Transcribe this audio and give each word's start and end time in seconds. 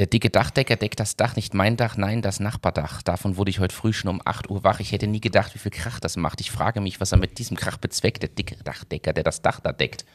Der 0.00 0.06
dicke 0.06 0.30
Dachdecker 0.30 0.76
deckt 0.76 0.98
das 0.98 1.16
Dach, 1.16 1.36
nicht 1.36 1.52
mein 1.52 1.76
Dach, 1.76 1.98
nein, 1.98 2.22
das 2.22 2.40
Nachbardach. 2.40 3.02
Davon 3.02 3.36
wurde 3.36 3.50
ich 3.50 3.58
heute 3.58 3.74
früh 3.74 3.92
schon 3.92 4.08
um 4.08 4.22
8 4.24 4.48
Uhr 4.48 4.64
wach. 4.64 4.80
Ich 4.80 4.92
hätte 4.92 5.06
nie 5.06 5.20
gedacht, 5.20 5.54
wie 5.54 5.58
viel 5.58 5.70
Krach 5.70 6.00
das 6.00 6.16
macht. 6.16 6.40
Ich 6.40 6.50
frage 6.50 6.80
mich, 6.80 7.02
was 7.02 7.12
er 7.12 7.18
mit 7.18 7.36
diesem 7.36 7.54
Krach 7.54 7.76
bezweckt, 7.76 8.22
der 8.22 8.30
dicke 8.30 8.56
Dachdecker, 8.64 9.12
der 9.12 9.24
das 9.24 9.42
Dach 9.42 9.60
da 9.60 9.72
deckt. 9.72 10.06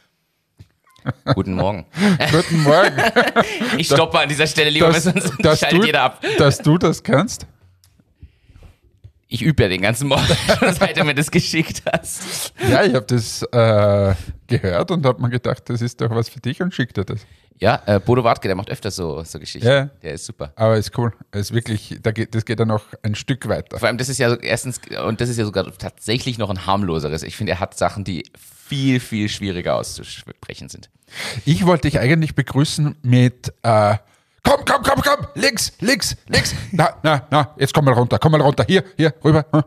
Guten 1.36 1.54
Morgen. 1.54 1.86
Guten 2.32 2.64
Morgen. 2.64 2.98
Ich 3.78 3.86
stoppe 3.86 4.18
an 4.18 4.28
dieser 4.28 4.48
Stelle 4.48 4.72
lieber, 4.72 4.92
dass, 4.92 5.04
sonst 5.04 5.34
dass, 5.38 5.60
schaltet 5.60 5.84
du, 5.84 5.86
jeder 5.86 6.02
ab. 6.02 6.26
dass 6.40 6.58
du 6.58 6.80
das 6.80 7.04
kannst? 7.04 7.46
Ich 9.28 9.44
übe 9.44 9.62
ja 9.62 9.70
den 9.70 9.84
ganzen 9.84 10.08
Morgen, 10.08 10.26
seit 10.80 10.98
du 10.98 11.04
mir 11.04 11.14
das 11.14 11.30
geschickt 11.30 11.84
hast. 11.86 12.56
Ja, 12.68 12.84
ich 12.84 12.96
habe 12.96 13.06
das 13.06 13.44
äh, 13.44 14.16
gehört 14.48 14.90
und 14.90 15.06
habe 15.06 15.22
mir 15.22 15.30
gedacht, 15.30 15.70
das 15.70 15.84
ist 15.84 16.02
doch 16.02 16.10
was 16.10 16.28
für 16.28 16.40
dich 16.40 16.60
und 16.64 16.74
schickt 16.74 16.98
dir 16.98 17.06
das. 17.06 17.20
Ja, 17.60 17.82
äh, 17.86 18.00
Bodo 18.00 18.24
Wartke, 18.24 18.48
der 18.48 18.56
macht 18.56 18.70
öfter 18.70 18.92
so, 18.92 19.24
so 19.24 19.40
Geschichten. 19.40 19.68
Ja. 19.68 19.86
Der 19.86 20.14
ist 20.14 20.26
super. 20.26 20.52
Aber 20.56 20.78
ist 20.78 20.98
cool. 20.98 21.14
Ist 21.32 21.54
wirklich, 21.54 21.98
da 22.02 22.12
geht, 22.12 22.36
das 22.36 22.44
geht 22.44 22.60
dann 22.60 22.68
noch 22.68 22.84
ein 23.02 23.16
Stück 23.16 23.48
weiter. 23.48 23.80
Vor 23.80 23.88
allem, 23.88 23.98
das 23.98 24.10
ist 24.10 24.18
ja 24.18 24.30
so, 24.30 24.36
erstens, 24.36 24.82
und 25.06 25.22
das 25.22 25.30
ist 25.30 25.38
ja 25.38 25.46
sogar 25.46 25.66
tatsächlich 25.78 26.38
noch 26.38 26.50
ein 26.50 26.66
harmloseres. 26.66 27.24
Ich 27.24 27.38
finde, 27.38 27.54
er 27.54 27.60
hat 27.62 27.78
Sachen, 27.78 28.04
die 28.04 28.24
viel, 28.38 29.00
viel 29.00 29.30
schwieriger 29.30 29.76
auszusprechen 29.76 30.68
sind. 30.68 30.90
Ich 31.46 31.66
wollte 31.66 31.88
dich 31.90 32.00
eigentlich 32.00 32.36
begrüßen 32.36 32.96
mit 33.04 33.54
äh, 33.64 33.98
Komm, 34.44 34.64
komm, 34.64 34.84
komm, 34.84 35.02
komm, 35.02 35.28
links, 35.34 35.74
links, 35.80 36.16
links. 36.28 36.54
Na, 36.72 36.96
na, 37.02 37.26
na, 37.32 37.56
jetzt 37.58 37.74
komm 37.74 37.86
mal 37.86 37.96
runter, 37.96 38.20
komm 38.20 38.32
mal 38.34 38.42
runter. 38.42 38.64
Hier, 38.68 38.84
hier, 38.96 39.12
rüber. 39.24 39.44
Hm. 39.52 39.64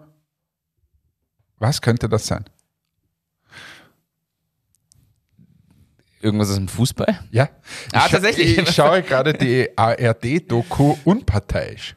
Was 1.58 1.80
könnte 1.82 2.08
das 2.08 2.28
sein? 2.28 2.44
Irgendwas 6.20 6.50
aus 6.50 6.56
dem 6.56 6.68
Fußball? 6.68 7.20
Ja. 7.30 7.48
Ah, 7.92 8.06
ich, 8.06 8.12
tatsächlich. 8.12 8.58
Ich 8.58 8.70
schaue 8.74 9.02
gerade 9.02 9.32
die 9.32 9.68
ARD-Doku 9.76 10.96
unparteiisch. 11.04 11.94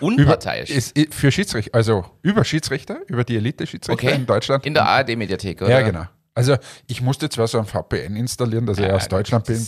Unparteiisch. 0.00 0.70
Über, 0.70 0.78
ist, 0.78 1.14
für 1.14 1.30
Schiedsrichter, 1.30 1.74
also 1.74 2.04
über 2.22 2.44
Schiedsrichter, 2.44 3.00
über 3.08 3.24
die 3.24 3.36
Elite-Schiedsrichter 3.36 4.08
okay. 4.08 4.14
in 4.14 4.26
Deutschland. 4.26 4.64
In 4.64 4.74
der 4.74 4.86
ARD-Mediathek, 4.86 5.62
oder? 5.62 5.70
Ja, 5.70 5.80
genau. 5.82 6.04
Also 6.34 6.56
ich 6.86 7.02
musste 7.02 7.28
zwar 7.28 7.46
so 7.46 7.58
ein 7.58 7.66
VPN 7.66 8.16
installieren, 8.16 8.64
dass 8.64 8.78
ich 8.78 8.86
Ja, 8.86 8.94
aus 8.94 9.08
Deutschland 9.08 9.44
bin, 9.44 9.66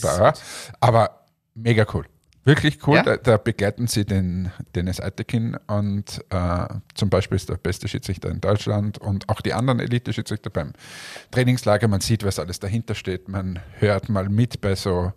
aber 0.79 1.25
mega 1.53 1.85
cool. 1.93 2.05
Wirklich 2.45 2.87
cool. 2.87 2.97
Ja? 2.97 3.03
Da, 3.03 3.17
da 3.17 3.37
begleiten 3.37 3.87
sie 3.87 4.05
den 4.05 4.51
Dennis 4.75 5.01
Eitekin 5.01 5.57
und 5.67 6.23
äh, 6.29 6.67
zum 6.93 7.09
Beispiel 7.09 7.35
ist 7.35 7.49
der 7.49 7.55
beste 7.55 7.87
Schiedsrichter 7.87 8.29
in 8.29 8.39
Deutschland 8.39 8.99
und 8.99 9.27
auch 9.29 9.41
die 9.41 9.53
anderen 9.53 9.79
Elite-Schiedsrichter 9.79 10.51
beim 10.51 10.73
Trainingslager. 11.31 11.87
Man 11.87 12.01
sieht, 12.01 12.23
was 12.23 12.39
alles 12.39 12.59
dahinter 12.59 12.93
steht. 12.93 13.27
Man 13.27 13.59
hört 13.79 14.09
mal 14.09 14.29
mit 14.29 14.61
bei 14.61 14.75
so 14.75 15.11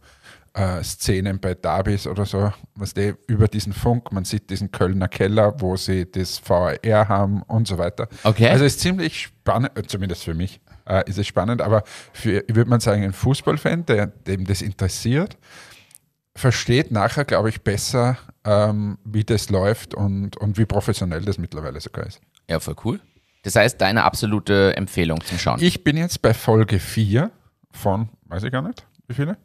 äh, 0.55 0.83
Szenen 0.83 1.39
bei 1.39 1.55
Derbys 1.55 2.07
oder 2.07 2.25
so, 2.25 2.53
was 2.75 2.95
die 2.95 3.15
über 3.27 3.47
diesen 3.47 3.73
Funk, 3.73 4.11
man 4.13 4.25
sieht 4.25 4.49
diesen 4.51 4.73
Kölner 4.73 5.09
Keller, 5.09 5.55
wo 5.61 5.77
sie 5.77 6.11
das 6.11 6.41
VAR 6.45 7.09
haben 7.09 7.43
und 7.43 7.69
so 7.69 7.79
weiter. 7.79 8.09
Okay. 8.25 8.49
Also 8.49 8.65
es 8.65 8.75
ist 8.75 8.81
ziemlich 8.81 9.21
spannend, 9.21 9.77
äh, 9.77 9.83
zumindest 9.83 10.25
für 10.25 10.35
mich 10.35 10.61
äh, 10.87 11.09
ist 11.09 11.19
es 11.19 11.27
spannend, 11.27 11.63
aber 11.63 11.85
für, 12.13 12.43
ich 12.49 12.55
würde 12.55 12.71
man 12.71 12.81
sagen, 12.81 13.05
ein 13.05 13.13
Fußballfan, 13.13 13.87
der, 13.87 14.07
dem 14.07 14.47
das 14.47 14.63
interessiert, 14.63 15.37
versteht 16.39 16.91
nachher, 16.91 17.25
glaube 17.25 17.49
ich, 17.49 17.63
besser, 17.63 18.17
ähm, 18.45 18.99
wie 19.05 19.25
das 19.25 19.51
läuft 19.51 19.95
und, 19.95 20.37
und 20.37 20.57
wie 20.57 20.65
professionell 20.65 21.23
das 21.23 21.37
mittlerweile 21.37 21.81
sogar 21.81 22.07
ist. 22.07 22.21
Ja, 22.49 22.61
voll 22.61 22.77
cool. 22.85 23.01
Das 23.43 23.57
heißt, 23.57 23.81
deine 23.81 24.05
absolute 24.05 24.77
Empfehlung 24.77 25.21
zum 25.23 25.39
Schauen. 25.39 25.61
Ich 25.61 25.85
bin 25.85 25.97
jetzt 25.97 26.23
bei 26.23 26.35
Folge 26.35 26.79
4 26.79 27.31
von, 27.73 28.09
weiß 28.27 28.45
ich 28.45 28.53
gar 28.53 28.63
nicht, 28.63 28.87
wie 29.09 29.15
viele, 29.15 29.37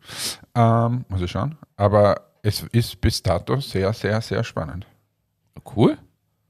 ähm, 0.56 1.06
muss 1.10 1.22
ich 1.22 1.32
schauen, 1.32 1.58
aber 1.76 2.30
es 2.44 2.64
ist 2.72 3.00
bis 3.02 3.24
dato 3.24 3.60
sehr, 3.60 3.94
sehr, 3.94 4.22
sehr 4.22 4.44
spannend. 4.44 4.86
Cool. 5.76 5.98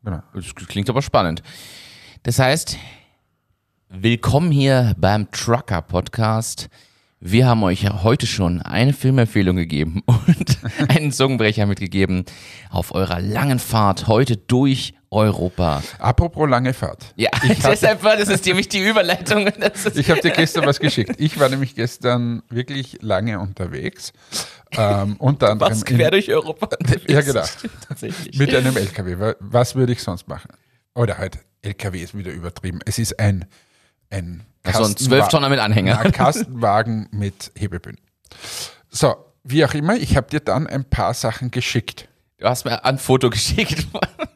Genau. 0.04 0.22
Das 0.34 0.54
klingt 0.68 0.90
aber 0.90 1.02
spannend. 1.02 1.44
Das 2.24 2.40
heißt, 2.40 2.78
willkommen 3.90 4.52
hier 4.52 4.96
beim 4.98 5.30
Trucker 5.32 5.82
Podcast. 5.82 6.70
Wir 7.26 7.48
haben 7.48 7.64
euch 7.64 7.90
heute 7.90 8.28
schon 8.28 8.62
eine 8.62 8.92
Filmempfehlung 8.92 9.56
gegeben 9.56 10.04
und 10.06 10.58
einen 10.90 11.14
Zungenbrecher 11.14 11.66
mitgegeben 11.66 12.26
auf 12.70 12.94
eurer 12.94 13.22
langen 13.22 13.60
Fahrt 13.60 14.08
heute 14.08 14.36
durch 14.36 14.94
Europa. 15.10 15.82
Apropos 16.00 16.50
lange 16.50 16.74
Fahrt. 16.74 17.14
Ja, 17.16 17.30
hatte- 17.34 17.56
deshalb 17.70 18.04
war 18.04 18.18
das 18.18 18.28
ist 18.28 18.46
nämlich 18.46 18.68
die 18.68 18.80
Überleitung. 18.86 19.48
Ich 19.96 20.10
habe 20.10 20.20
dir 20.20 20.32
gestern 20.32 20.66
was 20.66 20.80
geschickt. 20.82 21.16
Ich 21.18 21.40
war 21.40 21.48
nämlich 21.48 21.76
gestern 21.76 22.44
wirklich 22.50 22.98
lange 23.02 23.40
unterwegs. 23.40 24.12
Ähm, 24.72 25.16
unter 25.18 25.52
anderem 25.52 25.72
was 25.72 25.86
quer 25.86 26.12
durch 26.12 26.30
Europa. 26.30 26.76
unterwegs. 26.78 27.06
Ja, 27.14 27.22
genau. 27.22 27.46
Tatsächlich. 27.88 28.38
mit 28.38 28.54
einem 28.54 28.76
LKW. 28.76 29.20
Wa- 29.20 29.36
Was 29.40 29.76
würde 29.76 29.94
ich 29.94 30.02
sonst 30.04 30.28
machen? 30.28 30.50
Oder 30.94 31.18
halt, 31.20 31.38
LKW 31.62 32.00
ist 32.02 32.18
wieder 32.18 32.32
übertrieben. 32.32 32.80
Es 32.86 33.00
ist 33.00 33.18
ein, 33.20 33.46
ein 34.14 34.44
Also 34.64 34.84
ein 34.84 34.94
Kastenwa- 34.96 35.26
12-Tonner 35.26 35.50
mit 35.50 35.60
Anhänger. 35.60 36.00
Ein 36.00 36.12
Kastenwagen 36.12 37.08
mit 37.12 37.52
Hebebühnen. 37.58 38.00
So, 38.90 39.16
wie 39.44 39.66
auch 39.66 39.74
immer, 39.74 39.96
ich 39.96 40.16
habe 40.16 40.30
dir 40.30 40.40
dann 40.40 40.68
ein 40.68 40.86
paar 40.86 41.14
Sachen 41.14 41.52
geschickt. 41.52 42.08
Du 42.38 42.46
hast 42.50 42.66
mir 42.66 42.84
ein 42.84 42.98
Foto 42.98 43.30
geschickt. 43.30 43.88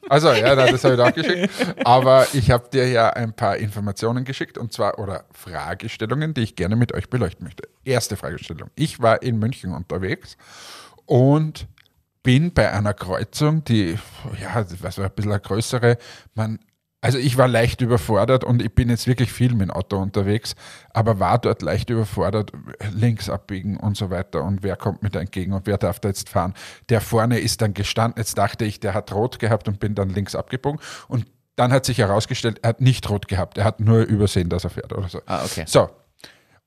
Also 0.10 0.32
ja, 0.32 0.56
das 0.56 0.84
habe 0.86 0.96
ich 0.96 1.02
auch 1.02 1.14
geschickt. 1.14 1.50
Aber 1.86 2.26
ich 2.34 2.52
habe 2.52 2.70
dir 2.70 2.88
ja 2.88 3.10
ein 3.10 3.34
paar 3.34 3.58
Informationen 3.58 4.24
geschickt 4.24 4.58
und 4.58 4.72
zwar 4.72 4.98
oder 5.00 5.26
Fragestellungen, 5.34 6.34
die 6.34 6.42
ich 6.42 6.56
gerne 6.56 6.78
mit 6.78 6.94
euch 6.94 7.10
beleuchten 7.10 7.44
möchte. 7.46 7.64
Erste 7.84 8.16
Fragestellung. 8.16 8.70
Ich 8.76 9.02
war 9.02 9.22
in 9.22 9.38
München 9.40 9.74
unterwegs 9.74 10.38
und 11.06 11.68
bin 12.24 12.54
bei 12.54 12.72
einer 12.72 12.94
Kreuzung, 12.94 13.64
die, 13.66 13.98
ja, 14.42 14.66
was 14.82 14.98
war 14.98 15.06
ein 15.06 15.12
bisschen 15.14 15.32
eine 15.32 15.42
größere, 15.42 15.98
man, 16.34 16.60
also 17.00 17.20
ich 17.20 17.38
war 17.38 17.48
leicht 17.48 17.82
überfordert 17.82 18.44
und 18.44 18.62
ich 18.62 18.74
bin 18.74 18.90
jetzt 18.90 19.06
wirklich 19.08 19.32
viel 19.32 19.54
mit 19.54 19.70
dem 19.70 19.72
Auto 19.72 19.98
unterwegs, 19.98 20.56
aber 20.94 21.20
war 21.20 21.38
dort 21.38 21.62
leicht 21.62 21.90
überfordert, 21.90 22.52
links 22.92 23.30
abbiegen 23.30 23.78
und 23.78 23.96
so 23.96 24.10
weiter 24.10 24.44
und 24.44 24.64
wer 24.64 24.76
kommt 24.76 25.04
mir 25.04 25.10
da 25.10 25.20
entgegen 25.20 25.54
und 25.54 25.68
wer 25.68 25.78
darf 25.78 26.00
da 26.00 26.10
jetzt 26.10 26.30
fahren. 26.30 26.54
Der 26.90 27.00
vorne 27.00 27.40
ist 27.40 27.62
dann 27.62 27.74
gestanden, 27.74 28.20
jetzt 28.20 28.38
dachte 28.38 28.66
ich, 28.66 28.80
der 28.80 28.94
hat 28.94 29.14
rot 29.14 29.38
gehabt 29.40 29.68
und 29.68 29.80
bin 29.80 29.94
dann 29.94 30.10
links 30.10 30.36
abgebogen 30.36 30.80
und 31.08 31.28
dann 31.56 31.72
hat 31.72 31.86
sich 31.86 32.00
herausgestellt, 32.00 32.60
er 32.64 32.70
hat 32.70 32.82
nicht 32.82 33.10
rot 33.10 33.28
gehabt, 33.28 33.58
er 33.58 33.64
hat 33.64 33.80
nur 33.80 34.02
übersehen, 34.02 34.50
dass 34.50 34.64
er 34.64 34.70
fährt 34.72 34.92
oder 34.94 35.08
so. 35.08 35.22
Ah, 35.28 35.44
okay. 35.46 35.66
So, 35.68 35.90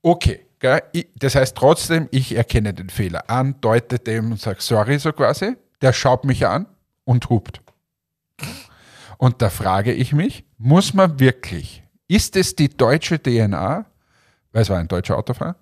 okay. 0.01 0.45
Das 1.15 1.35
heißt 1.35 1.57
trotzdem, 1.57 2.07
ich 2.11 2.35
erkenne 2.35 2.73
den 2.73 2.89
Fehler 2.89 3.29
an, 3.29 3.55
deute 3.61 3.99
dem 3.99 4.31
und 4.31 4.39
sage 4.39 4.61
sorry 4.61 4.99
so 4.99 5.11
quasi. 5.11 5.55
Der 5.81 5.91
schaut 5.91 6.23
mich 6.23 6.45
an 6.45 6.67
und 7.03 7.29
hupt. 7.29 7.61
Und 9.21 9.43
da 9.43 9.51
frage 9.51 9.93
ich 9.93 10.13
mich, 10.13 10.45
muss 10.57 10.95
man 10.95 11.19
wirklich, 11.19 11.83
ist 12.07 12.35
es 12.35 12.55
die 12.55 12.69
deutsche 12.69 13.21
DNA, 13.21 13.85
weil 14.51 14.61
es 14.63 14.69
war 14.71 14.79
ein 14.79 14.87
deutscher 14.87 15.15
Autofahrer, 15.15 15.57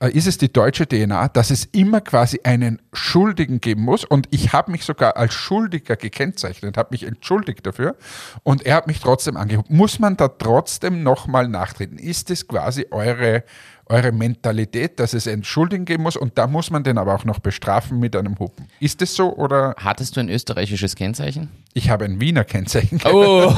äh, 0.00 0.10
ist 0.10 0.26
es 0.26 0.38
die 0.38 0.52
deutsche 0.52 0.88
DNA, 0.88 1.28
dass 1.28 1.52
es 1.52 1.66
immer 1.66 2.00
quasi 2.00 2.40
einen 2.42 2.82
Schuldigen 2.92 3.60
geben 3.60 3.82
muss 3.82 4.04
und 4.04 4.26
ich 4.32 4.52
habe 4.52 4.72
mich 4.72 4.84
sogar 4.84 5.16
als 5.16 5.34
Schuldiger 5.34 5.94
gekennzeichnet, 5.94 6.76
habe 6.76 6.88
mich 6.90 7.04
entschuldigt 7.04 7.64
dafür 7.64 7.94
und 8.42 8.66
er 8.66 8.74
hat 8.74 8.88
mich 8.88 8.98
trotzdem 8.98 9.36
angehoben. 9.36 9.76
Muss 9.76 10.00
man 10.00 10.16
da 10.16 10.26
trotzdem 10.26 11.04
nochmal 11.04 11.46
nachtreten? 11.46 11.98
Ist 11.98 12.32
es 12.32 12.48
quasi 12.48 12.86
eure, 12.90 13.44
eure 13.86 14.12
Mentalität, 14.12 14.98
dass 14.98 15.14
es 15.14 15.28
einen 15.28 15.44
Schuldigen 15.44 15.84
geben 15.84 16.02
muss 16.02 16.16
und 16.16 16.36
da 16.38 16.46
muss 16.46 16.70
man 16.70 16.84
den 16.84 16.98
aber 16.98 17.14
auch 17.14 17.24
noch 17.24 17.38
bestrafen 17.38 17.98
mit 17.98 18.16
einem 18.16 18.38
Hupen? 18.38 18.68
Ist 18.80 19.00
es 19.02 19.14
so 19.14 19.34
oder 19.36 19.74
Hattest 19.78 20.16
du 20.16 20.20
ein 20.20 20.28
österreichisches 20.28 20.96
Kennzeichen? 20.96 21.50
ich 21.74 21.90
habe 21.90 22.04
ein 22.04 22.20
Wiener 22.20 22.44
Kennzeichen? 22.44 23.00
Oh. 23.04 23.52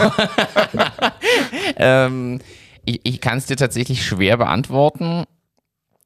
ähm, 1.76 2.40
ich 2.84 3.00
ich 3.04 3.20
kann 3.20 3.38
es 3.38 3.46
dir 3.46 3.56
tatsächlich 3.56 4.04
schwer 4.04 4.36
beantworten. 4.36 5.24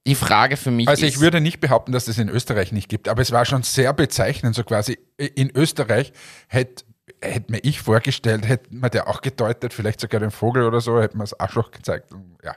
Die 0.07 0.15
Frage 0.15 0.57
für 0.57 0.71
mich 0.71 0.89
Also 0.89 1.07
ist, 1.07 1.15
ich 1.15 1.21
würde 1.21 1.41
nicht 1.41 1.61
behaupten, 1.61 1.93
dass 1.93 2.09
es 2.09 2.19
in 2.19 2.29
Österreich 2.29 2.73
nicht 2.73 2.89
gibt, 2.89 3.09
aber 3.09 3.23
es 3.23 3.31
war 3.31 3.45
schon 3.45 3.63
sehr 3.63 3.93
bezeichnend, 3.93 4.55
so 4.55 4.65
quasi 4.65 4.99
in 5.17 5.51
Österreich 5.55 6.13
hätte 6.49 6.85
hätte 7.21 7.53
mir 7.53 7.59
ich 7.63 7.81
vorgestellt, 7.81 8.49
hätte 8.49 8.75
man 8.75 8.91
der 8.91 9.09
auch 9.09 9.21
gedeutet, 9.21 9.73
vielleicht 9.73 10.01
sogar 10.01 10.21
den 10.21 10.31
Vogel 10.31 10.65
oder 10.65 10.81
so, 10.81 11.01
hätte 11.01 11.17
man 11.17 11.25
das 11.25 11.39
Arschloch 11.39 11.71
gezeigt. 11.71 12.11
Ja. 12.43 12.57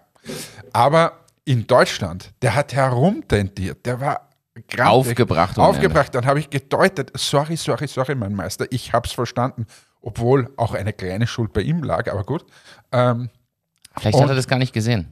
Aber 0.73 1.24
in 1.45 1.67
Deutschland, 1.67 2.33
der 2.41 2.55
hat 2.55 2.73
herumtendiert, 2.73 3.85
der 3.85 3.99
war 4.01 4.29
grantig. 4.67 4.85
Aufgebracht 4.87 5.57
Aufgebracht, 5.59 6.13
dann 6.15 6.25
habe 6.25 6.39
ich 6.39 6.49
gedeutet, 6.49 7.11
sorry, 7.15 7.55
sorry, 7.55 7.87
sorry, 7.87 8.15
mein 8.15 8.33
Meister, 8.33 8.65
ich 8.71 8.93
habe 8.93 9.07
es 9.07 9.13
verstanden, 9.13 9.65
obwohl 10.01 10.51
auch 10.57 10.73
eine 10.73 10.91
kleine 10.93 11.27
Schuld 11.27 11.53
bei 11.53 11.61
ihm 11.61 11.83
lag, 11.83 12.11
aber 12.11 12.23
gut. 12.23 12.45
Ähm, 12.91 13.29
vielleicht 13.97 14.17
hat 14.17 14.23
und- 14.23 14.29
er 14.29 14.35
das 14.35 14.47
gar 14.47 14.57
nicht 14.59 14.73
gesehen. 14.73 15.07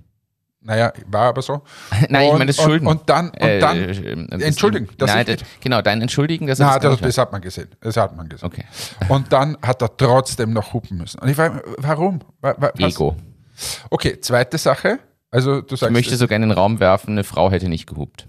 naja, 0.61 0.93
war 1.07 1.27
aber 1.29 1.41
so. 1.41 1.61
Nein, 2.09 2.23
ich 2.25 2.31
Und- 2.31 2.37
meine 2.39 2.45
das 2.47 2.57
und- 2.59 2.65
Schulden. 2.65 2.87
Und 2.87 3.09
dann, 3.09 3.29
und 3.31 3.41
Äh, 3.41 3.59
dann 3.59 3.77
äh, 3.77 4.27
das- 4.27 4.41
entschuldigen, 4.41 4.87
dass 4.97 5.09
nein, 5.13 5.25
ich 5.27 5.37
das, 5.39 5.47
genau, 5.59 5.81
dein 5.81 6.01
Entschuldigen, 6.01 6.47
das, 6.47 6.59
gar 6.59 6.79
das, 6.79 6.99
das 6.99 7.17
hat 7.17 7.31
man 7.31 7.41
gesehen. 7.41 7.67
Das 7.81 7.97
hat 7.97 8.15
man 8.15 8.29
gesehen. 8.29 8.45
Okay. 8.47 8.63
Und 9.09 9.31
dann 9.33 9.57
hat 9.61 9.81
er 9.81 9.95
trotzdem 9.97 10.53
noch 10.53 10.73
hupen 10.73 10.97
müssen. 10.97 11.19
Und 11.19 11.27
ich 11.29 11.35
frage, 11.35 11.61
warum? 11.77 12.21
Wa- 12.41 12.55
wa- 12.57 12.71
was? 12.75 12.93
Ego. 12.93 13.15
Okay, 13.89 14.19
zweite 14.21 14.57
Sache. 14.57 14.99
Also 15.33 15.61
du 15.61 15.73
Ich 15.73 15.79
sagst, 15.79 15.91
möchte 15.93 16.15
so 16.15 16.27
gerne 16.27 16.43
in 16.45 16.49
den 16.49 16.57
Raum 16.57 16.79
werfen, 16.79 17.11
eine 17.13 17.23
Frau 17.23 17.49
hätte 17.51 17.67
nicht 17.69 17.87
gehupt. 17.87 18.27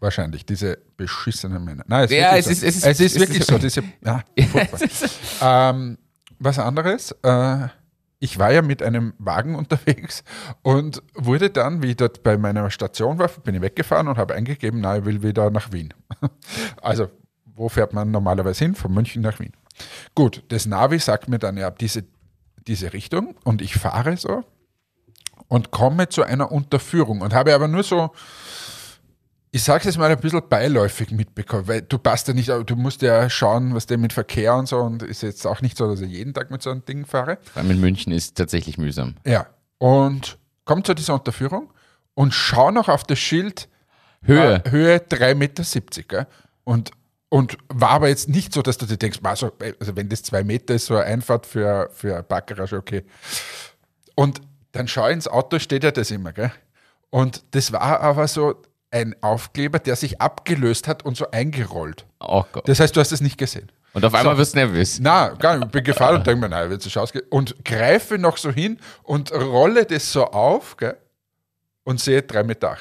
wahrscheinlich, 0.00 0.46
diese 0.46 0.78
beschissenen 0.96 1.64
Männer. 1.64 1.84
Nein, 1.88 2.04
es, 2.04 2.10
Ja, 2.12 2.32
wirklich 2.34 2.38
es 2.38 2.44
so. 2.46 2.50
ist- 2.50 2.62
es 2.62 2.76
ist- 2.76 2.86
es 2.86 3.00
ist 3.00 3.20
wirklich 3.20 3.40
ist- 3.40 3.46
so. 3.48 3.58
Diese, 3.58 3.82
ja, 4.04 4.22
ähm, 5.70 5.98
was 6.38 6.58
anderes, 6.58 7.12
äh, 7.22 7.68
ich 8.20 8.38
war 8.38 8.52
ja 8.52 8.62
mit 8.62 8.82
einem 8.82 9.14
Wagen 9.18 9.54
unterwegs 9.54 10.24
und 10.62 11.02
wurde 11.14 11.50
dann, 11.50 11.82
wie 11.82 11.90
ich 11.90 11.96
dort 11.96 12.22
bei 12.22 12.36
meiner 12.36 12.70
Station 12.70 13.18
war, 13.18 13.28
bin 13.28 13.54
ich 13.54 13.60
weggefahren 13.60 14.08
und 14.08 14.18
habe 14.18 14.34
eingegeben, 14.34 14.80
na, 14.80 14.98
ich 14.98 15.04
will 15.04 15.22
wieder 15.22 15.50
nach 15.50 15.72
Wien. 15.72 15.92
Also, 16.82 17.08
wo 17.44 17.68
fährt 17.68 17.92
man 17.92 18.10
normalerweise 18.10 18.64
hin? 18.64 18.74
Von 18.76 18.92
München 18.94 19.22
nach 19.22 19.38
Wien. 19.40 19.52
Gut, 20.14 20.42
das 20.48 20.66
Navi 20.66 20.98
sagt 20.98 21.28
mir 21.28 21.38
dann 21.38 21.56
ja 21.56 21.70
diese, 21.70 22.04
diese 22.66 22.92
Richtung 22.92 23.34
und 23.44 23.62
ich 23.62 23.74
fahre 23.74 24.16
so 24.16 24.44
und 25.48 25.70
komme 25.70 26.08
zu 26.08 26.22
einer 26.22 26.52
Unterführung 26.52 27.22
und 27.22 27.34
habe 27.34 27.54
aber 27.54 27.68
nur 27.68 27.82
so, 27.82 28.10
ich 29.50 29.62
sage 29.62 29.80
es 29.80 29.84
jetzt 29.86 29.98
mal 29.98 30.10
ein 30.10 30.20
bisschen 30.20 30.42
beiläufig 30.48 31.10
mitbekommen, 31.10 31.66
weil 31.66 31.82
du 31.82 31.98
passt 31.98 32.28
ja 32.28 32.34
nicht, 32.34 32.48
du 32.48 32.76
musst 32.76 33.02
ja 33.02 33.28
schauen, 33.30 33.74
was 33.74 33.86
der 33.86 33.98
mit 33.98 34.12
Verkehr 34.12 34.54
und 34.54 34.68
so 34.68 34.78
und 34.78 35.02
ist 35.02 35.22
jetzt 35.22 35.46
auch 35.46 35.62
nicht 35.62 35.76
so, 35.76 35.88
dass 35.88 36.00
ich 36.00 36.10
jeden 36.10 36.34
Tag 36.34 36.50
mit 36.50 36.62
so 36.62 36.70
einem 36.70 36.84
Ding 36.84 37.06
fahre. 37.06 37.38
Vor 37.52 37.62
allem 37.62 37.72
in 37.72 37.80
München 37.80 38.12
ist 38.12 38.36
tatsächlich 38.36 38.78
mühsam. 38.78 39.14
Ja, 39.26 39.46
und 39.78 40.38
komme 40.64 40.82
zu 40.82 40.94
dieser 40.94 41.14
Unterführung 41.14 41.72
und 42.14 42.34
schau 42.34 42.70
noch 42.70 42.88
auf 42.88 43.04
das 43.04 43.18
Schild 43.18 43.68
Höhe. 44.22 44.62
äh, 44.64 44.70
Höhe 44.70 44.96
3,70 44.98 45.34
Meter. 45.34 46.26
Und, 46.64 46.90
und 47.30 47.56
war 47.68 47.90
aber 47.90 48.08
jetzt 48.08 48.28
nicht 48.28 48.52
so, 48.52 48.60
dass 48.62 48.76
du 48.76 48.86
dir 48.86 48.96
denkst, 48.96 49.20
also, 49.22 49.52
also 49.80 49.96
wenn 49.96 50.08
das 50.08 50.22
zwei 50.22 50.44
Meter 50.44 50.74
ist, 50.74 50.86
so 50.86 50.96
eine 50.96 51.04
Einfahrt 51.04 51.46
für, 51.46 51.88
für 51.92 52.22
Parkgarage, 52.22 52.76
okay. 52.76 53.04
Und 54.14 54.40
dann 54.72 54.88
schau 54.88 55.06
ins 55.06 55.28
Auto, 55.28 55.58
steht 55.58 55.84
ja 55.84 55.90
das 55.90 56.10
immer, 56.10 56.32
gell? 56.32 56.52
Und 57.10 57.42
das 57.52 57.72
war 57.72 58.00
aber 58.00 58.28
so 58.28 58.62
ein 58.90 59.14
Aufkleber, 59.22 59.78
der 59.78 59.96
sich 59.96 60.20
abgelöst 60.20 60.88
hat 60.88 61.04
und 61.04 61.16
so 61.16 61.30
eingerollt. 61.30 62.06
Oh 62.20 62.44
Gott. 62.52 62.68
Das 62.68 62.80
heißt, 62.80 62.94
du 62.96 63.00
hast 63.00 63.12
es 63.12 63.20
nicht 63.20 63.38
gesehen. 63.38 63.70
Und 63.94 64.04
auf 64.04 64.14
einmal 64.14 64.34
So. 64.34 64.38
wirst 64.40 64.54
du 64.54 64.58
nervös. 64.58 64.98
Na, 65.00 65.28
gar 65.30 65.56
nicht. 65.56 65.66
Ich 65.66 65.72
bin 65.72 65.84
gefahren 65.84 66.16
und 66.16 66.26
denke 66.26 66.40
mir, 66.40 66.48
nein, 66.48 66.70
wird 66.70 66.82
sich 66.82 66.96
ausgehen. 66.98 67.24
Und 67.30 67.64
greife 67.64 68.18
noch 68.18 68.36
so 68.36 68.50
hin 68.50 68.78
und 69.02 69.32
rolle 69.32 69.84
das 69.86 70.12
so 70.12 70.26
auf, 70.26 70.76
gell? 70.76 70.96
Und 71.84 72.00
sehe 72.00 72.20
3,80 72.20 72.42
Meter. 72.44 72.76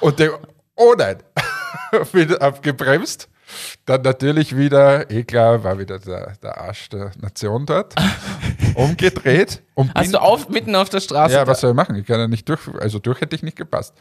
Und 0.00 0.18
denke, 0.18 0.38
oh 0.76 0.94
nein, 0.96 1.22
bin 2.12 2.36
abgebremst. 2.36 3.28
Dann 3.86 4.02
natürlich 4.02 4.56
wieder, 4.56 5.10
eh 5.10 5.24
klar, 5.24 5.62
war 5.64 5.78
wieder 5.78 5.98
der, 5.98 6.34
der 6.42 6.58
Arsch 6.60 6.88
der 6.88 7.12
Nation 7.20 7.66
dort. 7.66 7.94
Umgedreht. 8.74 9.62
Und 9.74 9.92
bin, 9.94 10.02
Hast 10.02 10.14
du 10.14 10.18
auf, 10.20 10.48
mitten 10.48 10.74
auf 10.74 10.88
der 10.88 11.00
Straße? 11.00 11.34
ja, 11.34 11.46
was 11.46 11.60
soll 11.60 11.70
ich 11.70 11.76
machen? 11.76 11.96
Ich 11.96 12.06
kann 12.06 12.18
ja 12.18 12.28
nicht 12.28 12.48
durch, 12.48 12.60
also 12.80 12.98
durch 12.98 13.20
hätte 13.20 13.36
ich 13.36 13.42
nicht 13.42 13.56
gepasst. 13.56 13.94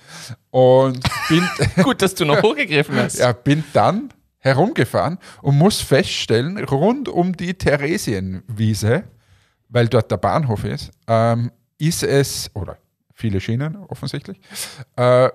Und 0.52 1.00
bin, 1.30 1.48
Gut, 1.84 2.02
dass 2.02 2.16
du 2.16 2.26
noch 2.26 2.42
hochgegriffen 2.44 2.96
hast. 2.96 3.20
ja, 3.20 3.32
bin 3.34 3.64
dann 3.74 4.10
herumgefahren 4.40 5.20
und 5.42 5.58
muss 5.58 5.80
feststellen, 5.82 6.64
rund 6.66 7.08
um 7.08 7.36
die 7.36 7.54
Theresienwiese, 7.54 9.04
weil 9.70 9.88
dort 9.88 10.12
der 10.12 10.18
Bahnhof 10.18 10.66
ist, 10.66 10.92
ähm, 11.08 11.52
ist 11.78 12.04
es, 12.04 12.52
oder 12.54 12.78
viele 13.14 13.40
Schienen 13.40 13.78
offensichtlich, 13.88 14.40
äh, 14.98 15.30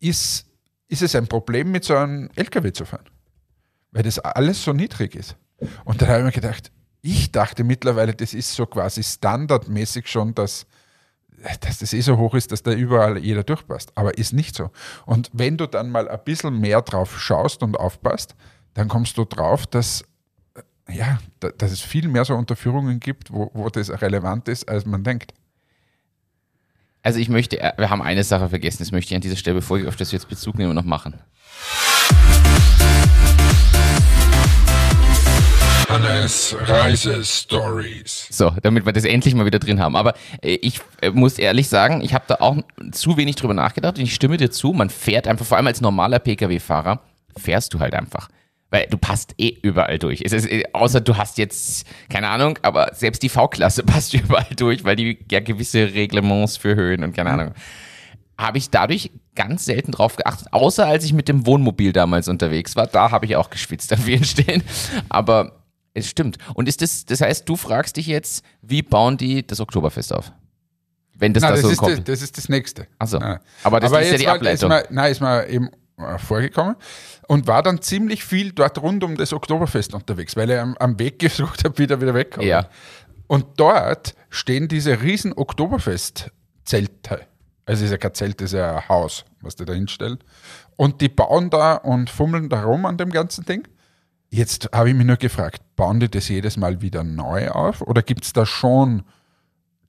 ist, 0.00 0.46
ist 0.88 1.02
es 1.02 1.14
ein 1.14 1.26
Problem, 1.28 1.70
mit 1.70 1.84
so 1.84 1.94
einem 1.96 2.28
LKW 2.34 2.72
zu 2.72 2.84
fahren. 2.84 3.04
Weil 3.92 4.02
das 4.02 4.18
alles 4.18 4.62
so 4.62 4.72
niedrig 4.72 5.14
ist. 5.14 5.36
Und 5.84 6.00
dann 6.02 6.08
habe 6.08 6.18
ich 6.20 6.24
mir 6.26 6.32
gedacht, 6.32 6.70
ich 7.00 7.30
dachte 7.32 7.64
mittlerweile, 7.64 8.14
das 8.14 8.34
ist 8.34 8.52
so 8.54 8.66
quasi 8.66 9.02
standardmäßig 9.02 10.06
schon, 10.08 10.34
dass, 10.34 10.66
dass 11.60 11.78
das 11.78 11.92
eh 11.92 12.00
so 12.00 12.16
hoch 12.18 12.34
ist, 12.34 12.52
dass 12.52 12.62
da 12.62 12.72
überall 12.72 13.18
jeder 13.18 13.44
durchpasst. 13.44 13.92
Aber 13.94 14.16
ist 14.18 14.32
nicht 14.32 14.54
so. 14.54 14.70
Und 15.06 15.30
wenn 15.32 15.56
du 15.56 15.66
dann 15.66 15.90
mal 15.90 16.08
ein 16.08 16.20
bisschen 16.24 16.58
mehr 16.58 16.82
drauf 16.82 17.20
schaust 17.20 17.62
und 17.62 17.76
aufpasst, 17.76 18.34
dann 18.74 18.88
kommst 18.88 19.16
du 19.16 19.24
drauf, 19.24 19.66
dass, 19.66 20.02
äh, 20.86 20.96
ja, 20.96 21.18
da- 21.40 21.50
dass 21.50 21.70
es 21.72 21.80
viel 21.80 22.08
mehr 22.08 22.24
so 22.24 22.34
Unterführungen 22.34 23.00
gibt, 23.00 23.32
wo, 23.32 23.50
wo 23.54 23.68
das 23.68 23.90
relevant 24.02 24.48
ist, 24.48 24.68
als 24.68 24.84
man 24.86 25.02
denkt. 25.04 25.32
Also 27.02 27.20
ich 27.20 27.28
möchte, 27.28 27.60
äh, 27.60 27.72
wir 27.76 27.90
haben 27.90 28.02
eine 28.02 28.24
Sache 28.24 28.48
vergessen, 28.48 28.78
das 28.80 28.92
möchte 28.92 29.12
ich 29.12 29.14
an 29.14 29.20
dieser 29.20 29.36
Stelle, 29.36 29.56
bevor 29.56 29.78
ich 29.78 29.86
auf 29.86 29.96
das 29.96 30.10
jetzt 30.12 30.28
Bezug 30.28 30.58
nehme, 30.58 30.74
noch 30.74 30.84
machen. 30.84 31.14
Hannes 35.88 36.54
Reisestories. 36.60 38.26
So, 38.30 38.52
damit 38.62 38.84
wir 38.84 38.92
das 38.92 39.04
endlich 39.04 39.34
mal 39.34 39.46
wieder 39.46 39.58
drin 39.58 39.80
haben. 39.80 39.96
Aber 39.96 40.14
äh, 40.42 40.54
ich 40.54 40.80
äh, 41.00 41.10
muss 41.10 41.38
ehrlich 41.38 41.68
sagen, 41.68 42.02
ich 42.02 42.12
habe 42.14 42.24
da 42.28 42.36
auch 42.40 42.58
zu 42.92 43.16
wenig 43.16 43.36
drüber 43.36 43.54
nachgedacht 43.54 43.96
und 43.96 44.04
ich 44.04 44.14
stimme 44.14 44.36
dir 44.36 44.50
zu, 44.50 44.72
man 44.72 44.90
fährt 44.90 45.26
einfach, 45.26 45.46
vor 45.46 45.56
allem 45.56 45.66
als 45.66 45.80
normaler 45.80 46.18
Pkw-Fahrer, 46.18 47.00
fährst 47.36 47.72
du 47.72 47.78
halt 47.78 47.94
einfach. 47.94 48.28
Weil 48.70 48.86
du 48.90 48.98
passt 48.98 49.34
eh 49.38 49.56
überall 49.62 49.98
durch. 49.98 50.20
Es 50.22 50.32
ist, 50.32 50.46
äh, 50.46 50.62
außer 50.74 51.00
du 51.00 51.16
hast 51.16 51.38
jetzt, 51.38 51.86
keine 52.10 52.28
Ahnung, 52.28 52.58
aber 52.62 52.94
selbst 52.94 53.22
die 53.22 53.30
V-Klasse 53.30 53.82
passt 53.84 54.12
überall 54.14 54.54
durch, 54.56 54.84
weil 54.84 54.96
die 54.96 55.18
ja 55.30 55.40
gewisse 55.40 55.94
Reglements 55.94 56.56
für 56.56 56.74
Höhen 56.74 57.02
und 57.02 57.14
keine 57.14 57.30
Ahnung. 57.30 57.54
Habe 58.36 58.58
ich 58.58 58.70
dadurch 58.70 59.10
ganz 59.34 59.64
selten 59.64 59.92
drauf 59.92 60.16
geachtet, 60.16 60.48
außer 60.52 60.86
als 60.86 61.04
ich 61.04 61.12
mit 61.12 61.28
dem 61.28 61.46
Wohnmobil 61.46 61.92
damals 61.92 62.28
unterwegs 62.28 62.76
war. 62.76 62.86
Da 62.86 63.10
habe 63.10 63.26
ich 63.26 63.36
auch 63.36 63.50
geschwitzt 63.50 63.92
an 63.92 63.98
vielen 63.98 64.24
Stellen. 64.24 64.62
Aber 65.08 65.64
es 65.94 66.08
stimmt. 66.08 66.38
Und 66.54 66.68
ist 66.68 66.82
das, 66.82 67.04
das 67.04 67.20
heißt, 67.20 67.48
du 67.48 67.56
fragst 67.56 67.96
dich 67.96 68.06
jetzt, 68.06 68.44
wie 68.62 68.82
bauen 68.82 69.16
die 69.16 69.46
das 69.46 69.60
Oktoberfest 69.60 70.12
auf? 70.12 70.32
Wenn 71.14 71.32
das 71.32 71.42
Nein, 71.42 71.50
da 71.50 71.56
das, 71.56 71.62
so 71.62 71.70
ist 71.70 71.78
kommt. 71.78 71.98
das, 71.98 72.04
das 72.04 72.22
ist 72.22 72.36
das 72.38 72.48
Nächste. 72.48 72.86
Achso. 72.98 73.18
Nein. 73.18 73.40
Aber 73.64 73.80
das 73.80 73.90
ist 73.90 74.12
ja 74.12 74.18
die 74.18 74.28
Ableitung. 74.28 74.70
Ist 74.70 74.76
mal, 74.76 74.86
nein, 74.90 75.12
ist 75.12 75.20
mal 75.20 75.50
eben 75.50 75.70
vorgekommen 76.18 76.76
und 77.26 77.46
war 77.46 77.62
dann 77.62 77.80
ziemlich 77.82 78.24
viel 78.24 78.52
dort 78.52 78.80
rund 78.80 79.02
um 79.04 79.16
das 79.16 79.32
Oktoberfest 79.32 79.94
unterwegs, 79.94 80.36
weil 80.36 80.50
er 80.50 80.62
am, 80.62 80.76
am 80.78 80.98
Weg 80.98 81.18
gesucht 81.20 81.64
habe, 81.64 81.78
wieder 81.78 82.00
wieder 82.00 82.14
weg. 82.14 82.36
Ja. 82.40 82.68
Und 83.26 83.44
dort 83.56 84.14
stehen 84.30 84.68
diese 84.68 85.02
riesen 85.02 85.32
Oktoberfest-Zelte. 85.34 87.20
Also 87.66 87.84
ist 87.84 87.90
ja 87.90 87.98
kein 87.98 88.14
Zelt, 88.14 88.40
das 88.40 88.52
ist 88.52 88.58
ja 88.58 88.76
ein 88.78 88.88
Haus, 88.88 89.24
was 89.42 89.54
die 89.56 89.64
da 89.66 89.74
hinstellen. 89.74 90.18
Und 90.76 91.00
die 91.00 91.08
bauen 91.08 91.50
da 91.50 91.74
und 91.74 92.08
fummeln 92.08 92.48
da 92.48 92.62
rum 92.62 92.86
an 92.86 92.96
dem 92.96 93.10
ganzen 93.10 93.44
Ding. 93.44 93.68
Jetzt 94.30 94.70
habe 94.74 94.90
ich 94.90 94.94
mich 94.94 95.06
nur 95.06 95.16
gefragt, 95.16 95.62
bauen 95.76 96.00
die 96.00 96.10
das 96.10 96.28
jedes 96.28 96.56
Mal 96.56 96.80
wieder 96.80 97.04
neu 97.04 97.48
auf? 97.50 97.82
Oder 97.82 98.02
gibt 98.02 98.24
es 98.24 98.32
da 98.32 98.46
schon 98.46 99.02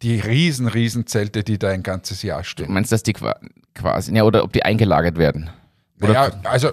die 0.01 0.19
riesen, 0.19 0.67
riesen 0.67 1.07
Zelte, 1.07 1.43
die 1.43 1.57
da 1.59 1.69
ein 1.69 1.83
ganzes 1.83 2.21
Jahr 2.23 2.43
stehen? 2.43 2.67
Du 2.67 2.73
meinst, 2.73 2.91
dass 2.91 3.03
die 3.03 3.13
qua- 3.13 3.39
quasi, 3.75 4.13
ja, 4.15 4.23
oder 4.23 4.43
ob 4.43 4.51
die 4.53 4.63
eingelagert 4.63 5.17
werden? 5.17 5.49
Oder 6.01 6.13
Naja, 6.13 6.31
also 6.43 6.71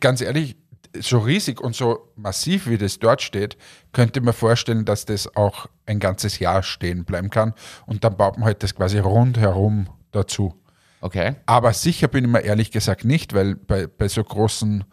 ganz 0.00 0.20
ehrlich, 0.20 0.56
so 0.98 1.18
riesig 1.18 1.60
und 1.60 1.74
so 1.74 2.10
massiv, 2.16 2.66
wie 2.68 2.78
das 2.78 2.98
dort 2.98 3.22
steht, 3.22 3.56
könnte 3.92 4.20
man 4.20 4.34
vorstellen, 4.34 4.84
dass 4.84 5.04
das 5.04 5.34
auch 5.36 5.66
ein 5.86 5.98
ganzes 5.98 6.38
Jahr 6.38 6.62
stehen 6.62 7.04
bleiben 7.04 7.30
kann. 7.30 7.54
Und 7.86 8.04
dann 8.04 8.16
baut 8.16 8.36
man 8.38 8.46
halt 8.46 8.62
das 8.62 8.74
quasi 8.74 8.98
rundherum 8.98 9.88
dazu. 10.10 10.54
okay. 11.00 11.36
Aber 11.46 11.72
sicher 11.72 12.08
bin 12.08 12.24
ich 12.24 12.30
mir 12.30 12.40
ehrlich 12.40 12.70
gesagt 12.70 13.04
nicht, 13.04 13.34
weil 13.34 13.54
bei, 13.54 13.86
bei 13.86 14.08
so 14.08 14.24
großen 14.24 14.84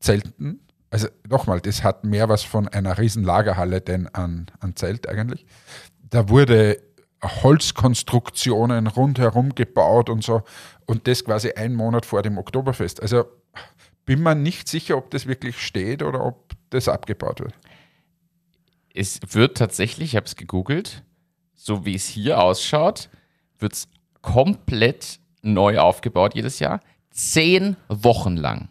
Zelten, 0.00 0.60
also 0.90 1.08
nochmal, 1.28 1.60
das 1.60 1.84
hat 1.84 2.04
mehr 2.04 2.28
was 2.28 2.42
von 2.42 2.68
einer 2.68 2.98
riesen 2.98 3.22
Lagerhalle 3.22 3.80
denn 3.80 4.08
an, 4.08 4.46
an 4.60 4.76
Zelt 4.76 5.08
eigentlich. 5.08 5.46
Da 6.08 6.28
wurde 6.28 6.78
Holzkonstruktionen 7.22 8.86
rundherum 8.88 9.54
gebaut 9.54 10.10
und 10.10 10.24
so 10.24 10.42
und 10.86 11.06
das 11.06 11.24
quasi 11.24 11.52
einen 11.52 11.74
Monat 11.74 12.04
vor 12.04 12.22
dem 12.22 12.38
Oktoberfest. 12.38 13.00
Also 13.00 13.24
bin 14.04 14.22
mir 14.22 14.34
nicht 14.34 14.68
sicher, 14.68 14.96
ob 14.96 15.10
das 15.10 15.26
wirklich 15.26 15.58
steht 15.60 16.02
oder 16.02 16.24
ob 16.24 16.52
das 16.70 16.88
abgebaut 16.88 17.40
wird. 17.40 17.54
Es 18.94 19.20
wird 19.28 19.56
tatsächlich, 19.56 20.10
ich 20.10 20.16
habe 20.16 20.26
es 20.26 20.36
gegoogelt, 20.36 21.02
so 21.54 21.84
wie 21.86 21.94
es 21.94 22.06
hier 22.06 22.40
ausschaut, 22.42 23.08
wird 23.58 23.72
es 23.74 23.88
komplett 24.20 25.20
neu 25.42 25.78
aufgebaut 25.78 26.34
jedes 26.34 26.58
Jahr. 26.58 26.80
Zehn 27.10 27.76
Wochen 27.88 28.36
lang. 28.36 28.68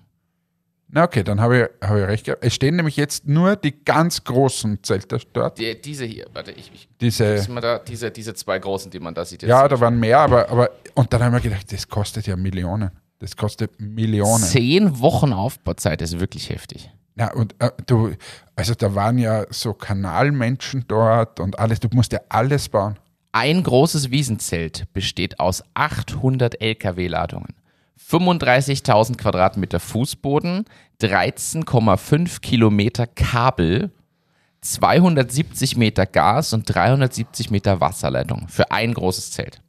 Na 0.94 1.04
okay, 1.04 1.24
dann 1.24 1.40
habe 1.40 1.72
ich, 1.82 1.88
habe 1.88 2.02
ich 2.02 2.08
recht 2.08 2.26
gehabt. 2.26 2.44
Es 2.44 2.54
stehen 2.54 2.76
nämlich 2.76 2.98
jetzt 2.98 3.26
nur 3.26 3.56
die 3.56 3.74
ganz 3.84 4.24
großen 4.24 4.84
Zelte 4.84 5.20
dort. 5.32 5.58
Die, 5.58 5.80
diese 5.80 6.04
hier, 6.04 6.26
warte, 6.34 6.52
ich, 6.52 6.70
ich 6.74 6.90
Diese, 7.00 7.48
da, 7.62 7.80
diese, 7.80 8.12
diese 8.12 8.34
zwei 8.34 8.60
großen, 8.60 8.92
die 8.92 9.00
man 9.00 9.14
da 9.14 9.24
sieht. 9.24 9.42
Jetzt. 9.42 9.50
Ja, 9.50 9.68
da 9.68 9.80
waren 9.80 9.98
mehr, 10.00 10.20
aber, 10.20 10.50
aber 10.50 10.70
und 10.96 11.14
dann 11.14 11.24
haben 11.24 11.32
wir 11.34 11.40
gedacht, 11.40 11.72
das 11.72 11.88
kostet 11.88 12.28
ja 12.28 12.36
Millionen. 12.36 12.92
Das 13.20 13.38
kostet 13.38 13.80
Millionen. 13.80 14.44
Zehn 14.44 15.00
Wochen 15.00 15.32
Aufbauzeit 15.32 16.02
ist 16.02 16.20
wirklich 16.20 16.50
heftig. 16.50 16.92
Ja, 17.16 17.32
und 17.34 17.56
äh, 17.60 17.72
du, 17.86 18.14
also 18.56 18.74
da 18.74 18.96
waren 18.96 19.18
ja 19.18 19.46
so 19.50 19.74
Kanalmenschen 19.74 20.86
dort 20.88 21.40
und 21.40 21.60
alles, 21.60 21.80
du 21.80 21.88
musst 21.94 22.12
ja 22.12 22.20
alles 22.30 22.68
bauen. 22.68 22.98
Ein 23.32 23.64
großes 23.64 24.12
Wiesenzelt 24.12 24.92
besteht 24.92 25.40
aus 25.40 25.64
800 25.74 26.60
LKW-Ladungen, 26.62 27.54
35.000 28.10 29.18
Quadratmeter 29.18 29.80
Fußboden, 29.80 30.66
13,5 31.02 32.42
Kilometer 32.42 33.08
Kabel, 33.08 33.92
270 34.62 35.78
Meter 35.78 36.06
Gas 36.06 36.54
und 36.54 36.64
370 36.74 37.50
Meter 37.52 37.82
Wasserleitung 37.82 38.48
für 38.48 38.72
ein 38.72 38.94
großes 38.94 39.32
Zelt. 39.32 39.62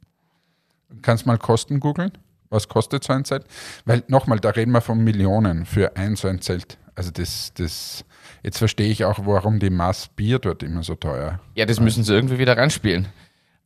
Kannst 1.01 1.25
mal 1.25 1.37
Kosten 1.37 1.79
googeln? 1.79 2.11
Was 2.49 2.67
kostet 2.67 3.03
so 3.03 3.13
ein 3.13 3.25
Zelt? 3.25 3.45
Weil 3.85 4.03
nochmal, 4.07 4.39
da 4.39 4.49
reden 4.49 4.71
wir 4.71 4.81
von 4.81 5.03
Millionen 5.03 5.65
für 5.65 5.95
ein 5.97 6.15
so 6.15 6.27
ein 6.27 6.39
Zelt. 6.39 6.77
Also 6.93 7.09
das, 7.09 7.51
das, 7.55 8.05
jetzt 8.43 8.59
verstehe 8.59 8.89
ich 8.89 9.05
auch, 9.05 9.25
warum 9.25 9.59
die 9.59 9.71
Maß 9.71 10.09
Bier 10.09 10.37
dort 10.37 10.61
immer 10.61 10.83
so 10.83 10.93
teuer. 10.93 11.39
Ja, 11.55 11.65
das 11.65 11.79
müssen 11.79 12.03
sie 12.03 12.13
irgendwie 12.13 12.37
wieder 12.37 12.55
reinspielen. 12.55 13.07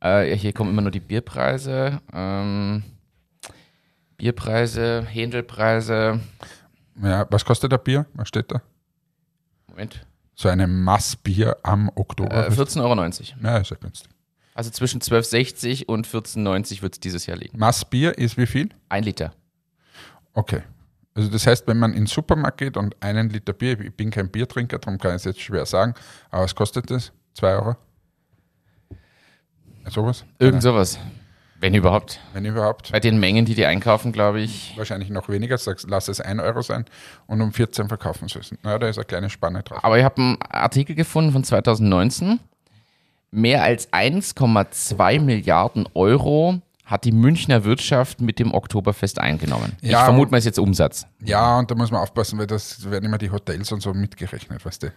Äh, 0.00 0.34
hier 0.34 0.54
kommen 0.54 0.70
immer 0.70 0.80
nur 0.80 0.90
die 0.90 1.00
Bierpreise. 1.00 2.00
Ähm, 2.14 2.82
Bierpreise, 4.18 5.02
Händelpreise. 5.08 6.20
Ja, 7.02 7.26
was 7.30 7.44
kostet 7.44 7.72
der 7.72 7.78
Bier? 7.78 8.04
Was 8.14 8.28
steht 8.28 8.50
da? 8.52 8.60
Moment. 9.68 10.04
So 10.34 10.48
eine 10.48 10.66
Massbier 10.66 11.56
am 11.62 11.88
Äh, 11.88 11.92
Oktober. 12.00 12.48
14,90 12.48 12.80
Euro. 12.82 13.44
ja, 13.44 13.58
ist 13.58 13.70
ja 13.70 13.76
günstig. 13.76 14.10
Also 14.54 14.70
zwischen 14.70 15.00
12,60 15.00 15.86
und 15.86 16.06
14,90 16.06 16.82
wird 16.82 16.94
es 16.94 17.00
dieses 17.00 17.26
Jahr 17.26 17.36
liegen. 17.36 17.56
Massbier 17.58 18.18
ist 18.18 18.36
wie 18.36 18.46
viel? 18.46 18.68
Ein 18.88 19.04
Liter. 19.04 19.32
Okay. 20.34 20.62
Also 21.14 21.30
das 21.30 21.46
heißt, 21.46 21.66
wenn 21.68 21.78
man 21.78 21.92
in 21.92 22.02
den 22.02 22.06
Supermarkt 22.06 22.58
geht 22.58 22.76
und 22.76 22.96
einen 23.00 23.30
Liter 23.30 23.52
Bier, 23.52 23.78
ich 23.80 23.94
bin 23.94 24.10
kein 24.10 24.28
Biertrinker, 24.30 24.78
darum 24.78 24.98
kann 24.98 25.12
ich 25.12 25.16
es 25.16 25.24
jetzt 25.24 25.40
schwer 25.40 25.64
sagen, 25.66 25.94
aber 26.30 26.42
was 26.42 26.54
kostet 26.54 26.90
das? 26.90 27.12
Zwei 27.34 27.54
Euro? 27.54 27.76
Sowas? 29.88 30.24
Irgend 30.38 30.62
sowas. 30.62 30.98
Wenn 31.60 31.74
überhaupt. 31.74 32.20
Wenn 32.32 32.44
überhaupt. 32.44 32.92
Bei 32.92 33.00
den 33.00 33.18
Mengen, 33.18 33.44
die 33.44 33.54
die 33.54 33.66
einkaufen, 33.66 34.12
glaube 34.12 34.40
ich. 34.40 34.74
Wahrscheinlich 34.76 35.10
noch 35.10 35.28
weniger, 35.28 35.58
sagst, 35.58 35.86
lass 35.88 36.08
es 36.08 36.20
ein 36.20 36.38
Euro 36.38 36.62
sein 36.62 36.84
und 37.26 37.40
um 37.40 37.52
14 37.52 37.88
verkaufen 37.88 38.28
sie 38.28 38.38
es. 38.38 38.52
Naja, 38.62 38.78
da 38.78 38.88
ist 38.88 38.98
eine 38.98 39.04
kleine 39.06 39.30
Spanne 39.30 39.62
drauf. 39.62 39.82
Aber 39.82 39.98
ich 39.98 40.04
habe 40.04 40.20
einen 40.20 40.38
Artikel 40.50 40.94
gefunden 40.94 41.32
von 41.32 41.42
2019. 41.42 42.38
Mehr 43.30 43.62
als 43.62 43.92
1,2 43.92 45.20
Milliarden 45.20 45.88
Euro 45.94 46.60
hat 46.84 47.04
die 47.04 47.12
Münchner 47.12 47.64
Wirtschaft 47.64 48.20
mit 48.20 48.38
dem 48.38 48.54
Oktoberfest 48.54 49.20
eingenommen. 49.20 49.76
ich 49.82 49.90
Ja, 49.90 50.04
vermute 50.04 50.30
mal, 50.30 50.38
ist 50.38 50.46
jetzt 50.46 50.58
Umsatz. 50.58 51.06
Ja, 51.22 51.58
und 51.58 51.70
da 51.70 51.74
muss 51.74 51.90
man 51.90 52.00
aufpassen, 52.00 52.38
weil 52.38 52.46
das 52.46 52.90
werden 52.90 53.04
immer 53.04 53.18
die 53.18 53.30
Hotels 53.30 53.70
und 53.72 53.82
so 53.82 53.92
mitgerechnet, 53.92 54.64
weißt 54.64 54.84
du. 54.84 54.92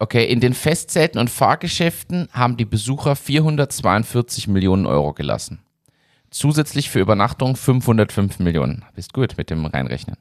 Okay, 0.00 0.24
in 0.24 0.40
den 0.40 0.54
Festzelten 0.54 1.18
und 1.18 1.28
Fahrgeschäften 1.28 2.28
haben 2.32 2.56
die 2.56 2.64
Besucher 2.64 3.16
442 3.16 4.46
Millionen 4.46 4.86
Euro 4.86 5.12
gelassen. 5.12 5.58
Zusätzlich 6.30 6.88
für 6.88 7.00
Übernachtung 7.00 7.56
505 7.56 8.38
Millionen. 8.38 8.84
Bist 8.94 9.12
gut 9.12 9.36
mit 9.36 9.50
dem 9.50 9.66
Reinrechnen. 9.66 10.16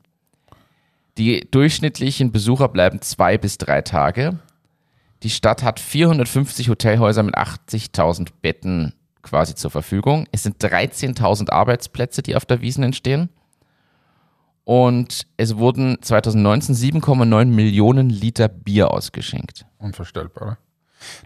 Die 1.17 1.47
durchschnittlichen 1.51 2.31
Besucher 2.31 2.69
bleiben 2.69 3.01
zwei 3.01 3.37
bis 3.37 3.57
drei 3.57 3.81
Tage. 3.81 4.39
Die 5.23 5.29
Stadt 5.29 5.63
hat 5.63 5.79
450 5.79 6.69
Hotelhäuser 6.69 7.23
mit 7.23 7.35
80.000 7.35 8.29
Betten 8.41 8.93
quasi 9.21 9.55
zur 9.55 9.71
Verfügung. 9.71 10.27
Es 10.31 10.43
sind 10.43 10.63
13.000 10.63 11.51
Arbeitsplätze, 11.51 12.21
die 12.23 12.35
auf 12.35 12.45
der 12.45 12.61
Wiesen 12.61 12.83
entstehen. 12.83 13.29
Und 14.67 15.25
es 15.37 15.55
wurden 15.55 15.97
2019 16.01 16.75
7,9 16.75 17.45
Millionen 17.45 18.09
Liter 18.09 18.49
Bier 18.49 18.91
ausgeschenkt. 18.91 19.65
Unvorstellbar, 19.77 20.43
oder? 20.43 20.57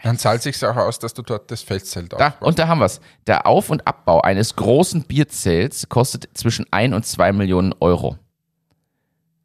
Dann 0.03 0.19
zahlt 0.19 0.43
sich 0.43 0.63
auch 0.63 0.75
aus, 0.75 0.99
dass 0.99 1.15
du 1.15 1.23
dort 1.23 1.49
das 1.49 1.63
Feldzelt 1.63 2.13
Da, 2.13 2.27
aufbaust. 2.27 2.43
und 2.43 2.59
da 2.59 2.67
haben 2.67 2.77
wir 2.77 2.85
es. 2.85 3.01
Der 3.25 3.47
Auf- 3.47 3.71
und 3.71 3.87
Abbau 3.87 4.21
eines 4.21 4.55
großen 4.55 5.05
Bierzelts 5.05 5.89
kostet 5.89 6.29
zwischen 6.37 6.67
1 6.69 6.93
und 6.93 7.03
2 7.03 7.31
Millionen 7.33 7.73
Euro. 7.79 8.15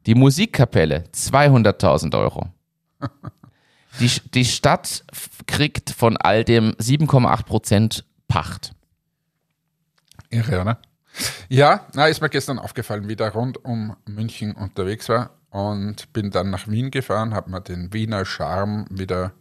Die 0.04 0.14
Musikkapelle 0.14 1.04
200.000 1.14 2.18
Euro. 2.18 2.48
Die, 3.98 4.10
die 4.34 4.44
Stadt 4.44 5.04
kriegt 5.46 5.88
von 5.88 6.18
all 6.18 6.44
dem 6.44 6.72
7,8 6.72 7.44
Prozent 7.44 8.04
Pacht. 8.28 8.72
Irre, 10.28 10.60
oder? 10.60 10.78
Ja, 11.48 11.86
na, 11.94 12.06
ist 12.06 12.20
mir 12.20 12.28
gestern 12.28 12.58
aufgefallen, 12.58 13.08
wie 13.08 13.16
der 13.16 13.30
rund 13.30 13.64
um 13.64 13.96
München 14.06 14.52
unterwegs 14.52 15.08
war 15.08 15.30
und 15.50 16.12
bin 16.12 16.30
dann 16.30 16.50
nach 16.50 16.68
Wien 16.68 16.90
gefahren, 16.90 17.34
habe 17.34 17.50
mir 17.50 17.60
den 17.60 17.92
Wiener 17.92 18.24
Charme 18.24 18.86
wieder 18.90 19.32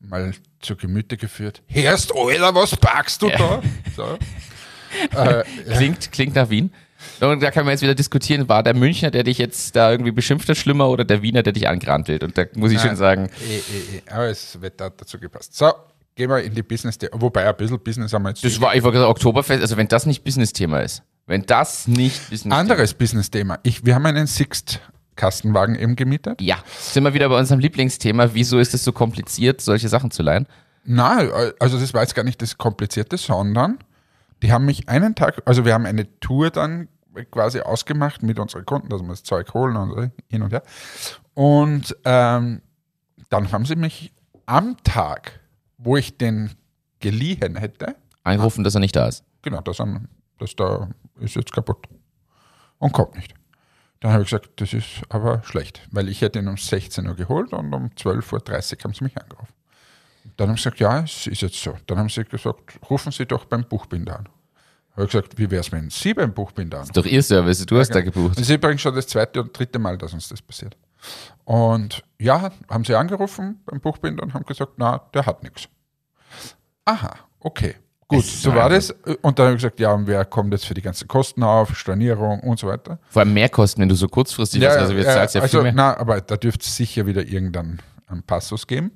mal 0.00 0.32
zu 0.60 0.76
Gemüte 0.76 1.16
geführt. 1.16 1.62
Herrst, 1.66 2.12
Alter, 2.14 2.54
was 2.54 2.76
packst 2.76 3.22
du 3.22 3.28
da? 3.28 3.62
So. 3.96 4.18
äh, 5.16 5.44
Klingt, 5.72 6.12
klingt 6.12 6.34
nach 6.34 6.50
Wien. 6.50 6.72
Und 7.20 7.42
da 7.42 7.50
kann 7.50 7.64
man 7.64 7.72
jetzt 7.72 7.82
wieder 7.82 7.94
diskutieren, 7.94 8.48
war 8.48 8.62
der 8.62 8.74
Münchner, 8.74 9.10
der 9.10 9.22
dich 9.22 9.38
jetzt 9.38 9.76
da 9.76 9.90
irgendwie 9.90 10.12
beschimpft 10.12 10.48
hat, 10.48 10.56
schlimmer 10.56 10.88
oder 10.88 11.04
der 11.04 11.22
Wiener, 11.22 11.42
der 11.42 11.52
dich 11.52 11.68
angerannt 11.68 12.08
will? 12.08 12.22
Und 12.22 12.36
da 12.36 12.44
muss 12.54 12.72
ich 12.72 12.80
schon 12.80 12.96
sagen, 12.96 13.30
eh, 13.48 13.56
eh, 13.56 13.98
eh, 13.98 14.02
aber 14.10 14.26
es 14.28 14.60
wird 14.60 14.80
da 14.80 14.90
dazu 14.90 15.18
gepasst. 15.18 15.56
So, 15.56 15.72
gehen 16.16 16.30
wir 16.30 16.42
in 16.42 16.54
die 16.54 16.62
Business, 16.62 16.98
wobei 17.12 17.46
ein 17.46 17.56
bisschen 17.56 17.78
Business 17.78 18.12
haben 18.12 18.24
wir 18.24 18.30
jetzt. 18.30 18.42
das 18.42 18.60
war 18.60 18.70
einfach 18.70 18.90
gesagt 18.90 19.08
Oktoberfest, 19.08 19.60
also 19.62 19.76
wenn 19.76 19.86
das 19.86 20.06
nicht 20.06 20.24
Business-Thema 20.24 20.80
ist, 20.80 21.02
wenn 21.26 21.42
das 21.42 21.86
nicht 21.86 22.30
Business-Thema 22.30 22.56
Anderes 22.56 22.94
Business-Thema. 22.94 23.58
Ich, 23.62 23.84
wir 23.84 23.94
haben 23.94 24.06
einen 24.06 24.26
Sixt-Kastenwagen 24.26 25.76
eben 25.76 25.94
gemietet. 25.94 26.40
Ja, 26.40 26.56
sind 26.78 27.04
wir 27.04 27.14
wieder 27.14 27.28
bei 27.28 27.38
unserem 27.38 27.60
Lieblingsthema. 27.60 28.30
Wieso 28.32 28.58
ist 28.58 28.74
es 28.74 28.82
so 28.82 28.92
kompliziert, 28.92 29.60
solche 29.60 29.88
Sachen 29.88 30.10
zu 30.10 30.22
leihen? 30.22 30.46
Nein, 30.84 31.30
also 31.60 31.78
das 31.78 31.92
war 31.92 32.02
jetzt 32.02 32.14
gar 32.14 32.24
nicht 32.24 32.40
das 32.40 32.56
Komplizierte, 32.56 33.18
sondern 33.18 33.78
die 34.42 34.52
haben 34.52 34.64
mich 34.64 34.88
einen 34.88 35.14
Tag, 35.14 35.42
also 35.44 35.64
wir 35.64 35.74
haben 35.74 35.86
eine 35.86 36.18
Tour 36.20 36.50
dann 36.50 36.88
quasi 37.30 37.60
ausgemacht 37.60 38.22
mit 38.22 38.38
unseren 38.38 38.64
Kunden, 38.64 38.88
dass 38.88 39.02
wir 39.02 39.08
das 39.08 39.22
Zeug 39.22 39.52
holen 39.54 39.76
und 39.76 39.90
so, 39.90 40.10
hin 40.28 40.42
und 40.42 40.52
her. 40.52 40.62
Und 41.34 41.96
ähm, 42.04 42.62
dann 43.28 43.52
haben 43.52 43.66
sie 43.66 43.76
mich 43.76 44.12
am 44.46 44.76
Tag, 44.84 45.40
wo 45.78 45.96
ich 45.96 46.16
den 46.16 46.50
geliehen 47.00 47.56
hätte, 47.56 47.96
Eingerufen, 48.24 48.64
dass 48.64 48.74
er 48.74 48.80
nicht 48.80 48.96
da 48.96 49.06
ist. 49.06 49.24
genau, 49.42 49.60
das, 49.60 49.78
haben, 49.78 50.08
das 50.38 50.56
da 50.56 50.88
ist 51.20 51.36
jetzt 51.36 51.52
kaputt 51.52 51.86
und 52.78 52.92
kommt 52.92 53.14
nicht. 53.14 53.34
Dann 54.00 54.12
habe 54.12 54.24
ich 54.24 54.30
gesagt, 54.30 54.60
das 54.60 54.72
ist 54.72 55.02
aber 55.08 55.42
schlecht, 55.44 55.86
weil 55.90 56.08
ich 56.08 56.20
hätte 56.20 56.40
ihn 56.40 56.48
um 56.48 56.56
16 56.56 57.06
Uhr 57.06 57.14
geholt 57.14 57.52
und 57.52 57.72
um 57.72 57.86
12.30 57.88 58.78
Uhr 58.78 58.84
haben 58.84 58.94
sie 58.94 59.04
mich 59.04 59.16
angerufen. 59.16 59.52
Dann 60.36 60.48
haben 60.48 60.56
sie 60.56 60.64
gesagt, 60.64 60.80
ja, 60.80 61.00
es 61.00 61.26
ist 61.26 61.42
jetzt 61.42 61.62
so. 61.62 61.76
Dann 61.86 61.98
haben 61.98 62.08
sie 62.08 62.24
gesagt, 62.24 62.78
rufen 62.90 63.12
Sie 63.12 63.24
doch 63.26 63.44
beim 63.44 63.64
Buchbinder 63.64 64.18
an. 64.18 64.28
Habe 64.92 65.04
ich 65.04 65.12
gesagt, 65.12 65.38
wie 65.38 65.50
wäre 65.50 65.60
es, 65.60 65.70
wenn 65.72 65.88
Sie 65.90 66.14
beim 66.14 66.32
Buchbinder 66.32 66.80
an? 66.80 66.88
Doch 66.92 67.04
ihr 67.04 67.22
Service, 67.22 67.64
du 67.64 67.78
hast 67.78 67.90
da 67.90 68.00
gebucht. 68.00 68.36
Das 68.38 68.48
ist 68.48 68.54
übrigens 68.54 68.80
schon 68.80 68.94
das 68.94 69.06
zweite 69.06 69.42
und 69.42 69.56
dritte 69.56 69.78
Mal, 69.78 69.96
dass 69.96 70.12
uns 70.12 70.28
das 70.28 70.42
passiert. 70.42 70.76
Und 71.44 72.02
ja, 72.18 72.50
haben 72.68 72.84
sie 72.84 72.94
angerufen 72.94 73.60
beim 73.66 73.80
Buchbinder 73.80 74.22
und 74.22 74.34
haben 74.34 74.44
gesagt, 74.44 74.72
na, 74.76 75.02
der 75.14 75.26
hat 75.26 75.42
nichts. 75.42 75.68
Aha, 76.84 77.14
okay. 77.40 77.76
Gut, 78.08 78.24
so 78.24 78.54
war 78.54 78.68
das. 78.68 78.90
Und 79.22 79.38
dann 79.38 79.46
habe 79.46 79.56
ich 79.56 79.62
gesagt, 79.62 79.80
ja, 79.80 79.92
und 79.92 80.06
wer 80.06 80.24
kommt 80.24 80.52
jetzt 80.52 80.64
für 80.64 80.74
die 80.74 80.82
ganzen 80.82 81.08
Kosten 81.08 81.42
auf, 81.42 81.76
Stornierung 81.76 82.38
und 82.40 82.58
so 82.58 82.68
weiter. 82.68 83.00
Vor 83.08 83.20
allem 83.20 83.34
Mehrkosten, 83.34 83.82
wenn 83.82 83.88
du 83.88 83.96
so 83.96 84.06
kurzfristig 84.06 84.60
bist. 84.60 84.76
Also 84.76 84.92
jetzt 84.94 85.06
zahlst 85.06 85.34
du 85.34 85.38
ja 85.38 85.42
also, 85.42 85.58
viel 85.58 85.62
mehr. 85.64 85.72
na, 85.74 85.96
aber 85.96 86.20
da 86.20 86.36
dürfte 86.36 86.64
es 86.64 86.76
sicher 86.76 87.06
wieder 87.06 87.24
irgendeinen 87.24 87.80
einen 88.06 88.22
Passus 88.22 88.66
geben. 88.66 88.92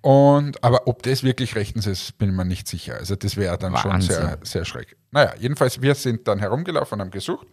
Und, 0.00 0.62
aber 0.64 0.88
ob 0.88 1.04
das 1.04 1.22
wirklich 1.22 1.54
rechtens 1.54 1.86
ist, 1.86 2.18
bin 2.18 2.30
ich 2.30 2.34
mir 2.34 2.44
nicht 2.44 2.66
sicher. 2.66 2.96
Also 2.96 3.14
das 3.14 3.36
wäre 3.36 3.56
dann 3.56 3.76
schon 3.76 3.92
Wahnsinn. 3.92 4.16
sehr, 4.16 4.38
sehr 4.42 4.64
schräg. 4.64 4.96
Naja, 5.12 5.34
jedenfalls, 5.38 5.80
wir 5.80 5.94
sind 5.94 6.26
dann 6.26 6.40
herumgelaufen 6.40 6.96
und 6.96 7.00
haben 7.02 7.10
gesucht. 7.12 7.46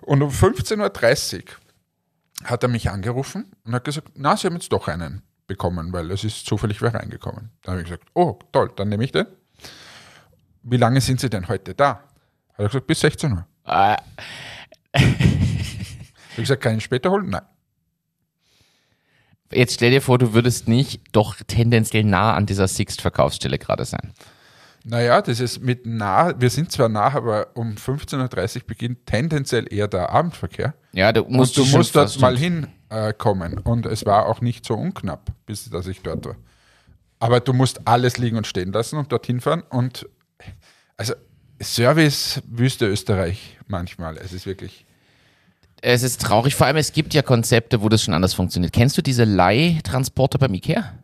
Und 0.00 0.22
um 0.22 0.30
15.30 0.30 1.36
Uhr 1.36 1.42
hat 2.44 2.62
er 2.62 2.68
mich 2.68 2.90
angerufen 2.90 3.52
und 3.64 3.74
hat 3.74 3.84
gesagt, 3.84 4.08
na, 4.14 4.36
Sie 4.36 4.46
haben 4.46 4.54
jetzt 4.54 4.72
doch 4.72 4.88
einen 4.88 5.22
bekommen, 5.46 5.92
weil 5.92 6.10
es 6.10 6.24
ist 6.24 6.46
zufällig 6.46 6.80
wer 6.82 6.94
reingekommen. 6.94 7.50
Dann 7.62 7.72
habe 7.72 7.82
ich 7.82 7.88
gesagt, 7.88 8.08
oh, 8.14 8.38
toll, 8.52 8.70
dann 8.76 8.88
nehme 8.88 9.04
ich 9.04 9.12
den. 9.12 9.26
Wie 10.62 10.76
lange 10.76 11.00
sind 11.00 11.20
Sie 11.20 11.28
denn 11.28 11.48
heute 11.48 11.74
da? 11.74 12.04
Hat 12.52 12.58
er 12.58 12.66
gesagt, 12.66 12.86
bis 12.86 13.00
16 13.00 13.32
Uhr. 13.32 13.46
Äh, 13.66 13.96
Ich 14.94 15.02
habe 16.32 16.42
gesagt, 16.42 16.62
kann 16.62 16.78
ich 16.78 16.84
später 16.84 17.10
holen? 17.10 17.28
Nein. 17.28 17.42
jetzt 19.52 19.74
stell 19.74 19.90
dir 19.90 20.00
vor, 20.00 20.18
du 20.18 20.32
würdest 20.32 20.66
nicht 20.68 21.02
doch 21.12 21.36
tendenziell 21.46 22.04
nah 22.04 22.34
an 22.34 22.46
dieser 22.46 22.68
Sixt-Verkaufsstelle 22.68 23.58
gerade 23.58 23.84
sein. 23.84 24.12
Naja, 24.84 25.20
das 25.22 25.40
ist 25.40 25.60
mit 25.60 25.86
nah, 25.86 26.40
wir 26.40 26.50
sind 26.50 26.72
zwar 26.72 26.88
nah, 26.88 27.14
aber 27.14 27.48
um 27.54 27.74
15.30 27.74 28.56
Uhr 28.56 28.66
beginnt 28.66 29.06
tendenziell 29.06 29.72
eher 29.72 29.88
der 29.88 30.10
Abendverkehr. 30.10 30.74
Ja, 30.92 31.12
du 31.12 31.24
musst, 31.24 31.58
und 31.58 31.72
du 31.72 31.76
musst 31.76 31.96
dort 31.96 32.18
mal 32.20 32.36
hinkommen. 32.36 33.58
Äh, 33.58 33.60
und 33.68 33.86
es 33.86 34.04
war 34.04 34.26
auch 34.26 34.40
nicht 34.40 34.64
so 34.64 34.74
unknapp, 34.74 35.32
bis 35.46 35.70
dass 35.70 35.86
ich 35.86 36.02
dort 36.02 36.26
war. 36.26 36.36
Aber 37.18 37.40
du 37.40 37.52
musst 37.52 37.86
alles 37.86 38.18
liegen 38.18 38.36
und 38.36 38.46
stehen 38.46 38.72
lassen 38.72 38.98
und 38.98 39.10
dorthin 39.12 39.40
fahren. 39.40 39.62
Und 39.70 40.06
also 40.96 41.14
Service 41.62 42.42
Wüste 42.46 42.86
Österreich 42.86 43.58
manchmal. 43.68 44.18
Es 44.18 44.32
ist 44.32 44.46
wirklich. 44.46 44.84
Es 45.80 46.02
ist 46.02 46.20
traurig, 46.20 46.54
vor 46.54 46.66
allem 46.66 46.76
es 46.76 46.92
gibt 46.92 47.14
ja 47.14 47.22
Konzepte, 47.22 47.82
wo 47.82 47.88
das 47.88 48.02
schon 48.02 48.14
anders 48.14 48.34
funktioniert. 48.34 48.72
Kennst 48.72 48.96
du 48.98 49.02
diese 49.02 49.24
Leihtransporter 49.24 50.38
beim 50.38 50.54
Ikea? 50.54 50.94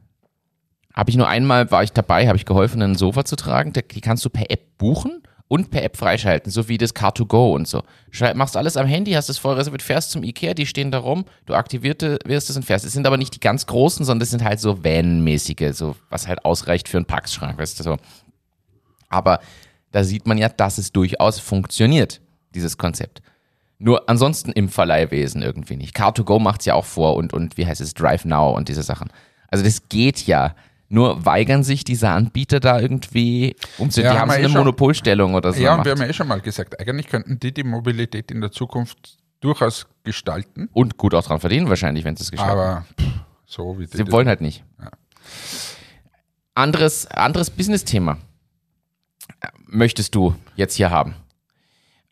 Habe 0.94 1.10
ich 1.10 1.16
nur 1.16 1.28
einmal, 1.28 1.70
war 1.70 1.82
ich 1.82 1.92
dabei, 1.92 2.28
habe 2.28 2.36
ich 2.36 2.44
geholfen, 2.44 2.82
ein 2.82 2.94
Sofa 2.94 3.24
zu 3.24 3.36
tragen. 3.36 3.72
Die 3.72 4.00
kannst 4.00 4.24
du 4.24 4.30
per 4.30 4.50
App 4.50 4.76
buchen 4.78 5.22
und 5.48 5.70
per 5.70 5.82
App 5.82 5.96
freischalten, 5.96 6.52
so 6.52 6.68
wie 6.68 6.78
das 6.78 6.94
Car2Go 6.94 7.54
und 7.54 7.66
so. 7.66 7.82
Schrei- 8.10 8.34
Machst 8.34 8.56
alles 8.56 8.76
am 8.76 8.86
Handy, 8.86 9.12
hast 9.12 9.28
es 9.30 9.38
voll 9.38 9.54
reserviert, 9.54 9.82
fährst 9.82 10.10
zum 10.10 10.22
Ikea, 10.22 10.54
die 10.54 10.66
stehen 10.66 10.90
da 10.90 10.98
rum, 10.98 11.24
du 11.46 11.54
aktivierst 11.54 12.02
wirst 12.26 12.50
es 12.50 12.56
und 12.56 12.64
fährst. 12.64 12.84
Es 12.84 12.92
sind 12.92 13.06
aber 13.06 13.16
nicht 13.16 13.34
die 13.34 13.40
ganz 13.40 13.66
großen, 13.66 14.04
sondern 14.04 14.20
das 14.20 14.30
sind 14.30 14.44
halt 14.44 14.60
so 14.60 14.84
Van-mäßige, 14.84 15.72
so, 15.72 15.96
was 16.10 16.28
halt 16.28 16.44
ausreicht 16.44 16.88
für 16.88 16.98
einen 16.98 17.06
Packschrank, 17.06 17.58
weißt 17.58 17.80
du 17.80 17.84
so. 17.84 17.96
Aber 19.08 19.40
da 19.92 20.04
sieht 20.04 20.26
man 20.26 20.38
ja, 20.38 20.48
dass 20.48 20.78
es 20.78 20.92
durchaus 20.92 21.38
funktioniert. 21.40 22.20
dieses 22.54 22.76
Konzept. 22.78 23.20
Nur 23.78 24.08
ansonsten 24.08 24.50
im 24.52 24.68
Verleihwesen 24.68 25.42
irgendwie 25.42 25.76
nicht. 25.76 25.94
Car2Go 25.96 26.40
macht 26.40 26.60
es 26.60 26.66
ja 26.66 26.74
auch 26.74 26.84
vor 26.84 27.14
und, 27.16 27.32
und 27.32 27.56
wie 27.56 27.66
heißt 27.66 27.80
es, 27.80 27.94
Drive 27.94 28.24
Now 28.24 28.56
und 28.56 28.68
diese 28.68 28.82
Sachen. 28.82 29.10
Also 29.48 29.64
das 29.64 29.88
geht 29.88 30.26
ja. 30.26 30.54
Nur 30.90 31.24
weigern 31.26 31.62
sich 31.64 31.84
diese 31.84 32.08
Anbieter 32.08 32.60
da 32.60 32.80
irgendwie 32.80 33.56
umzusetzen. 33.76 34.06
Ja, 34.06 34.12
die 34.12 34.18
haben 34.20 34.30
haben 34.30 34.36
eh 34.36 34.38
eine 34.44 34.48
schon- 34.48 34.58
Monopolstellung 34.60 35.34
oder 35.34 35.52
so. 35.52 35.60
Ja, 35.62 35.74
und 35.74 35.84
wir 35.84 35.92
haben 35.92 36.00
ja 36.00 36.06
eh 36.06 36.12
schon 36.14 36.28
mal 36.28 36.40
gesagt, 36.40 36.80
eigentlich 36.80 37.08
könnten 37.08 37.38
die 37.38 37.52
die 37.52 37.62
Mobilität 37.64 38.30
in 38.30 38.40
der 38.40 38.50
Zukunft 38.52 39.18
durchaus 39.40 39.86
gestalten, 40.02 40.68
und 40.72 40.96
gut 40.96 41.14
auch 41.14 41.22
dran 41.24 41.40
verdienen 41.40 41.68
wahrscheinlich, 41.68 42.04
wenn 42.04 42.16
sie 42.16 42.22
es 42.24 42.30
geschafft 42.30 42.50
haben. 42.50 42.58
aber 42.60 42.84
pff, 42.98 43.06
so 43.46 43.78
wie 43.78 43.86
die 43.86 43.96
Sie 43.98 44.10
wollen 44.10 44.26
halt 44.28 44.40
nicht. 44.40 44.64
Ja. 44.80 44.90
Anderes, 46.54 47.06
anderes 47.06 47.50
Business-Thema 47.50 48.18
äh, 49.40 49.48
möchtest 49.66 50.14
du 50.14 50.34
jetzt 50.56 50.74
hier 50.74 50.90
haben. 50.90 51.14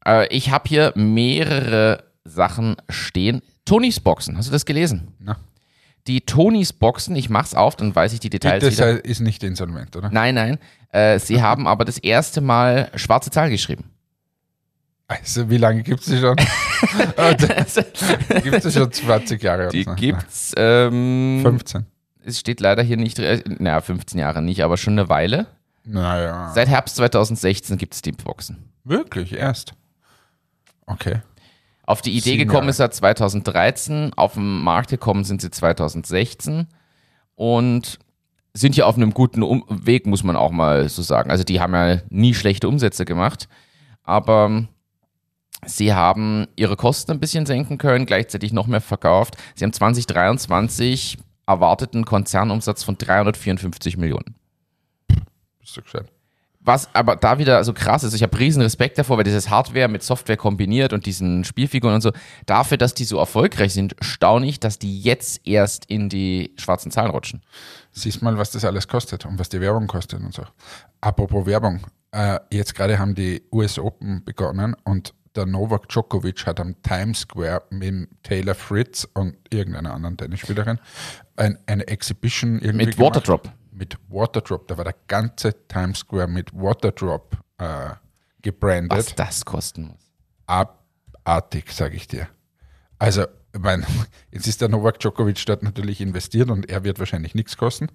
Äh, 0.07 0.29
ich 0.29 0.51
habe 0.51 0.69
hier 0.69 0.93
mehrere 0.95 2.05
Sachen 2.25 2.77
stehen. 2.89 3.43
Tonys 3.65 3.99
Boxen, 4.01 4.37
hast 4.37 4.49
du 4.49 4.53
das 4.53 4.65
gelesen? 4.67 5.09
Na. 5.19 5.37
Die 6.07 6.21
Tonys 6.21 6.73
Boxen, 6.73 7.17
ich 7.17 7.29
mach's 7.29 7.55
auf, 7.55 7.77
dann 7.77 7.95
weiß 7.95 8.13
ich 8.13 8.21
die 8.21 8.31
Details 8.31 8.63
Das 8.63 8.75
wieder. 8.75 9.05
ist 9.05 9.21
nicht 9.21 9.43
insolvent, 9.43 9.97
oder? 9.97 10.11
Nein, 10.11 10.35
nein. 10.35 10.59
Äh, 10.93 11.19
sie 11.19 11.43
haben 11.49 11.67
aber 11.67 11.85
das 11.85 11.99
erste 11.99 12.41
Mal 12.41 12.91
schwarze 12.95 13.31
Zahl 13.31 13.51
geschrieben. 13.51 13.91
Also, 15.09 15.49
wie 15.51 15.59
lange 15.59 15.83
gibt 15.83 16.01
es 16.01 16.07
die 16.07 16.19
schon? 16.19 16.37
gibt 18.43 18.65
es 18.65 18.75
schon 18.75 18.91
20 18.91 19.43
Jahre? 19.43 19.69
Die 19.69 19.83
oder 19.83 19.93
so? 19.93 19.97
gibt's, 19.97 20.53
ähm, 20.57 21.41
15. 21.43 21.87
es 22.25 22.41
steht 22.41 22.61
leider 22.61 22.83
hier 22.83 22.97
nicht, 22.97 23.19
äh, 23.19 23.43
naja, 23.59 23.81
15 23.81 24.19
Jahre 24.19 24.43
nicht, 24.43 24.65
aber 24.65 24.77
schon 24.77 24.95
eine 24.95 25.09
Weile. 25.09 25.47
Naja. 25.85 26.51
Seit 26.55 26.69
Herbst 26.69 26.97
2016 26.97 27.79
gibt 27.79 27.95
es 27.95 28.03
die 28.03 28.13
Boxen. 28.13 28.71
Wirklich, 28.83 29.33
erst. 29.33 29.75
Okay. 30.87 31.21
Auf 31.87 32.03
die 32.03 32.17
Idee 32.17 32.37
gekommen 32.37 32.69
ist 32.69 32.81
er 32.81 32.91
2013, 32.91 34.13
auf 34.15 34.35
den 34.35 34.63
Markt 34.63 34.91
gekommen 34.91 35.23
sind 35.23 35.41
sie 35.41 35.51
2016 35.51 36.67
und 37.37 37.99
sind 38.55 38.75
hier 38.75 38.89
auf 38.89 38.97
einem 38.97 39.15
guten 39.15 39.43
um 39.45 39.65
Weg, 39.69 40.07
muss 40.07 40.25
man 40.25 40.35
auch 40.35 40.51
mal 40.51 40.89
so 40.89 41.03
sagen. 41.03 41.31
Also 41.31 41.45
die 41.45 41.61
haben 41.61 41.75
ja 41.75 41.99
nie 42.09 42.35
schlechte 42.35 42.69
Umsätze 42.69 43.05
gemacht, 43.05 43.49
aber 44.03 44.67
sie 45.65 45.95
haben 45.95 46.49
ihre 46.57 46.77
Kosten 46.77 47.13
ein 47.13 47.21
bisschen 47.21 47.47
senken 47.47 47.79
können, 47.79 48.05
gleichzeitig 48.05 48.53
noch 48.53 48.67
mehr 48.67 48.81
verkauft. 48.81 49.37
Sie 49.55 49.65
haben 49.65 49.73
2023 49.73 51.19
erwarteten 51.47 52.05
Konzernumsatz 52.05 52.83
von 52.83 52.99
354 52.99 53.97
Millionen. 53.97 54.35
Bist 55.61 55.77
du 55.77 55.83
gescheit? 55.83 56.11
Was 56.67 56.93
aber 56.95 57.15
da 57.15 57.39
wieder 57.39 57.63
so 57.63 57.73
krass 57.73 58.03
ist, 58.03 58.13
ich 58.13 58.25
habe 58.25 58.37
riesen 58.39 58.61
Respekt 58.61 58.99
davor, 58.99 59.17
weil 59.17 59.25
dieses 59.25 59.49
Hardware 59.49 59.87
mit 59.87 60.03
Software 60.03 60.37
kombiniert 60.37 60.93
und 60.93 61.07
diesen 61.07 61.45
Spielfiguren 61.45 61.95
und 61.95 62.01
so, 62.01 62.11
dafür, 62.45 62.77
dass 62.77 62.93
die 62.93 63.05
so 63.05 63.19
erfolgreich 63.19 63.73
sind, 63.73 63.95
staune 64.01 64.47
ich, 64.47 64.59
dass 64.59 64.81
die 64.81 65.01
jetzt 65.01 65.47
erst 65.47 65.85
in 65.87 66.09
die 66.09 66.53
schwarzen 66.57 66.91
Zahlen 66.91 67.13
rutschen. 67.13 67.43
Siehst 67.93 68.21
mal, 68.21 68.37
was 68.37 68.51
das 68.51 68.65
alles 68.65 68.89
kostet 68.89 69.25
und 69.27 69.39
was 69.39 69.49
die 69.49 69.61
Werbung 69.61 69.87
kostet 69.87 70.21
und 70.21 70.35
so. 70.35 70.43
Apropos 71.01 71.47
Werbung, 71.47 71.87
äh, 72.11 72.41
jetzt 72.51 72.75
gerade 72.75 72.99
haben 72.99 73.15
die 73.15 73.43
US 73.53 73.79
Open 73.79 74.25
begonnen 74.25 74.75
und 74.83 75.15
der 75.37 75.47
Novak 75.47 75.89
Djokovic 75.89 76.47
hat 76.47 76.59
am 76.59 76.75
Times 76.83 77.21
Square 77.21 77.63
mit 77.71 78.09
Taylor 78.25 78.57
Fritz 78.57 79.07
und 79.15 79.37
irgendeiner 79.51 79.95
anderen 79.95 80.17
Tennisspielerin 80.17 80.81
ein, 81.37 81.59
eine 81.67 81.87
Exhibition 81.87 82.59
irgendwie 82.59 82.87
Mit 82.87 82.97
gemacht. 82.97 83.53
Mit 83.79 83.99
Waterdrop. 84.09 84.67
Da 84.69 84.77
war 84.77 84.85
der 84.85 84.97
ganze 85.07 85.53
Times 85.69 85.99
Square 85.99 86.29
mit 86.29 86.53
Waterdrop 86.55 87.37
äh, 87.59 87.91
gebrandet. 88.41 88.99
Was 88.99 89.15
das 89.15 89.45
kosten 89.45 89.89
muss. 89.89 90.11
abartig, 90.47 91.71
sage 91.73 91.97
ich 91.97 92.09
dir. 92.09 92.29
Also, 92.99 93.25
ich 93.53 93.61
mein, 93.61 93.85
jetzt 94.31 94.47
ist 94.47 94.61
der 94.61 94.69
Novak 94.69 94.99
Djokovic 95.01 95.45
dort 95.47 95.63
natürlich 95.63 96.01
investiert 96.01 96.51
und 96.51 96.71
er 96.71 96.85
wird 96.85 96.99
wahrscheinlich 96.99 97.35
nichts 97.35 97.57
kosten. 97.57 97.89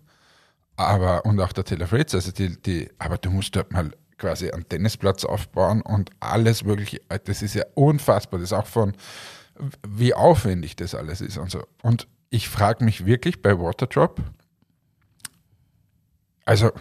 Aber, 0.76 1.26
und 1.26 1.40
auch 1.40 1.52
der 1.52 1.64
Taylor 1.64 1.88
Fritz, 1.88 2.14
also 2.14 2.32
die, 2.32 2.62
die, 2.62 2.90
aber 3.00 3.18
du 3.18 3.30
musst 3.32 3.56
dort 3.56 3.72
mal 3.72 3.92
quasi 4.18 4.52
einen 4.52 4.70
Tennisplatz 4.70 5.26
aufbauen 5.26 5.82
und 5.82 6.12
alles 6.20 6.64
wirklich, 6.64 7.02
das 7.26 7.42
ist 7.42 7.56
ja 7.56 7.64
unfassbar. 7.74 8.40
Das 8.40 8.52
ist 8.52 8.54
auch 8.54 8.68
von, 8.68 8.94
wie 9.88 10.14
aufwendig 10.14 10.76
das 10.76 10.94
alles 10.94 11.22
ist 11.22 11.38
und 11.38 11.50
so. 11.50 11.64
Und 11.82 12.08
ich 12.30 12.48
frage 12.48 12.86
mich 12.86 13.06
wirklich 13.06 13.42
bei 13.42 13.60
Waterdrop, 13.60 14.22
also 16.46 16.72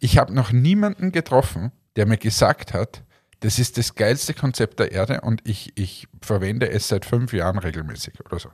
ich 0.00 0.18
habe 0.18 0.32
noch 0.34 0.52
niemanden 0.52 1.12
getroffen, 1.12 1.72
der 1.96 2.06
mir 2.06 2.16
gesagt 2.18 2.74
hat, 2.74 3.02
das 3.40 3.58
ist 3.58 3.76
das 3.78 3.94
geilste 3.94 4.34
Konzept 4.34 4.80
der 4.80 4.92
Erde 4.92 5.20
und 5.20 5.42
ich, 5.46 5.72
ich 5.76 6.08
verwende 6.22 6.70
es 6.70 6.88
seit 6.88 7.04
fünf 7.04 7.32
Jahren 7.32 7.58
regelmäßig 7.58 8.14
oder 8.24 8.38
so. 8.38 8.50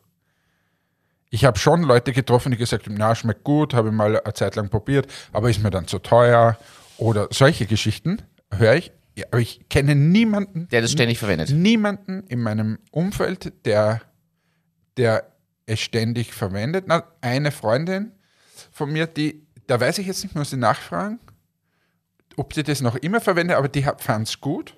Ich 1.30 1.44
habe 1.44 1.58
schon 1.58 1.82
Leute 1.82 2.12
getroffen, 2.12 2.52
die 2.52 2.58
gesagt 2.58 2.86
haben, 2.86 2.96
na, 2.98 3.14
schmeckt 3.14 3.44
gut, 3.44 3.72
habe 3.74 3.88
ich 3.88 3.94
mal 3.94 4.20
eine 4.20 4.34
Zeit 4.34 4.54
lang 4.56 4.68
probiert, 4.68 5.06
aber 5.32 5.48
ist 5.48 5.62
mir 5.62 5.70
dann 5.70 5.86
zu 5.86 5.98
teuer 5.98 6.58
oder 6.98 7.28
solche 7.30 7.66
Geschichten 7.66 8.18
höre 8.52 8.74
ich. 8.74 8.92
Ja, 9.14 9.26
aber 9.30 9.40
ich 9.40 9.68
kenne 9.68 9.94
niemanden, 9.94 10.68
Der 10.68 10.80
das 10.80 10.92
ständig 10.92 11.18
verwendet. 11.18 11.50
niemanden 11.50 12.24
in 12.28 12.40
meinem 12.40 12.78
Umfeld, 12.90 13.52
der, 13.66 14.00
der 14.96 15.30
es 15.66 15.80
ständig 15.80 16.32
verwendet. 16.34 16.84
Na, 16.88 17.04
eine 17.20 17.50
Freundin 17.50 18.12
von 18.70 18.90
mir, 18.92 19.06
die, 19.06 19.46
da 19.72 19.80
weiß 19.80 19.96
ich 19.96 20.06
jetzt 20.06 20.22
nicht, 20.22 20.34
muss 20.34 20.52
ich 20.52 20.58
nachfragen, 20.58 21.18
ob 22.36 22.52
die 22.52 22.62
das 22.62 22.82
noch 22.82 22.94
immer 22.96 23.22
verwendet, 23.22 23.56
aber 23.56 23.68
die 23.68 23.82
fand 23.96 24.28
es 24.28 24.38
gut 24.38 24.76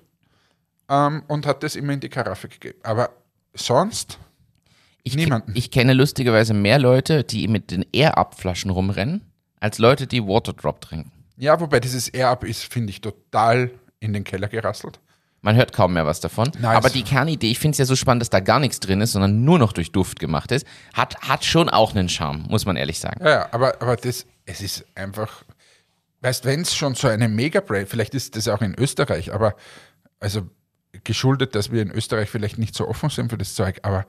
ähm, 0.87 1.21
und 1.27 1.45
hat 1.45 1.63
das 1.63 1.75
immer 1.75 1.91
in 1.91 1.99
die 1.99 2.07
Karaffe 2.07 2.47
gegeben. 2.47 2.79
Aber 2.81 3.09
sonst, 3.53 4.19
Ich, 5.03 5.17
Niemanden. 5.17 5.51
ich 5.53 5.69
kenne 5.69 5.91
lustigerweise 5.91 6.53
mehr 6.53 6.79
Leute, 6.79 7.25
die 7.25 7.49
mit 7.49 7.71
den 7.71 7.85
Air-Up-Flaschen 7.91 8.71
rumrennen, 8.71 9.19
als 9.59 9.79
Leute, 9.79 10.07
die 10.07 10.25
Waterdrop 10.25 10.79
trinken. 10.79 11.11
ja, 11.35 11.59
wobei 11.59 11.81
dieses 11.81 12.07
Air-Up 12.07 12.45
ist, 12.45 12.63
finde 12.63 12.91
ich, 12.91 13.01
total 13.01 13.71
in 13.99 14.13
den 14.13 14.23
Keller 14.23 14.47
gerasselt. 14.47 15.01
Man 15.45 15.55
hört 15.55 15.73
kaum 15.73 15.93
mehr 15.93 16.07
was 16.07 16.21
davon. 16.21 16.49
Nice. 16.59 16.75
Aber 16.75 16.89
die 16.89 17.03
Kernidee, 17.03 17.51
ich 17.51 17.59
finde 17.59 17.73
es 17.73 17.77
ja 17.77 17.85
so 17.85 17.95
spannend, 17.95 18.21
dass 18.21 18.31
da 18.31 18.39
gar 18.39 18.59
nichts 18.59 18.79
drin 18.79 18.99
ist, 18.99 19.11
sondern 19.11 19.45
nur 19.45 19.59
noch 19.59 19.73
durch 19.73 19.91
Duft 19.91 20.19
gemacht 20.19 20.51
ist, 20.51 20.65
hat, 20.95 21.21
hat 21.21 21.45
schon 21.45 21.69
auch 21.69 21.93
einen 21.93 22.09
Charme, 22.09 22.47
muss 22.49 22.65
man 22.65 22.75
ehrlich 22.77 22.99
sagen. 22.99 23.23
Ja, 23.23 23.29
ja, 23.29 23.47
aber, 23.51 23.79
aber 23.79 23.95
das, 23.95 24.25
es 24.47 24.61
ist 24.61 24.85
einfach, 24.95 25.43
weißt, 26.21 26.45
wenn 26.45 26.61
es 26.61 26.73
schon 26.73 26.95
so 26.95 27.07
eine 27.07 27.27
Mega-Brand, 27.29 27.87
vielleicht 27.87 28.15
ist 28.15 28.35
das 28.35 28.47
auch 28.47 28.61
in 28.61 28.73
Österreich, 28.73 29.35
aber 29.35 29.55
also 30.19 30.49
geschuldet, 31.03 31.53
dass 31.53 31.71
wir 31.71 31.83
in 31.83 31.91
Österreich 31.91 32.31
vielleicht 32.31 32.57
nicht 32.57 32.73
so 32.73 32.87
offen 32.87 33.11
sind 33.11 33.29
für 33.29 33.37
das 33.37 33.53
Zeug, 33.53 33.81
aber 33.83 34.07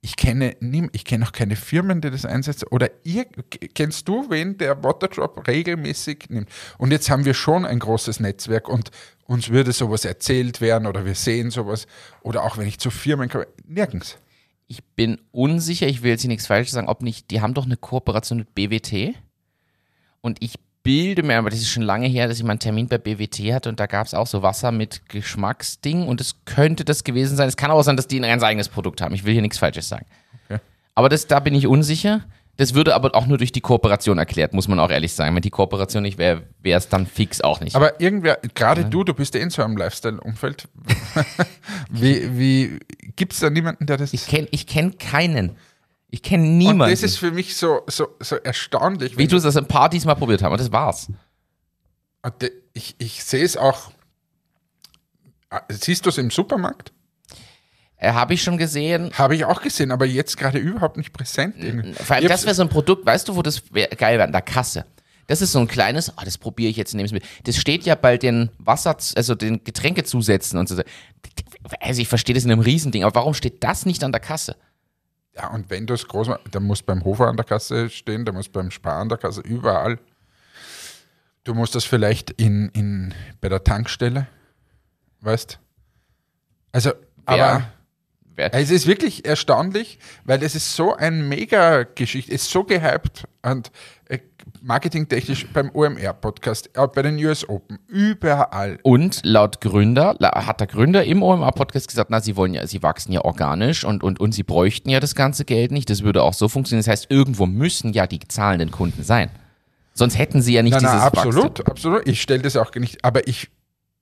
ich 0.00 0.16
kenne 0.16 0.56
nie, 0.60 0.88
ich 0.92 1.04
kenne 1.04 1.26
auch 1.26 1.32
keine 1.32 1.56
Firmen, 1.56 2.00
die 2.00 2.10
das 2.10 2.24
einsetzen. 2.24 2.68
Oder 2.70 2.88
ihr, 3.04 3.26
kennst 3.74 4.08
du 4.08 4.30
wen, 4.30 4.56
der 4.56 4.82
Waterdrop 4.82 5.46
regelmäßig 5.46 6.30
nimmt? 6.30 6.48
Und 6.78 6.90
jetzt 6.90 7.10
haben 7.10 7.26
wir 7.26 7.34
schon 7.34 7.66
ein 7.66 7.78
großes 7.78 8.18
Netzwerk 8.18 8.68
und 8.68 8.90
uns 9.30 9.48
würde 9.48 9.70
sowas 9.70 10.04
erzählt 10.04 10.60
werden 10.60 10.88
oder 10.88 11.04
wir 11.04 11.14
sehen 11.14 11.52
sowas. 11.52 11.86
Oder 12.22 12.42
auch 12.42 12.58
wenn 12.58 12.66
ich 12.66 12.80
zu 12.80 12.90
Firmen 12.90 13.28
komme, 13.28 13.46
nirgends. 13.64 14.18
Ich 14.66 14.82
bin 14.82 15.20
unsicher, 15.30 15.86
ich 15.86 16.02
will 16.02 16.10
jetzt 16.10 16.22
hier 16.22 16.28
nichts 16.28 16.48
Falsches 16.48 16.72
sagen, 16.72 16.88
ob 16.88 17.00
nicht, 17.00 17.30
die 17.30 17.40
haben 17.40 17.54
doch 17.54 17.64
eine 17.64 17.76
Kooperation 17.76 18.38
mit 18.38 18.56
BWT. 18.56 19.14
Und 20.20 20.42
ich 20.42 20.54
bilde 20.82 21.22
mir, 21.22 21.38
aber 21.38 21.50
das 21.50 21.60
ist 21.60 21.68
schon 21.68 21.84
lange 21.84 22.08
her, 22.08 22.26
dass 22.26 22.38
ich 22.38 22.42
mal 22.42 22.50
einen 22.50 22.58
Termin 22.58 22.88
bei 22.88 22.98
BWT 22.98 23.52
hatte 23.52 23.68
und 23.68 23.78
da 23.78 23.86
gab 23.86 24.04
es 24.04 24.14
auch 24.14 24.26
so 24.26 24.42
Wasser 24.42 24.72
mit 24.72 25.08
Geschmacksding 25.08 26.08
und 26.08 26.20
es 26.20 26.44
könnte 26.44 26.84
das 26.84 27.04
gewesen 27.04 27.36
sein. 27.36 27.48
Es 27.48 27.56
kann 27.56 27.70
auch 27.70 27.82
sein, 27.82 27.96
dass 27.96 28.08
die 28.08 28.18
ein 28.18 28.22
ganz 28.22 28.42
eigenes 28.42 28.68
Produkt 28.68 29.00
haben. 29.00 29.14
Ich 29.14 29.24
will 29.24 29.32
hier 29.32 29.42
nichts 29.42 29.58
Falsches 29.58 29.88
sagen. 29.88 30.06
Okay. 30.48 30.60
Aber 30.96 31.08
das, 31.08 31.28
da 31.28 31.38
bin 31.38 31.54
ich 31.54 31.68
unsicher. 31.68 32.24
Das 32.60 32.74
würde 32.74 32.94
aber 32.94 33.14
auch 33.14 33.26
nur 33.26 33.38
durch 33.38 33.52
die 33.52 33.62
Kooperation 33.62 34.18
erklärt, 34.18 34.52
muss 34.52 34.68
man 34.68 34.78
auch 34.80 34.90
ehrlich 34.90 35.14
sagen. 35.14 35.34
Wenn 35.34 35.40
die 35.40 35.48
Kooperation 35.48 36.02
nicht 36.02 36.18
wäre, 36.18 36.42
wäre 36.60 36.76
es 36.76 36.90
dann 36.90 37.06
fix 37.06 37.40
auch 37.40 37.60
nicht. 37.60 37.74
Aber 37.74 37.98
irgendwer, 38.02 38.38
gerade 38.52 38.84
du, 38.84 39.02
du 39.02 39.14
bist 39.14 39.32
ja 39.34 39.40
in 39.40 39.48
so 39.48 39.62
einem 39.62 39.78
Lifestyle-Umfeld. 39.78 40.68
wie 41.90 42.36
wie 42.38 42.78
gibt 43.16 43.32
es 43.32 43.40
da 43.40 43.48
niemanden, 43.48 43.86
der 43.86 43.96
das. 43.96 44.12
ich 44.12 44.26
kenne 44.26 44.46
ich 44.50 44.66
kenn 44.66 44.98
keinen. 44.98 45.56
Ich 46.10 46.22
kenne 46.22 46.42
und 46.42 46.58
niemanden. 46.58 46.90
das 46.92 47.02
ist 47.02 47.16
für 47.16 47.30
mich 47.30 47.56
so, 47.56 47.80
so, 47.86 48.08
so 48.20 48.36
erstaunlich. 48.36 49.16
wie 49.16 49.26
du 49.26 49.38
das 49.40 49.56
ein 49.56 49.66
paar 49.66 49.88
diesmal 49.88 50.16
probiert 50.16 50.42
haben 50.42 50.52
und 50.52 50.60
das 50.60 50.70
war's. 50.70 51.08
Und 52.20 52.42
de- 52.42 52.52
Ich, 52.74 52.94
ich 52.98 53.24
sehe 53.24 53.42
es 53.42 53.56
auch. 53.56 53.90
Ah, 55.48 55.62
Siehst 55.70 56.04
du 56.04 56.10
es 56.10 56.18
im 56.18 56.30
Supermarkt? 56.30 56.92
Äh, 58.00 58.12
Habe 58.12 58.34
ich 58.34 58.42
schon 58.42 58.58
gesehen. 58.58 59.10
Habe 59.16 59.36
ich 59.36 59.44
auch 59.44 59.62
gesehen, 59.62 59.92
aber 59.92 60.06
jetzt 60.06 60.36
gerade 60.36 60.58
überhaupt 60.58 60.96
nicht 60.96 61.12
präsent. 61.12 61.54
irgendwie. 61.58 61.92
Vor 61.92 62.16
allem, 62.16 62.28
das 62.28 62.44
wäre 62.44 62.54
so 62.54 62.62
ein 62.62 62.68
Produkt, 62.68 63.06
weißt 63.06 63.28
du, 63.28 63.36
wo 63.36 63.42
das 63.42 63.62
wär, 63.72 63.88
geil 63.88 64.18
wäre? 64.18 64.24
An 64.26 64.32
der 64.32 64.42
Kasse. 64.42 64.84
Das 65.26 65.40
ist 65.42 65.52
so 65.52 65.60
ein 65.60 65.68
kleines, 65.68 66.10
oh, 66.10 66.22
das 66.24 66.38
probiere 66.38 66.70
ich 66.70 66.76
jetzt 66.76 66.92
in 66.92 66.98
Lebensmittel. 66.98 67.28
Das 67.44 67.56
steht 67.56 67.84
ja 67.84 67.94
bei 67.94 68.16
den 68.18 68.50
Wasser, 68.58 68.96
also 69.14 69.36
den 69.36 69.62
Getränkezusätzen 69.62 70.58
und 70.58 70.68
so. 70.68 70.82
Also 71.78 72.02
ich 72.02 72.08
verstehe 72.08 72.34
das 72.34 72.44
in 72.44 72.50
einem 72.50 72.62
Riesending, 72.62 73.04
aber 73.04 73.14
warum 73.14 73.34
steht 73.34 73.62
das 73.62 73.86
nicht 73.86 74.02
an 74.02 74.10
der 74.10 74.20
Kasse? 74.20 74.56
ja, 75.36 75.48
und 75.48 75.70
wenn 75.70 75.86
du 75.86 75.94
es 75.94 76.06
groß 76.06 76.28
machst, 76.28 76.52
der 76.52 76.60
muss 76.60 76.82
beim 76.82 77.04
Hofer 77.04 77.28
an 77.28 77.36
der 77.36 77.44
Kasse 77.44 77.88
stehen, 77.88 78.24
der 78.24 78.34
muss 78.34 78.48
beim 78.48 78.70
Spar 78.70 79.00
an 79.00 79.08
der 79.08 79.18
Kasse, 79.18 79.40
überall. 79.40 79.98
Du 81.44 81.54
musst 81.54 81.74
das 81.74 81.84
vielleicht 81.84 82.30
in, 82.30 82.68
in, 82.70 83.14
bei 83.40 83.48
der 83.48 83.64
Tankstelle, 83.64 84.26
weißt 85.20 85.58
Also, 86.72 86.92
aber 87.24 87.62
Wer- 88.40 88.54
es 88.54 88.70
ist 88.70 88.86
wirklich 88.86 89.24
erstaunlich, 89.26 89.98
weil 90.24 90.42
es 90.42 90.54
ist 90.54 90.74
so 90.74 90.94
ein 90.94 91.28
Mega-Geschichte, 91.28 92.32
ist 92.32 92.50
so 92.50 92.64
gehypt 92.64 93.24
und 93.42 93.70
äh, 94.08 94.18
marketingtechnisch 94.62 95.46
beim 95.52 95.70
OMR-Podcast, 95.74 96.70
äh, 96.74 96.86
bei 96.86 97.02
den 97.02 97.16
US 97.24 97.48
Open, 97.48 97.78
überall. 97.88 98.78
Und 98.82 99.20
laut 99.24 99.60
Gründer, 99.60 100.16
hat 100.20 100.60
der 100.60 100.66
Gründer 100.66 101.04
im 101.04 101.22
OMA-Podcast 101.22 101.88
gesagt, 101.88 102.10
na, 102.10 102.20
sie 102.20 102.36
wollen 102.36 102.54
ja, 102.54 102.66
sie 102.66 102.82
wachsen 102.82 103.12
ja 103.12 103.22
organisch 103.24 103.84
und, 103.84 104.02
und, 104.02 104.20
und 104.20 104.32
sie 104.32 104.42
bräuchten 104.42 104.88
ja 104.90 105.00
das 105.00 105.14
ganze 105.14 105.44
Geld 105.44 105.70
nicht. 105.72 105.90
Das 105.90 106.02
würde 106.02 106.22
auch 106.22 106.34
so 106.34 106.48
funktionieren. 106.48 106.84
Das 106.84 106.90
heißt, 106.90 107.06
irgendwo 107.10 107.46
müssen 107.46 107.92
ja 107.92 108.06
die 108.06 108.20
zahlenden 108.20 108.70
Kunden 108.70 109.02
sein. 109.02 109.30
Sonst 109.94 110.16
hätten 110.18 110.40
sie 110.40 110.54
ja 110.54 110.62
nicht 110.62 110.72
Nein, 110.72 110.80
dieses 110.82 110.94
nein, 110.94 111.02
absolut, 111.02 111.44
Wachstum. 111.44 111.66
absolut. 111.66 112.08
Ich 112.08 112.22
stelle 112.22 112.42
das 112.42 112.56
auch 112.56 112.74
nicht, 112.74 113.04
aber 113.04 113.26
ich. 113.28 113.50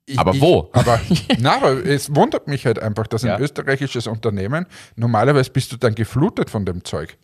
Ich 0.08 0.18
Aber 0.18 0.34
ich, 0.34 0.40
wo? 0.40 0.70
Aber, 0.72 1.00
na, 1.38 1.56
aber 1.56 1.84
es 1.84 2.14
wundert 2.14 2.48
mich 2.48 2.66
halt 2.66 2.78
einfach, 2.78 3.06
dass 3.06 3.22
Ja. 3.22 3.36
ein 3.36 3.42
österreichisches 3.42 4.06
Unternehmen, 4.06 4.66
normalerweise 4.96 5.50
bist 5.50 5.72
du 5.72 5.76
dann 5.76 5.94
geflutet 5.94 6.50
von 6.50 6.64
dem 6.64 6.84
Zeug. 6.84 7.16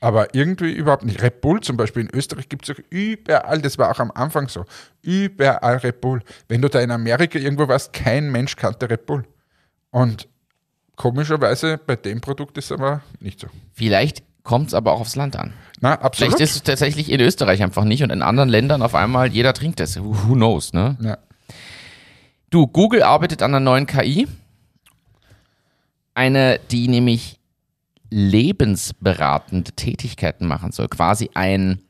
Aber 0.00 0.32
irgendwie 0.34 0.70
überhaupt 0.70 1.04
nicht. 1.04 1.20
Red 1.22 1.40
Bull 1.40 1.60
zum 1.60 1.76
Beispiel 1.76 2.02
in 2.04 2.10
Österreich 2.14 2.48
gibt 2.48 2.68
es 2.68 2.76
auch 2.76 2.80
überall, 2.88 3.60
das 3.60 3.78
war 3.78 3.90
auch 3.90 3.98
am 3.98 4.12
Anfang 4.12 4.48
so, 4.48 4.64
überall 5.02 5.78
Red 5.78 6.00
Bull. 6.00 6.22
Wenn 6.48 6.62
du 6.62 6.68
da 6.68 6.78
in 6.80 6.92
Amerika 6.92 7.38
irgendwo 7.38 7.66
warst, 7.66 7.92
kein 7.92 8.30
Mensch 8.30 8.54
kannte 8.54 8.88
Red 8.88 9.06
Bull. 9.06 9.24
Und 9.90 10.28
komischerweise 10.96 11.78
bei 11.78 11.96
dem 11.96 12.20
Produkt 12.20 12.58
ist 12.58 12.66
es 12.66 12.72
aber 12.72 13.00
nicht 13.20 13.40
so. 13.40 13.48
Vielleicht 13.72 14.22
kommt 14.44 14.68
es 14.68 14.74
aber 14.74 14.92
auch 14.92 15.00
aufs 15.00 15.16
Land 15.16 15.36
an. 15.36 15.52
Na, 15.80 15.92
absolut. 15.94 16.32
Vielleicht 16.32 16.40
ist 16.40 16.56
es 16.56 16.62
tatsächlich 16.62 17.10
in 17.10 17.20
Österreich 17.20 17.62
einfach 17.62 17.84
nicht 17.84 18.02
und 18.02 18.10
in 18.10 18.22
anderen 18.22 18.48
Ländern 18.48 18.82
auf 18.82 18.94
einmal 18.94 19.28
jeder 19.28 19.52
trinkt 19.52 19.80
es. 19.80 19.98
Who 19.98 20.14
who 20.28 20.34
knows, 20.34 20.72
ne? 20.72 20.96
ja. 21.00 21.18
Du, 22.50 22.66
Google 22.66 23.02
arbeitet 23.02 23.42
an 23.42 23.54
einer 23.54 23.60
neuen 23.60 23.86
KI. 23.86 24.26
Eine, 26.14 26.58
die 26.70 26.88
nämlich 26.88 27.38
lebensberatende 28.10 29.72
Tätigkeiten 29.72 30.46
machen 30.46 30.72
soll. 30.72 30.88
Quasi 30.88 31.28
ein, 31.34 31.82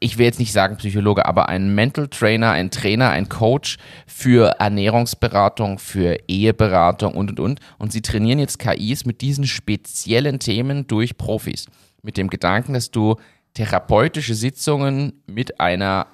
ich 0.00 0.16
will 0.16 0.24
jetzt 0.24 0.38
nicht 0.38 0.52
sagen 0.52 0.78
Psychologe, 0.78 1.26
aber 1.26 1.50
ein 1.50 1.74
Mental 1.74 2.08
Trainer, 2.08 2.52
ein 2.52 2.70
Trainer, 2.70 3.10
ein 3.10 3.28
Coach 3.28 3.76
für 4.06 4.56
Ernährungsberatung, 4.58 5.78
für 5.78 6.16
Eheberatung 6.26 7.14
und 7.14 7.28
und 7.30 7.40
und. 7.40 7.60
Und 7.78 7.92
sie 7.92 8.00
trainieren 8.00 8.38
jetzt 8.38 8.58
KIs 8.58 9.04
mit 9.04 9.20
diesen 9.20 9.46
speziellen 9.46 10.38
Themen 10.38 10.86
durch 10.86 11.18
Profis. 11.18 11.66
Mit 12.02 12.16
dem 12.16 12.30
Gedanken, 12.30 12.72
dass 12.72 12.90
du 12.90 13.16
therapeutische 13.52 14.34
Sitzungen 14.34 15.22
mit 15.26 15.60
einer 15.60 16.06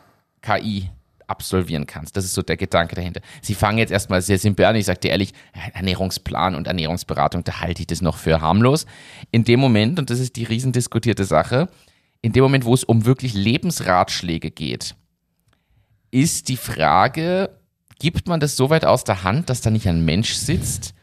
KI 0.43 0.91
absolvieren 1.31 1.87
kannst. 1.87 2.17
Das 2.17 2.25
ist 2.25 2.35
so 2.35 2.43
der 2.43 2.57
Gedanke 2.57 2.95
dahinter. 2.95 3.21
Sie 3.41 3.55
fangen 3.55 3.79
jetzt 3.79 3.91
erstmal 3.91 4.21
sehr 4.21 4.39
simpel 4.39 4.65
an. 4.67 4.77
Ich 4.77 4.87
sage 4.87 5.01
dir 5.01 5.11
ehrlich, 5.11 5.33
Ernährungsplan 5.73 6.55
und 6.55 6.67
Ernährungsberatung, 6.67 7.45
da 7.45 7.61
halte 7.61 7.83
ich 7.83 7.87
das 7.87 8.03
noch 8.03 8.17
für 8.17 8.41
harmlos. 8.41 8.87
In 9.31 9.45
dem 9.45 9.61
Moment, 9.61 9.99
und 9.99 10.11
das 10.11 10.19
ist 10.19 10.37
die 10.37 10.45
riesendiskutierte 10.45 11.25
Sache, 11.25 11.69
in 12.23 12.33
dem 12.33 12.43
Moment, 12.43 12.65
wo 12.65 12.75
es 12.75 12.85
um 12.85 13.07
wirklich 13.07 13.35
Lebensratschläge 13.35 14.51
geht, 14.51 14.95
ist 16.11 16.49
die 16.49 16.57
Frage, 16.57 17.51
gibt 17.99 18.27
man 18.27 18.41
das 18.41 18.57
so 18.57 18.69
weit 18.69 18.85
aus 18.85 19.05
der 19.05 19.23
Hand, 19.23 19.49
dass 19.49 19.61
da 19.61 19.71
nicht 19.71 19.87
ein 19.87 20.05
Mensch 20.05 20.35
sitzt? 20.35 20.95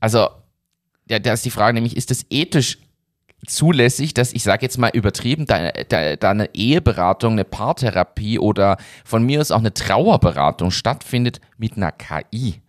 Also, 0.00 0.28
ja, 1.10 1.18
da 1.18 1.32
ist 1.32 1.44
die 1.44 1.50
Frage 1.50 1.74
nämlich, 1.74 1.96
ist 1.96 2.10
das 2.10 2.24
ethisch 2.30 2.78
zulässig, 3.46 4.14
dass 4.14 4.32
ich 4.32 4.42
sage 4.42 4.62
jetzt 4.62 4.78
mal 4.78 4.90
übertrieben, 4.92 5.46
da, 5.46 5.56
eine 5.56 6.54
Eheberatung, 6.54 7.32
eine 7.32 7.44
Paartherapie 7.44 8.38
oder 8.38 8.76
von 9.04 9.24
mir 9.24 9.40
aus 9.40 9.50
auch 9.50 9.58
eine 9.58 9.74
Trauerberatung 9.74 10.70
stattfindet 10.70 11.40
mit 11.58 11.76
einer 11.76 11.92
KI. 11.92 12.60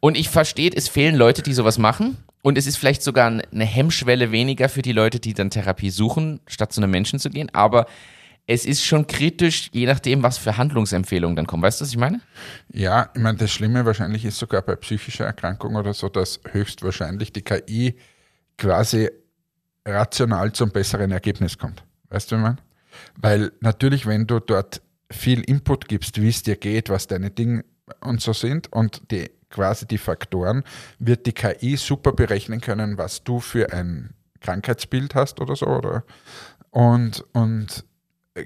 Und 0.00 0.16
ich 0.16 0.28
verstehe, 0.28 0.70
es 0.74 0.88
fehlen 0.88 1.14
Leute, 1.14 1.42
die 1.42 1.52
sowas 1.52 1.78
machen. 1.78 2.16
Und 2.42 2.56
es 2.56 2.66
ist 2.66 2.78
vielleicht 2.78 3.02
sogar 3.02 3.26
eine 3.26 3.64
Hemmschwelle 3.64 4.32
weniger 4.32 4.70
für 4.70 4.80
die 4.80 4.92
Leute, 4.92 5.20
die 5.20 5.34
dann 5.34 5.50
Therapie 5.50 5.90
suchen, 5.90 6.40
statt 6.46 6.72
zu 6.72 6.80
einem 6.80 6.90
Menschen 6.90 7.18
zu 7.18 7.28
gehen. 7.28 7.50
Aber 7.52 7.84
es 8.46 8.64
ist 8.64 8.84
schon 8.84 9.06
kritisch, 9.06 9.70
je 9.72 9.86
nachdem, 9.86 10.22
was 10.22 10.38
für 10.38 10.56
Handlungsempfehlungen 10.56 11.36
dann 11.36 11.46
kommen. 11.46 11.62
Weißt 11.62 11.80
du, 11.80 11.84
was 11.84 11.90
ich 11.90 11.98
meine? 11.98 12.20
Ja, 12.72 13.10
ich 13.14 13.20
meine, 13.20 13.36
das 13.36 13.50
Schlimme 13.50 13.84
wahrscheinlich 13.84 14.24
ist 14.24 14.38
sogar 14.38 14.62
bei 14.62 14.74
psychischer 14.76 15.26
Erkrankung 15.26 15.76
oder 15.76 15.92
so, 15.92 16.08
dass 16.08 16.40
höchstwahrscheinlich 16.50 17.32
die 17.32 17.42
KI 17.42 17.94
quasi 18.56 19.10
rational 19.86 20.52
zum 20.52 20.70
besseren 20.70 21.10
Ergebnis 21.10 21.58
kommt. 21.58 21.84
Weißt 22.08 22.30
du, 22.30 22.36
wie 22.36 22.40
ich 22.40 22.42
meine? 22.42 22.56
Weil 23.16 23.52
natürlich, 23.60 24.06
wenn 24.06 24.26
du 24.26 24.40
dort 24.40 24.82
viel 25.10 25.40
Input 25.42 25.88
gibst, 25.88 26.20
wie 26.20 26.28
es 26.28 26.42
dir 26.42 26.56
geht, 26.56 26.88
was 26.88 27.06
deine 27.06 27.30
Dinge 27.30 27.64
und 28.00 28.20
so 28.20 28.32
sind 28.32 28.72
und 28.72 29.10
die 29.10 29.30
quasi 29.50 29.86
die 29.86 29.98
Faktoren, 29.98 30.62
wird 30.98 31.26
die 31.26 31.32
KI 31.32 31.76
super 31.76 32.12
berechnen 32.12 32.60
können, 32.60 32.98
was 32.98 33.24
du 33.24 33.40
für 33.40 33.72
ein 33.72 34.14
Krankheitsbild 34.40 35.14
hast 35.14 35.40
oder 35.40 35.56
so. 35.56 35.66
Oder 35.66 36.04
und, 36.70 37.24
und 37.32 37.84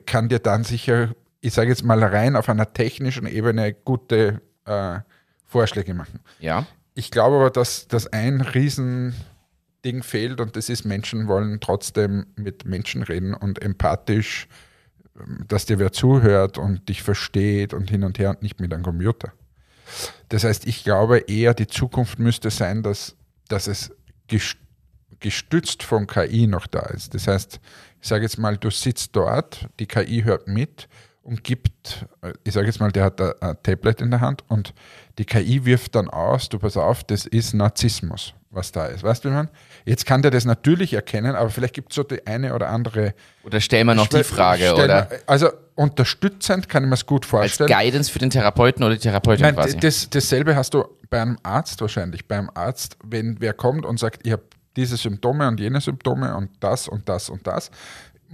kann 0.06 0.28
dir 0.28 0.38
dann 0.38 0.64
sicher, 0.64 1.14
ich 1.40 1.52
sage 1.52 1.68
jetzt 1.68 1.84
mal 1.84 2.02
rein 2.02 2.36
auf 2.36 2.48
einer 2.48 2.72
technischen 2.72 3.26
Ebene, 3.26 3.74
gute 3.74 4.40
äh, 4.64 5.00
Vorschläge 5.44 5.94
machen. 5.94 6.20
Ja. 6.40 6.66
Ich 6.94 7.10
glaube 7.10 7.36
aber, 7.36 7.50
dass, 7.50 7.86
dass 7.86 8.06
ein 8.06 8.40
Riesending 9.84 10.02
fehlt 10.02 10.40
und 10.40 10.56
das 10.56 10.68
ist, 10.68 10.84
Menschen 10.84 11.28
wollen 11.28 11.60
trotzdem 11.60 12.26
mit 12.36 12.64
Menschen 12.64 13.02
reden 13.02 13.34
und 13.34 13.62
empathisch, 13.62 14.48
ähm, 15.18 15.44
dass 15.48 15.66
dir 15.66 15.78
wer 15.78 15.92
zuhört 15.92 16.58
und 16.58 16.88
dich 16.88 17.02
versteht 17.02 17.74
und 17.74 17.90
hin 17.90 18.04
und 18.04 18.18
her 18.18 18.30
und 18.30 18.42
nicht 18.42 18.60
mit 18.60 18.72
einem 18.72 18.82
Computer. 18.82 19.32
Das 20.30 20.44
heißt, 20.44 20.66
ich 20.66 20.82
glaube 20.84 21.18
eher, 21.18 21.54
die 21.54 21.66
Zukunft 21.66 22.18
müsste 22.18 22.50
sein, 22.50 22.82
dass, 22.82 23.14
dass 23.48 23.66
es 23.66 23.92
gest- 24.28 24.56
gestützt 25.20 25.82
von 25.82 26.06
KI 26.06 26.46
noch 26.46 26.66
da 26.66 26.80
ist. 26.86 27.14
Das 27.14 27.26
heißt, 27.26 27.60
ich 28.00 28.08
sage 28.08 28.24
jetzt 28.24 28.38
mal, 28.38 28.56
du 28.56 28.70
sitzt 28.70 29.14
dort, 29.14 29.68
die 29.78 29.86
KI 29.86 30.22
hört 30.24 30.48
mit 30.48 30.88
und 31.24 31.42
gibt, 31.42 32.06
äh, 32.22 32.32
ich 32.44 32.54
sage 32.54 32.66
jetzt 32.66 32.80
mal, 32.80 32.92
der 32.92 33.04
hat 33.04 33.20
ein, 33.20 33.32
ein 33.40 33.56
Tablet 33.62 34.00
in 34.00 34.10
der 34.10 34.20
Hand 34.20 34.44
und 34.48 34.72
die 35.18 35.24
KI 35.24 35.64
wirft 35.64 35.94
dann 35.94 36.08
aus, 36.08 36.48
du 36.48 36.58
pass 36.58 36.76
auf, 36.76 37.02
das 37.04 37.26
ist 37.26 37.54
Narzissmus, 37.54 38.34
was 38.50 38.72
da 38.72 38.86
ist. 38.86 39.02
Weißt 39.02 39.24
du, 39.24 39.30
wie 39.30 39.34
man? 39.34 39.48
Jetzt 39.84 40.06
kann 40.06 40.22
der 40.22 40.30
das 40.30 40.44
natürlich 40.44 40.92
erkennen, 40.92 41.34
aber 41.34 41.50
vielleicht 41.50 41.74
gibt 41.74 41.92
es 41.92 41.96
so 41.96 42.02
die 42.02 42.26
eine 42.26 42.54
oder 42.54 42.68
andere. 42.68 43.14
Oder 43.42 43.60
stellen 43.60 43.86
wir 43.86 43.94
noch 43.94 44.06
die 44.06 44.22
Frage, 44.22 44.64
Stell- 44.72 44.84
oder? 44.84 45.08
Also 45.26 45.50
unterstützend 45.74 46.68
kann 46.68 46.84
ich 46.84 46.88
mir 46.88 46.94
es 46.94 47.06
gut 47.06 47.24
Als 47.24 47.30
vorstellen. 47.30 47.70
Guidance 47.70 48.10
für 48.10 48.18
den 48.18 48.30
Therapeuten 48.30 48.84
oder 48.84 48.94
die 48.94 49.00
Therapeutin 49.00 49.42
Nein, 49.42 49.54
quasi. 49.56 49.78
das, 49.78 50.08
dasselbe 50.10 50.54
hast 50.54 50.74
du 50.74 50.84
bei 51.10 51.20
einem 51.20 51.38
Arzt 51.42 51.80
wahrscheinlich. 51.80 52.28
Beim 52.28 52.50
Arzt, 52.54 52.96
wenn 53.02 53.40
wer 53.40 53.52
kommt 53.54 53.84
und 53.86 53.98
sagt, 53.98 54.26
ich 54.26 54.32
habe 54.32 54.42
diese 54.76 54.96
Symptome 54.96 55.48
und 55.48 55.60
jene 55.60 55.80
Symptome 55.80 56.36
und 56.36 56.50
das 56.60 56.88
und 56.88 57.08
das 57.08 57.30
und 57.30 57.46
das, 57.46 57.70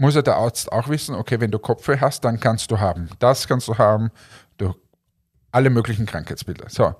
muss 0.00 0.14
ja 0.14 0.22
der 0.22 0.36
Arzt 0.36 0.72
auch 0.72 0.88
wissen, 0.88 1.14
okay, 1.14 1.40
wenn 1.40 1.50
du 1.50 1.58
Kopfweh 1.58 1.98
hast, 2.00 2.24
dann 2.24 2.40
kannst 2.40 2.70
du 2.70 2.80
haben. 2.80 3.10
Das 3.18 3.46
kannst 3.46 3.68
du 3.68 3.76
haben, 3.76 4.10
du, 4.56 4.74
alle 5.52 5.70
möglichen 5.70 6.06
Krankheitsbilder. 6.06 6.70
So. 6.70 6.94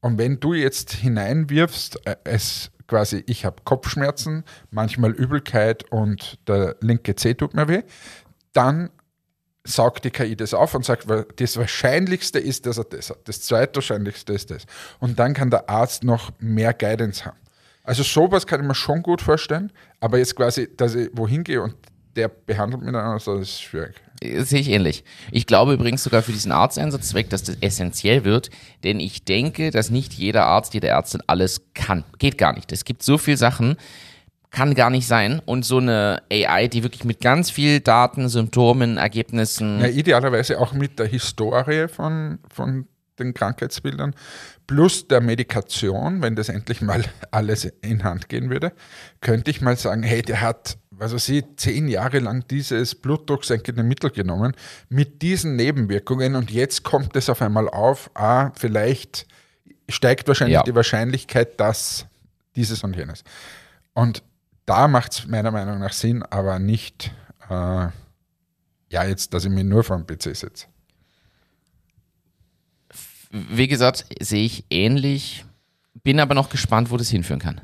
Und 0.00 0.18
wenn 0.18 0.40
du 0.40 0.54
jetzt 0.54 0.92
hineinwirfst, 0.92 2.06
äh, 2.06 2.16
es 2.24 2.72
quasi, 2.88 3.22
ich 3.26 3.44
habe 3.44 3.62
Kopfschmerzen, 3.64 4.44
manchmal 4.70 5.12
Übelkeit 5.12 5.84
und 5.92 6.38
der 6.48 6.76
linke 6.80 7.14
Zeh 7.14 7.34
tut 7.34 7.54
mir 7.54 7.68
weh, 7.68 7.82
dann 8.52 8.90
saugt 9.62 10.04
die 10.04 10.10
KI 10.10 10.34
das 10.34 10.52
auf 10.52 10.74
und 10.74 10.84
sagt, 10.84 11.06
das 11.36 11.56
Wahrscheinlichste 11.56 12.40
ist, 12.40 12.66
dass 12.66 12.78
er 12.78 12.84
das 12.84 13.10
hat. 13.10 13.28
Das 13.28 13.42
Zweitwahrscheinlichste 13.42 14.32
ist 14.32 14.50
das. 14.50 14.64
Und 14.98 15.20
dann 15.20 15.34
kann 15.34 15.50
der 15.50 15.68
Arzt 15.68 16.02
noch 16.02 16.32
mehr 16.40 16.74
Guidance 16.74 17.24
haben. 17.24 17.38
Also 17.84 18.02
sowas 18.02 18.46
kann 18.46 18.60
ich 18.60 18.66
mir 18.66 18.74
schon 18.74 19.02
gut 19.02 19.22
vorstellen, 19.22 19.72
aber 20.00 20.18
jetzt 20.18 20.34
quasi, 20.34 20.68
dass 20.76 20.94
ich 20.96 21.10
wohin 21.12 21.44
gehe 21.44 21.62
und 21.62 21.76
der 22.16 22.28
behandelt 22.28 22.94
also 22.94 23.38
das 23.38 23.48
ist 23.48 23.62
schwierig. 23.62 23.96
Das 24.20 24.50
sehe 24.50 24.60
ich 24.60 24.68
ähnlich. 24.68 25.04
Ich 25.30 25.46
glaube 25.46 25.72
übrigens 25.72 26.02
sogar 26.02 26.22
für 26.22 26.32
diesen 26.32 26.52
Arzteinsatzzweck, 26.52 27.30
dass 27.30 27.44
das 27.44 27.56
essentiell 27.60 28.24
wird, 28.24 28.50
denn 28.84 29.00
ich 29.00 29.24
denke, 29.24 29.70
dass 29.70 29.90
nicht 29.90 30.12
jeder 30.12 30.46
Arzt, 30.46 30.74
jede 30.74 30.88
Ärztin 30.88 31.22
alles 31.26 31.62
kann. 31.74 32.04
Geht 32.18 32.36
gar 32.36 32.52
nicht. 32.52 32.72
Es 32.72 32.84
gibt 32.84 33.02
so 33.02 33.16
viele 33.16 33.36
Sachen, 33.36 33.76
kann 34.50 34.74
gar 34.74 34.90
nicht 34.90 35.06
sein. 35.06 35.40
Und 35.46 35.64
so 35.64 35.78
eine 35.78 36.22
AI, 36.30 36.68
die 36.68 36.82
wirklich 36.82 37.04
mit 37.04 37.20
ganz 37.20 37.50
viel 37.50 37.80
Daten, 37.80 38.28
Symptomen, 38.28 38.98
Ergebnissen. 38.98 39.80
Ja, 39.80 39.86
idealerweise 39.86 40.60
auch 40.60 40.72
mit 40.72 40.98
der 40.98 41.06
Historie 41.06 41.88
von, 41.88 42.40
von 42.52 42.86
den 43.18 43.32
Krankheitsbildern 43.32 44.14
plus 44.70 45.08
der 45.08 45.20
Medikation, 45.20 46.22
wenn 46.22 46.36
das 46.36 46.48
endlich 46.48 46.80
mal 46.80 47.04
alles 47.32 47.64
in 47.82 48.04
Hand 48.04 48.28
gehen 48.28 48.50
würde, 48.50 48.72
könnte 49.20 49.50
ich 49.50 49.60
mal 49.60 49.76
sagen, 49.76 50.04
hey, 50.04 50.22
der 50.22 50.40
hat, 50.40 50.78
was 51.00 51.14
weiß 51.14 51.30
ich, 51.30 51.44
zehn 51.56 51.88
Jahre 51.88 52.18
lang 52.18 52.46
dieses 52.48 52.94
blutdrucksenkende 52.94 53.82
Mittel 53.82 54.10
genommen 54.10 54.54
mit 54.90 55.22
diesen 55.22 55.56
Nebenwirkungen 55.56 56.36
und 56.36 56.50
jetzt 56.50 56.82
kommt 56.84 57.16
es 57.16 57.30
auf 57.30 57.40
einmal 57.42 57.68
auf, 57.68 58.10
ah, 58.14 58.50
vielleicht 58.54 59.26
steigt 59.88 60.28
wahrscheinlich 60.28 60.54
Ja. 60.54 60.62
die 60.62 60.74
Wahrscheinlichkeit, 60.74 61.58
dass 61.58 62.06
dieses 62.54 62.84
und 62.84 62.94
jenes. 62.96 63.24
Und 63.94 64.22
da 64.66 64.88
macht 64.88 65.12
es 65.12 65.26
meiner 65.26 65.50
Meinung 65.50 65.78
nach 65.80 65.92
Sinn, 65.94 66.22
aber 66.22 66.58
nicht, 66.58 67.12
äh, 67.48 67.88
ja, 68.92 69.04
jetzt, 69.04 69.32
dass 69.32 69.44
ich 69.44 69.50
mich 69.50 69.64
nur 69.64 69.82
vor 69.82 69.96
dem 69.96 70.06
PC 70.06 70.36
sitze. 70.36 70.66
Wie 73.30 73.68
gesagt, 73.68 74.04
sehe 74.20 74.44
ich 74.44 74.64
ähnlich. 74.70 75.44
bin 76.02 76.18
aber 76.20 76.34
noch 76.34 76.50
gespannt, 76.50 76.90
wo 76.90 76.96
das 76.96 77.08
hinführen 77.10 77.40
kann. 77.40 77.60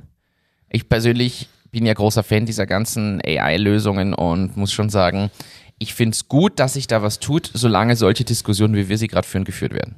Ich 0.69 0.89
persönlich 0.89 1.49
bin 1.71 1.87
ja 1.87 1.95
großer 1.95 2.23
Fan 2.23 2.47
dieser 2.47 2.67
ganzen 2.67 3.21
AI-Lösungen 3.25 4.15
und 4.15 4.57
muss 4.57 4.73
schon 4.73 4.89
sagen, 4.91 5.31
ich 5.79 5.95
finde 5.95 6.15
es 6.15 6.29
gut, 6.29 6.59
dass 6.59 6.75
sich 6.75 6.87
da 6.87 7.03
was 7.03 7.19
tut, 7.19 7.51
solange 7.53 7.97
solche 7.97 8.25
Diskussionen, 8.25 8.75
wie 8.75 8.89
wir 8.89 8.99
sie 8.99 9.09
gerade 9.09 9.27
führen, 9.27 9.45
geführt 9.45 9.75
werden. 9.75 9.97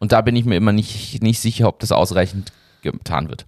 Und 0.00 0.12
da 0.12 0.20
bin 0.20 0.34
ich 0.34 0.44
mir 0.44 0.56
immer 0.56 0.72
nicht, 0.72 1.22
nicht 1.22 1.38
sicher, 1.40 1.68
ob 1.68 1.78
das 1.78 1.92
ausreichend 1.92 2.52
getan 2.82 3.28
wird. 3.28 3.46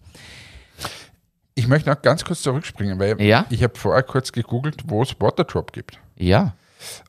Ich 1.57 1.67
möchte 1.67 1.91
noch 1.91 2.01
ganz 2.03 2.25
kurz 2.25 2.43
zurückspringen, 2.43 2.99
weil 2.99 3.21
Ja? 3.21 3.47
ich 3.51 3.63
habe 3.63 3.77
vorher 3.77 4.03
kurz 4.03 4.33
gegoogelt, 4.33 4.83
wo 4.87 5.03
es 5.03 5.21
Waterdrop 5.21 5.73
gibt. 5.73 5.99
Ja. 6.17 6.55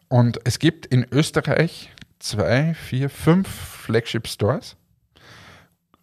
Und 0.08 0.40
es 0.46 0.60
gibt 0.60 0.86
in 0.88 1.06
Österreich 1.12 1.90
zwei, 2.20 2.74
vier, 2.74 3.10
fünf 3.10 3.48
Flagship 3.48 4.28
Stores. 4.28 4.76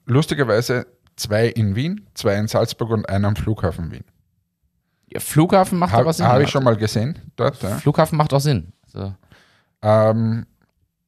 Lustigerweise 0.07 0.87
zwei 1.17 1.47
in 1.49 1.77
Wien, 1.77 2.07
zwei 2.15 2.37
in 2.37 2.49
Salzburg 2.49 2.91
und 2.91 3.09
einer 3.09 3.29
am 3.29 3.37
Flughafen 3.37 3.91
Wien. 3.93 4.05
Ja 5.15 5.21
Flughafen 5.21 5.79
macht 5.79 5.93
Habe 5.93 6.03
aber 6.03 6.13
Sinn. 6.13 6.27
hab 6.27 6.41
ich 6.41 6.51
schon 6.51 6.65
mal 6.65 6.77
gesehen 6.77 7.19
dort. 7.37 7.63
Ja. 7.63 7.77
Flughafen 7.79 8.17
macht 8.19 8.33
auch 8.33 8.41
Sinn. 8.41 8.73
So. 8.87 9.15
Ähm, 9.83 10.47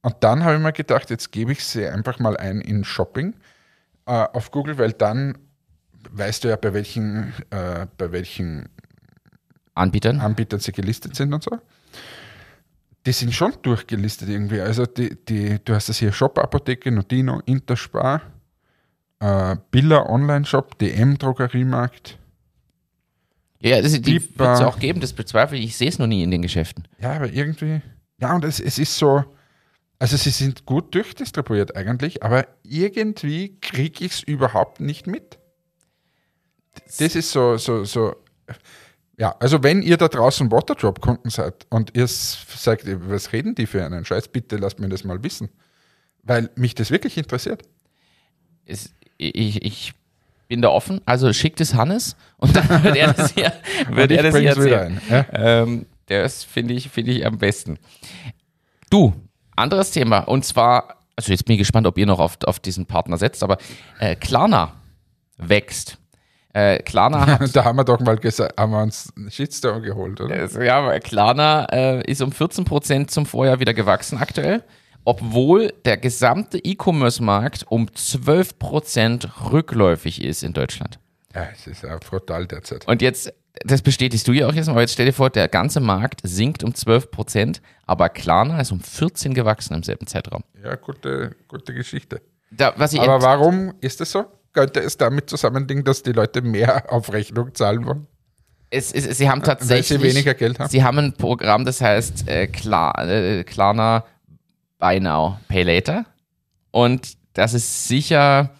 und 0.01 0.15
dann 0.19 0.43
habe 0.43 0.55
ich 0.55 0.61
mir 0.61 0.73
gedacht, 0.73 1.09
jetzt 1.09 1.31
gebe 1.31 1.51
ich 1.51 1.65
sie 1.65 1.87
einfach 1.87 2.19
mal 2.19 2.37
ein 2.37 2.61
in 2.61 2.83
Shopping 2.83 3.33
äh, 4.05 4.11
auf 4.11 4.51
Google, 4.51 4.77
weil 4.77 4.93
dann 4.93 5.37
weißt 6.11 6.43
du 6.43 6.49
ja, 6.49 6.55
bei 6.55 6.73
welchen, 6.73 7.33
äh, 7.49 7.87
bei 7.97 8.11
welchen 8.11 8.69
Anbietern? 9.73 10.21
Anbietern 10.21 10.59
sie 10.59 10.71
gelistet 10.71 11.15
sind 11.15 11.33
und 11.33 11.43
so. 11.43 11.57
Die 13.05 13.11
sind 13.11 13.33
schon 13.33 13.53
durchgelistet 13.61 14.29
irgendwie. 14.29 14.61
Also 14.61 14.85
die, 14.85 15.15
die, 15.25 15.59
du 15.63 15.75
hast 15.75 15.89
das 15.89 15.97
hier 15.97 16.11
Shop-Apotheke, 16.11 16.91
Notino, 16.91 17.41
Interspar, 17.45 18.21
äh, 19.19 19.55
Billa 19.71 20.07
Online-Shop, 20.09 20.77
DM 20.79 21.17
Drogeriemarkt. 21.17 22.17
Ja, 23.59 23.81
das, 23.81 23.93
die 24.01 24.21
wird 24.37 24.49
es 24.55 24.61
auch 24.61 24.79
geben, 24.79 24.99
das 24.99 25.13
bezweifle 25.13 25.57
ich. 25.57 25.65
Ich 25.65 25.77
sehe 25.77 25.89
es 25.89 25.97
noch 25.97 26.07
nie 26.07 26.23
in 26.23 26.31
den 26.31 26.41
Geschäften. 26.41 26.87
Ja, 26.99 27.13
aber 27.13 27.31
irgendwie, 27.31 27.81
ja, 28.19 28.35
und 28.35 28.43
es, 28.43 28.59
es 28.59 28.77
ist 28.77 28.97
so, 28.97 29.23
also 29.97 30.17
sie 30.17 30.29
sind 30.29 30.65
gut 30.65 30.93
durchdistribuiert 30.93 31.75
eigentlich, 31.75 32.21
aber 32.23 32.47
irgendwie 32.63 33.57
kriege 33.61 34.05
ich 34.05 34.11
es 34.11 34.23
überhaupt 34.23 34.81
nicht 34.81 35.07
mit. 35.07 35.39
Das 36.99 37.15
ist 37.15 37.31
so, 37.31 37.57
so, 37.57 37.85
so, 37.85 38.15
ja, 39.17 39.35
also 39.39 39.63
wenn 39.63 39.81
ihr 39.81 39.97
da 39.97 40.09
draußen 40.09 40.51
Waterdrop-Kunden 40.51 41.29
seid 41.29 41.65
und 41.69 41.95
ihr 41.95 42.07
sagt, 42.07 42.83
was 42.85 43.31
reden 43.31 43.55
die 43.55 43.65
für 43.65 43.85
einen 43.85 44.03
Scheiß, 44.03 44.27
bitte 44.27 44.57
lasst 44.57 44.79
mir 44.79 44.89
das 44.89 45.05
mal 45.05 45.23
wissen, 45.23 45.49
weil 46.23 46.49
mich 46.55 46.75
das 46.75 46.91
wirklich 46.91 47.17
interessiert. 47.17 47.63
Es, 48.65 48.93
ich, 49.17 49.63
ich 49.63 49.93
bin 50.47 50.61
da 50.61 50.69
offen, 50.69 51.01
also 51.05 51.31
schickt 51.33 51.61
es 51.61 51.73
Hannes 51.73 52.15
und 52.37 52.55
dann 52.55 52.67
wird 52.83 52.95
er 52.95 53.13
das 53.13 53.33
hier, 53.33 53.53
wird 53.89 54.11
er 54.11 54.23
das 54.23 54.37
hier 54.37 54.49
erzählen. 54.49 55.01
ein. 55.09 55.25
Ja. 55.31 55.61
Ähm, 55.61 55.85
das 56.07 56.43
finde 56.43 56.73
ich, 56.73 56.89
finde 56.89 57.11
ich 57.11 57.25
am 57.25 57.37
besten. 57.37 57.79
Du, 58.89 59.13
anderes 59.55 59.91
Thema. 59.91 60.19
Und 60.19 60.45
zwar, 60.45 60.99
also 61.15 61.31
jetzt 61.31 61.45
bin 61.45 61.53
ich 61.55 61.59
gespannt, 61.59 61.87
ob 61.87 61.97
ihr 61.97 62.05
noch 62.05 62.19
auf, 62.19 62.37
auf 62.45 62.59
diesen 62.59 62.85
Partner 62.85 63.17
setzt, 63.17 63.43
aber 63.43 63.57
äh, 63.99 64.15
Klarna 64.15 64.73
wächst. 65.37 65.97
Äh, 66.53 66.81
Klarna 66.83 67.25
hat, 67.39 67.55
Da 67.55 67.65
haben 67.65 67.77
wir 67.77 67.83
doch 67.83 67.99
mal 67.99 68.17
gesagt, 68.17 68.59
haben 68.59 68.71
wir 68.71 68.81
uns 68.81 69.11
einen 69.17 69.31
Shitstorm 69.31 69.81
geholt, 69.81 70.21
oder? 70.21 70.35
also, 70.35 70.61
ja, 70.61 70.99
Klarna 70.99 71.65
äh, 71.71 72.09
ist 72.09 72.21
um 72.21 72.29
14% 72.29 73.07
zum 73.07 73.25
Vorjahr 73.25 73.59
wieder 73.59 73.73
gewachsen 73.73 74.17
aktuell, 74.19 74.63
obwohl 75.05 75.73
der 75.85 75.97
gesamte 75.97 76.57
E-Commerce-Markt 76.57 77.65
um 77.69 77.87
12% 77.87 79.51
rückläufig 79.51 80.23
ist 80.23 80.43
in 80.43 80.53
Deutschland. 80.53 80.99
Ja, 81.33 81.47
es 81.53 81.67
ist 81.67 81.83
ja 81.83 81.97
brutal 81.97 82.47
derzeit. 82.47 82.87
Und 82.87 83.01
jetzt, 83.01 83.33
das 83.63 83.81
bestätigst 83.81 84.27
du 84.27 84.33
ja 84.33 84.47
auch 84.47 84.53
jetzt 84.53 84.65
mal, 84.67 84.73
aber 84.73 84.81
jetzt 84.81 84.93
stell 84.93 85.05
dir 85.05 85.13
vor, 85.13 85.29
der 85.29 85.47
ganze 85.47 85.79
Markt 85.79 86.21
sinkt 86.23 86.63
um 86.63 86.71
12%, 86.71 87.61
aber 87.85 88.09
Klarna 88.09 88.59
ist 88.59 88.71
um 88.71 88.79
14 88.79 89.33
gewachsen 89.33 89.75
im 89.75 89.83
selben 89.83 90.07
Zeitraum. 90.07 90.43
Ja, 90.63 90.75
gute, 90.75 91.35
gute 91.47 91.73
Geschichte. 91.73 92.21
Da, 92.51 92.69
Aber 92.69 93.21
warum 93.21 93.73
ist 93.81 93.99
das 94.01 94.11
so? 94.11 94.25
Könnte 94.53 94.79
es 94.79 94.97
damit 94.97 95.29
zusammenhängen, 95.29 95.83
dass 95.83 96.03
die 96.03 96.13
Leute 96.13 96.41
mehr 96.41 96.91
auf 96.91 97.11
Rechnung 97.11 97.53
zahlen 97.53 97.85
wollen? 97.85 98.07
es, 98.69 98.91
es, 98.91 99.17
sie 99.17 99.29
haben 99.29 99.41
Weil 99.41 99.55
tatsächlich 99.55 99.99
sie 99.99 100.01
weniger 100.01 100.33
Geld 100.33 100.59
haben? 100.59 100.69
Sie 100.69 100.83
haben 100.83 100.97
ein 100.97 101.13
Programm, 101.13 101.65
das 101.65 101.81
heißt 101.81 102.27
äh, 102.27 102.47
Klar, 102.47 103.07
äh, 103.07 103.43
Klarna 103.43 104.05
Buy 104.85 104.99
Now, 104.99 105.39
Pay 105.47 105.63
Later. 105.63 106.05
Und 106.69 107.17
das 107.33 107.55
ist 107.55 107.87
sicher 107.87 108.51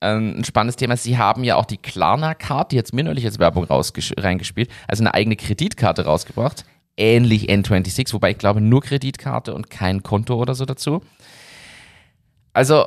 ähm, 0.00 0.36
ein 0.38 0.44
spannendes 0.44 0.76
Thema. 0.76 0.96
Sie 0.96 1.18
haben 1.18 1.42
ja 1.42 1.56
auch 1.56 1.64
die 1.64 1.76
Klarna-Card, 1.76 2.70
die 2.70 2.76
jetzt 2.76 2.94
mir 2.94 3.04
als 3.08 3.40
Werbung 3.40 3.64
reingespielt, 3.68 4.70
also 4.86 5.02
eine 5.02 5.14
eigene 5.14 5.34
Kreditkarte 5.34 6.04
rausgebracht. 6.04 6.64
Ähnlich 6.96 7.50
N26, 7.50 8.12
wobei 8.12 8.30
ich 8.30 8.38
glaube 8.38 8.60
nur 8.60 8.80
Kreditkarte 8.80 9.54
und 9.54 9.70
kein 9.70 10.04
Konto 10.04 10.36
oder 10.36 10.54
so 10.54 10.64
dazu. 10.64 11.02
Also, 12.52 12.86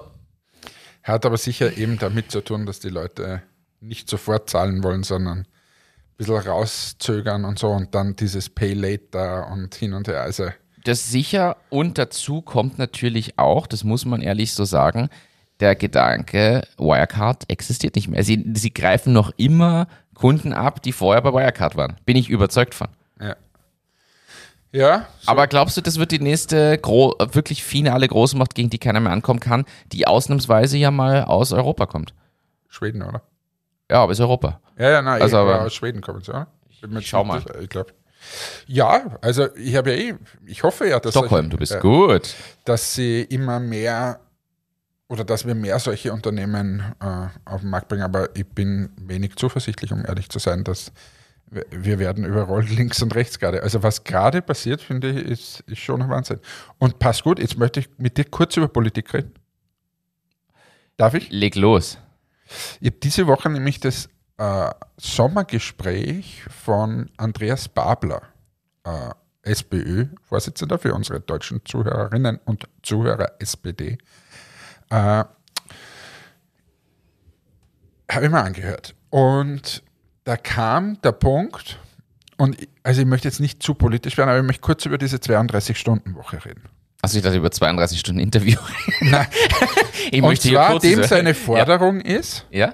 Hat 1.04 1.26
aber 1.26 1.36
sicher 1.36 1.78
eben 1.78 2.00
damit 2.00 2.32
zu 2.32 2.40
tun, 2.40 2.66
dass 2.66 2.80
die 2.80 2.88
Leute 2.88 3.44
nicht 3.82 4.10
sofort 4.10 4.50
zahlen 4.50 4.86
wollen, 4.86 5.04
sondern 5.04 5.40
ein 5.40 5.48
bisschen 6.16 6.38
rauszögern 6.38 7.44
und 7.44 7.60
so 7.60 7.72
und 7.72 7.94
dann 7.94 8.16
dieses 8.16 8.50
Pay 8.50 8.72
Later 8.72 9.48
und 9.52 9.76
hin 9.76 9.94
und 9.94 10.08
her. 10.08 10.22
Also 10.22 10.50
Das 10.84 11.12
sicher 11.12 11.58
und 11.70 11.98
dazu 11.98 12.42
kommt 12.42 12.80
natürlich 12.80 13.38
auch, 13.38 13.68
das 13.68 13.84
muss 13.84 14.06
man 14.06 14.22
ehrlich 14.22 14.54
so 14.54 14.66
sagen, 14.66 15.10
der 15.60 15.76
Gedanke, 15.76 16.64
Wirecard 16.78 17.44
existiert 17.50 17.96
nicht 17.96 18.08
mehr. 18.08 18.24
Sie, 18.24 18.44
sie 18.56 18.74
greifen 18.74 19.14
noch 19.14 19.32
immer 19.38 19.88
Kunden 20.16 20.54
ab, 20.54 20.82
die 20.82 20.92
vorher 20.92 21.22
bei 21.22 21.32
Wirecard 21.34 21.76
waren. 21.76 21.98
Bin 22.06 22.18
ich 22.18 22.30
überzeugt 22.30 22.74
von. 22.76 22.88
ja. 23.20 23.36
Ja, 24.74 25.06
so 25.20 25.30
Aber 25.30 25.48
glaubst 25.48 25.76
du, 25.76 25.82
das 25.82 26.00
wird 26.00 26.12
die 26.14 26.20
nächste 26.20 26.78
gro 26.78 27.14
wirklich 27.34 27.62
finale 27.62 28.08
Großmacht, 28.08 28.56
gegen 28.56 28.70
die 28.70 28.78
keiner 28.78 29.02
mehr 29.02 29.12
ankommen 29.12 29.42
kann, 29.42 29.66
die 29.92 30.08
ausnahmsweise 30.08 30.78
ja 30.78 30.92
mal 30.92 31.26
aus 31.26 31.52
Europa 31.52 31.88
kommt? 31.88 32.14
Schweden, 32.70 33.02
oder? 33.04 33.22
Ja, 33.92 34.02
aber 34.04 34.14
ist 34.14 34.22
Europa. 34.22 34.62
Ja, 34.80 34.90
ja, 34.90 35.02
nein, 35.02 35.22
Also 35.22 35.38
also, 35.38 35.52
aber- 35.52 35.66
aus 35.66 35.74
Schweden 35.74 36.00
kommen 36.02 36.22
sie, 36.22 36.32
oder? 36.32 36.48
Bin 36.80 36.92
mir 36.92 37.00
Ich 37.00 37.08
schau 37.10 37.26
sicher, 37.26 37.60
Ich 37.62 37.68
glaube. 37.70 37.92
Ja, 38.68 39.18
also 39.22 39.54
ich 39.56 39.76
habe 39.76 39.92
ja 39.92 39.98
eh, 40.12 40.16
ich 40.46 40.64
hoffe 40.64 40.88
ja, 40.88 41.00
dass, 41.00 41.14
Stockholm, 41.14 41.46
solche- 41.46 41.50
du 41.50 41.58
bist 41.58 41.72
äh, 41.76 41.80
gut. 41.80 42.36
dass 42.66 42.94
sie 42.94 43.22
immer 43.24 43.60
mehr 43.60 44.20
oder 45.08 45.24
dass 45.26 45.46
wir 45.46 45.56
mehr 45.56 45.78
solche 45.80 46.14
Unternehmen 46.14 46.84
äh, 47.02 47.28
auf 47.50 47.62
den 47.62 47.70
Markt 47.70 47.88
bringen, 47.90 48.04
aber 48.04 48.30
ich 48.36 48.48
bin 48.48 48.90
wenig 48.98 49.36
zuversichtlich, 49.36 49.92
um 49.92 50.06
ehrlich 50.06 50.30
zu 50.30 50.40
sein, 50.40 50.64
dass 50.64 50.92
wir- 51.50 52.00
werden 52.00 52.24
überrollt 52.24 52.70
links 52.78 53.02
und 53.02 53.14
rechts 53.16 53.38
gerade. 53.40 53.62
Also 53.64 53.84
was 53.84 54.04
gerade 54.06 54.42
passiert, 54.42 54.82
finde 54.82 55.10
ich, 55.12 55.26
ist, 55.26 55.60
ist 55.68 55.80
schon 55.80 56.02
ein 56.02 56.10
Wahnsinn. 56.10 56.40
Und 56.78 57.00
pass 57.00 57.24
gut, 57.24 57.40
jetzt 57.40 57.58
möchte 57.58 57.82
ich 57.82 57.90
mit 57.98 58.18
dir 58.18 58.24
kurz 58.26 58.56
über 58.56 58.68
Politik 58.70 59.14
reden. 59.14 59.34
Darf 60.98 61.14
ich? 61.14 61.30
Leg 61.32 61.56
los. 61.56 61.98
Ich 62.80 62.88
habe 62.90 62.98
diese 63.02 63.28
Woche 63.28 63.50
nämlich 63.50 63.80
das 63.80 64.08
äh, 64.42 64.72
Sommergespräch 64.98 66.44
von 66.50 67.12
Andreas 67.18 67.70
Babler, 67.70 68.24
äh, 68.84 69.12
SPÖ, 69.44 70.08
Vorsitzender 70.24 70.80
für 70.80 70.96
unsere 70.96 71.20
deutschen 71.20 71.64
Zuhörerinnen 71.64 72.40
und 72.46 72.68
Zuhörer 72.82 73.34
SPD, 73.38 74.00
äh, 74.90 74.96
habe 74.96 75.30
ich 78.20 78.30
mir 78.32 78.42
angehört. 78.42 78.96
Und 79.12 79.84
da 80.24 80.38
kam 80.38 81.00
der 81.04 81.12
Punkt, 81.12 81.80
und 82.38 82.60
ich, 82.60 82.70
also 82.82 83.02
ich 83.02 83.08
möchte 83.08 83.28
jetzt 83.28 83.40
nicht 83.40 83.62
zu 83.62 83.76
politisch 83.76 84.18
werden, 84.18 84.30
aber 84.32 84.40
ich 84.40 84.46
möchte 84.46 84.62
kurz 84.62 84.86
über 84.88 84.98
diese 84.98 85.18
32-Stunden-Woche 85.18 86.44
reden. 86.46 86.64
Du 87.04 87.10
dich 87.10 87.22
das 87.22 87.36
über 87.36 87.52
32 87.52 88.00
Stunden 88.00 88.20
Interview? 88.20 88.58
Nein. 89.02 89.28
Ich 90.12 90.22
Und 90.22 90.30
möchte 90.30 90.50
zwar 90.50 90.80
dem 90.80 91.04
seine 91.04 91.36
Forderung 91.36 92.02
ist, 92.02 92.48
Ja? 92.50 92.74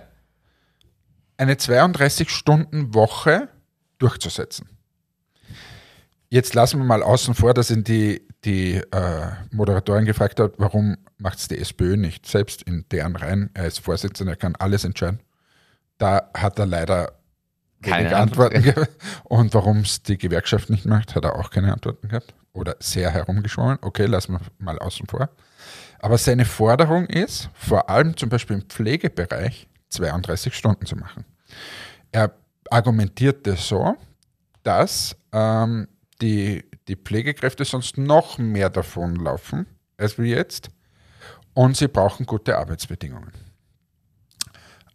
Eine 1.37 1.53
32-Stunden-Woche 1.55 3.49
durchzusetzen. 3.99 4.69
Jetzt 6.29 6.53
lassen 6.55 6.79
wir 6.79 6.85
mal 6.85 7.03
außen 7.03 7.35
vor, 7.35 7.53
dass 7.53 7.71
ihn 7.71 7.83
die, 7.83 8.21
die 8.43 8.75
äh, 8.75 9.31
Moderatorin 9.51 10.05
gefragt 10.05 10.39
hat, 10.39 10.53
warum 10.57 10.97
macht 11.17 11.39
es 11.39 11.47
die 11.47 11.57
SPÖ 11.57 11.95
nicht? 11.95 12.25
Selbst 12.25 12.63
in 12.63 12.85
deren 12.91 13.15
Reihen, 13.15 13.49
er 13.53 13.67
ist 13.67 13.79
Vorsitzender, 13.79 14.33
er 14.33 14.37
kann 14.37 14.55
alles 14.57 14.83
entscheiden. 14.83 15.21
Da 15.97 16.29
hat 16.35 16.59
er 16.59 16.65
leider 16.65 17.13
Keine. 17.81 18.15
Antworten 18.15 18.61
gehabt. 18.61 18.91
Und 19.23 19.53
warum 19.53 19.79
es 19.79 20.03
die 20.03 20.17
Gewerkschaft 20.17 20.69
nicht 20.69 20.85
macht, 20.85 21.15
hat 21.15 21.23
er 21.23 21.35
auch 21.35 21.49
keine 21.49 21.71
Antworten 21.71 22.09
gehabt. 22.09 22.33
Oder 22.51 22.75
sehr 22.79 23.09
herumgeschwommen. 23.11 23.77
Okay, 23.81 24.05
lassen 24.05 24.33
wir 24.33 24.41
mal 24.57 24.79
außen 24.79 25.07
vor. 25.07 25.29
Aber 25.99 26.17
seine 26.17 26.45
Forderung 26.45 27.05
ist, 27.05 27.49
vor 27.53 27.89
allem 27.89 28.17
zum 28.17 28.29
Beispiel 28.29 28.57
im 28.57 28.63
Pflegebereich, 28.63 29.67
32 29.89 30.53
Stunden 30.53 30.85
zu 30.85 30.95
machen. 30.95 31.25
Er 32.11 32.33
argumentierte 32.69 33.55
so, 33.55 33.95
dass 34.63 35.15
ähm, 35.31 35.87
die, 36.21 36.65
die 36.87 36.95
Pflegekräfte 36.95 37.65
sonst 37.65 37.97
noch 37.97 38.37
mehr 38.37 38.69
davonlaufen 38.69 39.65
als 39.97 40.17
wir 40.17 40.25
jetzt 40.25 40.69
und 41.53 41.75
sie 41.75 41.87
brauchen 41.87 42.25
gute 42.25 42.57
Arbeitsbedingungen. 42.57 43.31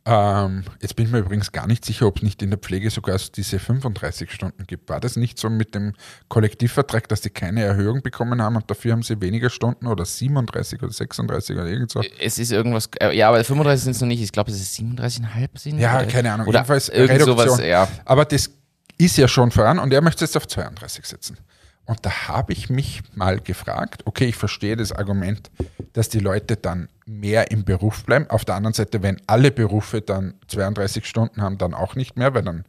Ähm, 0.04 0.64
jetzt 0.80 0.96
bin 0.96 1.06
ich 1.06 1.12
mir 1.12 1.18
übrigens 1.18 1.52
gar 1.52 1.68
nicht 1.68 1.84
sicher, 1.84 2.08
ob 2.08 2.16
es 2.16 2.22
nicht 2.22 2.42
in 2.42 2.50
der 2.50 2.58
Pflege 2.58 2.90
sogar 2.90 3.20
diese 3.36 3.60
35 3.60 4.32
Stunden 4.32 4.66
gibt. 4.66 4.88
War 4.88 4.98
das 4.98 5.14
nicht 5.14 5.38
so 5.38 5.48
mit 5.48 5.76
dem 5.76 5.94
Kollektivvertrag, 6.28 7.08
dass 7.08 7.22
sie 7.22 7.30
keine 7.30 7.62
Erhöhung 7.62 8.02
bekommen 8.02 8.42
haben 8.42 8.56
und 8.56 8.68
dafür 8.68 8.92
haben 8.92 9.04
sie 9.04 9.20
weniger 9.20 9.48
Stunden 9.48 9.86
oder 9.86 10.04
37 10.04 10.82
oder 10.82 10.92
36 10.92 11.56
oder 11.56 11.66
irgend 11.66 11.92
so? 11.92 12.02
Es 12.18 12.38
ist 12.38 12.50
irgendwas, 12.50 12.90
äh, 13.00 13.16
ja, 13.16 13.28
aber 13.28 13.44
35 13.44 13.84
sind 13.84 13.92
es 13.92 14.00
noch 14.00 14.08
nicht. 14.08 14.22
Ich 14.22 14.32
glaube, 14.32 14.50
es 14.50 14.60
ist 14.60 14.76
37,5 14.76 15.48
sind. 15.54 15.78
Ja, 15.78 15.98
oder, 15.98 16.06
keine 16.06 16.32
Ahnung. 16.32 16.48
Oder 16.48 16.58
Jedenfalls 16.58 16.88
irgend 16.88 17.20
Reduktion. 17.20 17.48
sowas, 17.48 17.60
ja. 17.64 17.86
Aber 18.04 18.24
das 18.24 18.50
ist 18.98 19.16
ja 19.16 19.28
schon 19.28 19.52
voran 19.52 19.78
und 19.78 19.92
er 19.92 20.00
möchte 20.00 20.24
es 20.24 20.30
jetzt 20.30 20.36
auf 20.36 20.48
32 20.48 21.04
setzen. 21.06 21.38
Und 21.84 22.06
da 22.06 22.28
habe 22.28 22.52
ich 22.52 22.70
mich 22.70 23.02
mal 23.14 23.40
gefragt, 23.40 24.02
okay, 24.04 24.26
ich 24.26 24.36
verstehe 24.36 24.76
das 24.76 24.92
Argument, 24.92 25.50
dass 25.92 26.08
die 26.08 26.20
Leute 26.20 26.56
dann 26.56 26.88
mehr 27.06 27.50
im 27.50 27.64
Beruf 27.64 28.04
bleiben. 28.04 28.30
Auf 28.30 28.44
der 28.44 28.54
anderen 28.54 28.74
Seite, 28.74 29.02
wenn 29.02 29.20
alle 29.26 29.50
Berufe 29.50 30.00
dann 30.00 30.34
32 30.48 31.04
Stunden 31.06 31.42
haben, 31.42 31.58
dann 31.58 31.74
auch 31.74 31.96
nicht 31.96 32.16
mehr, 32.16 32.34
weil 32.34 32.42
dann 32.42 32.64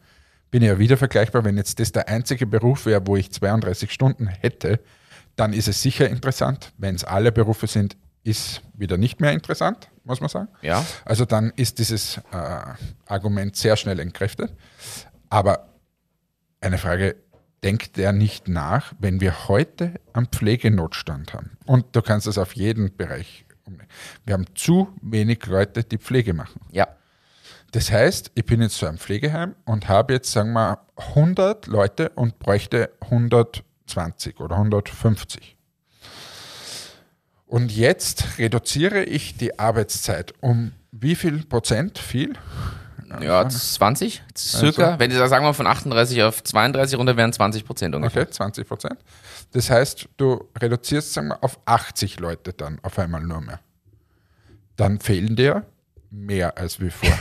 bin 0.49 0.63
ich 0.63 0.67
ja 0.67 0.79
wieder 0.79 0.97
vergleichbar. 0.97 1.45
Wenn 1.45 1.57
jetzt 1.57 1.79
das 1.79 1.91
der 1.91 2.07
einzige 2.07 2.47
Beruf 2.47 2.85
wäre, 2.85 3.05
wo 3.05 3.15
ich 3.15 3.31
32 3.31 3.91
Stunden 3.91 4.27
hätte, 4.27 4.79
dann 5.35 5.53
ist 5.53 5.67
es 5.67 5.81
sicher 5.81 6.09
interessant. 6.09 6.73
Wenn 6.77 6.95
es 6.95 7.03
alle 7.03 7.31
Berufe 7.31 7.67
sind, 7.67 7.95
ist 8.23 8.61
wieder 8.73 8.97
nicht 8.97 9.19
mehr 9.19 9.33
interessant, 9.33 9.89
muss 10.03 10.21
man 10.21 10.29
sagen. 10.29 10.47
Ja. 10.61 10.83
Also 11.05 11.25
dann 11.25 11.51
ist 11.55 11.79
dieses 11.79 12.17
äh, 12.31 12.61
Argument 13.05 13.55
sehr 13.55 13.75
schnell 13.75 13.99
entkräftet. 13.99 14.51
Aber 15.29 15.69
eine 16.61 16.77
Frage, 16.77 17.15
denkt 17.63 17.97
der 17.97 18.11
nicht 18.11 18.47
nach, 18.47 18.93
wenn 18.99 19.21
wir 19.21 19.47
heute 19.47 19.99
einen 20.13 20.27
Pflegenotstand 20.27 21.33
haben? 21.33 21.57
Und 21.65 21.95
du 21.95 22.01
kannst 22.01 22.27
das 22.27 22.37
auf 22.37 22.53
jeden 22.53 22.95
Bereich. 22.95 23.45
umlegen. 23.65 23.87
Wir 24.25 24.33
haben 24.33 24.45
zu 24.55 24.89
wenig 25.01 25.45
Leute, 25.45 25.83
die 25.83 25.97
Pflege 25.97 26.33
machen. 26.33 26.59
Ja. 26.71 26.87
Das 27.71 27.91
heißt, 27.91 28.31
ich 28.35 28.45
bin 28.45 28.61
jetzt 28.61 28.75
zu 28.75 28.85
einem 28.85 28.99
Pflegeheim 28.99 29.55
und 29.65 29.87
habe 29.87 30.13
jetzt, 30.13 30.31
sagen 30.31 30.53
wir, 30.53 30.79
100 30.95 31.65
Leute 31.67 32.09
und 32.09 32.37
bräuchte 32.37 32.91
120 33.01 34.39
oder 34.39 34.57
150. 34.57 35.57
Und 37.47 37.71
jetzt 37.71 38.37
reduziere 38.37 39.03
ich 39.03 39.37
die 39.37 39.59
Arbeitszeit 39.59 40.33
um 40.41 40.71
wie 40.91 41.15
viel 41.15 41.43
Prozent? 41.45 41.97
Viel? 41.97 42.33
Ja, 43.21 43.47
20 43.47 44.23
circa. 44.37 44.83
Also. 44.85 44.99
Wenn 44.99 45.11
da 45.11 45.27
sagen 45.27 45.45
wir 45.45 45.53
von 45.53 45.67
38 45.67 46.23
auf 46.23 46.43
32 46.43 46.97
runter 46.97 47.15
wären 47.17 47.31
20 47.33 47.65
Prozent 47.65 47.95
ungefähr. 47.95 48.23
Okay, 48.23 48.31
20 48.31 48.67
Prozent. 48.67 48.97
Das 49.51 49.69
heißt, 49.69 50.09
du 50.17 50.47
reduzierst 50.59 51.13
sagen 51.13 51.27
wir, 51.29 51.43
auf 51.43 51.59
80 51.65 52.19
Leute 52.19 52.53
dann 52.53 52.79
auf 52.81 52.97
einmal 52.99 53.21
nur 53.21 53.41
mehr. 53.41 53.59
Dann 54.75 54.99
fehlen 54.99 55.35
dir 55.35 55.65
mehr 56.09 56.57
als 56.57 56.79
wie 56.79 56.89
vorher. 56.89 57.17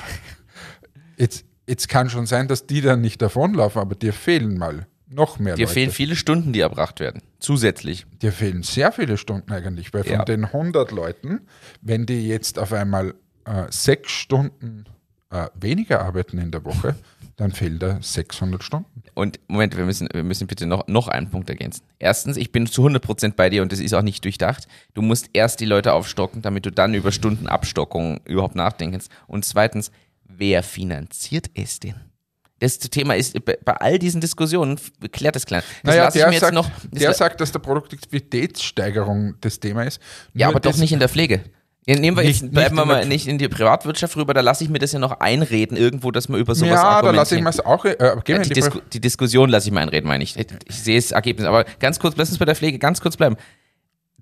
jetzt, 1.17 1.45
jetzt 1.67 1.89
kann 1.89 2.09
schon 2.11 2.27
sein, 2.27 2.49
dass 2.49 2.67
die 2.67 2.81
dann 2.81 3.01
nicht 3.01 3.21
davonlaufen, 3.21 3.81
aber 3.81 3.95
dir 3.95 4.13
fehlen 4.13 4.57
mal 4.59 4.87
noch 5.09 5.39
mehr 5.39 5.57
Dir 5.57 5.65
Leute. 5.67 5.75
fehlen 5.75 5.91
viele 5.91 6.17
Stunden, 6.17 6.55
die 6.55 6.61
erbracht 6.61 6.99
werden. 7.01 7.21
Zusätzlich. 7.39 8.07
dir 8.23 8.33
fehlen 8.33 8.63
sehr 8.63 8.93
viele 8.93 9.19
Stunden 9.19 9.53
eigentlich, 9.53 9.93
weil 9.93 10.05
von 10.05 10.13
Ja. 10.15 10.25
den 10.25 10.47
100 10.47 10.91
Leuten, 10.91 11.41
wenn 11.83 12.07
die 12.07 12.27
jetzt 12.29 12.59
auf 12.59 12.73
einmal 12.73 13.15
äh, 13.45 13.65
sechs 13.71 14.11
Stunden 14.13 14.85
äh, 15.33 15.49
weniger 15.55 16.03
arbeiten 16.03 16.39
in 16.39 16.51
der 16.51 16.65
Woche, 16.65 16.95
dann 17.37 17.53
fehlen 17.53 17.79
da 17.79 17.99
600 18.01 18.63
Stunden. 18.63 19.03
Und 19.15 19.41
Moment, 19.49 19.77
wir 19.77 19.85
müssen, 19.85 20.09
wir 20.13 20.23
müssen 20.23 20.47
bitte 20.47 20.67
noch, 20.67 20.87
noch 20.87 21.09
einen 21.09 21.31
Punkt 21.31 21.49
ergänzen. 21.51 21.83
Erstens, 21.99 22.37
ich 22.37 22.53
bin 22.53 22.67
zu 22.67 22.87
100% 22.87 23.35
bei 23.35 23.51
dir 23.51 23.63
und 23.63 23.73
das 23.73 23.81
ist 23.81 23.95
auch 23.95 24.03
nicht 24.03 24.25
durchdacht. 24.25 24.69
Du 24.95 25.03
musst 25.03 25.31
erst 25.33 25.61
die 25.61 25.65
Leute 25.65 25.93
aufstocken, 25.95 26.43
damit 26.43 26.67
du 26.67 26.71
dann 26.71 26.95
über 26.95 27.13
Stundenabstockung 27.13 28.21
überhaupt 28.27 28.55
nachdenken 28.55 28.93
kannst. 28.93 29.11
Und 29.27 29.45
zweitens, 29.45 29.91
wer 30.25 30.63
finanziert 30.63 31.51
es 31.55 31.81
denn? 31.81 31.95
Das 32.61 32.79
Thema 32.79 33.17
ist, 33.17 33.45
bei, 33.45 33.59
all 33.65 33.99
diesen 33.99 34.21
Diskussionen, 34.21 34.79
klärt 35.11 35.35
das 35.35 35.47
klar. 35.47 35.63
Das 35.83 35.97
Naja, 35.97 36.11
der, 36.11 36.33
sagt, 36.39 36.55
noch. 36.55 36.71
das 36.93 37.01
der 37.01 37.15
sagt, 37.15 37.41
dass 37.41 37.51
der 37.51 37.59
Produktivitätssteigerung 37.59 39.35
das 39.41 39.59
Thema 39.59 39.83
ist. 39.83 40.01
ja, 40.33 40.49
aber 40.49 40.61
doch 40.61 40.77
nicht 40.77 40.93
in 40.93 41.01
der 41.01 41.09
Pflege. 41.09 41.43
Nehmen 41.87 42.17
wir 42.17 42.23
Nicht- 42.23 42.43
jetzt, 42.43 42.53
bleiben 42.53 42.77
wir 42.77 42.85
mal 42.85 43.05
nicht 43.07 43.27
in 43.27 43.39
die 43.39 43.49
Privatwirtschaft 43.49 44.17
rüber, 44.17 44.35
da 44.35 44.41
lasse 44.41 44.63
ich 44.63 44.71
mir 44.71 44.79
das 44.79 44.93
ja 44.93 45.01
noch 45.01 45.19
einreden, 45.19 45.77
irgendwo, 45.77 46.13
dass 46.13 46.29
man 46.29 46.39
über 46.41 46.55
sowas 46.55 46.71
Ja, 46.81 47.03
da 47.03 47.11
lasse 47.11 47.35
ich 47.37 47.43
mir 47.43 47.49
es 47.49 47.59
auch. 47.59 47.85
Äh, 47.85 47.97
Ja, 48.01 48.15
die, 48.17 48.49
die 48.49 48.55
Disku 48.55 48.79
die 48.93 49.01
Diskussion 49.01 49.49
lasse 49.51 49.67
ich 49.69 49.75
mal 49.75 49.81
einreden, 49.81 50.07
meine 50.07 50.23
ich. 50.23 50.37
Ich 50.39 50.47
sehe 50.77 50.95
das 50.97 51.11
Ergebnis. 51.11 51.47
Aber 51.47 51.65
ganz 51.81 51.99
kurz, 51.99 52.15
lass 52.17 52.29
uns 52.29 52.39
bei 52.39 52.45
der 52.45 52.55
Pflege 52.55 52.79
ganz 52.79 53.01
kurz 53.01 53.17
bleiben. 53.17 53.37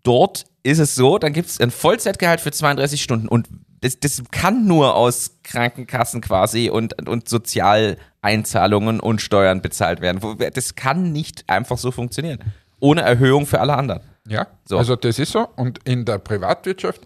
Dort 0.03 0.47
ist 0.63 0.79
es 0.79 0.95
so, 0.95 1.19
dann 1.19 1.35
gibt 1.35 1.51
es 1.51 1.61
ein 1.61 1.71
Vollzeitgehalt 1.71 2.41
für 2.41 2.51
32 2.51 3.03
Stunden 3.03 3.29
und 3.29 3.47
das, 3.83 4.01
das 4.01 4.23
kann 4.31 4.67
nur 4.67 4.95
aus 4.97 5.37
Krankenkassen 5.43 6.23
quasi 6.23 6.71
und, 6.71 7.07
und 7.07 7.29
Sozialeinzahlungen 7.29 9.01
und 9.01 9.21
Steuern 9.21 9.63
bezahlt 9.63 10.01
werden. 10.01 10.21
Das 10.55 10.75
kann 10.75 11.13
nicht 11.13 11.45
einfach 11.49 11.79
so 11.79 11.91
funktionieren. 11.91 12.39
Ohne 12.79 13.03
Erhöhung 13.03 13.47
für 13.47 13.61
alle 13.61 13.75
anderen. 13.77 14.01
Ja, 14.29 14.47
So. 14.65 14.79
also 14.79 14.97
das 14.97 15.19
ist 15.19 15.33
so. 15.33 15.49
Und 15.57 15.81
in 15.85 16.05
der 16.05 16.19
Privatwirtschaft, 16.19 17.01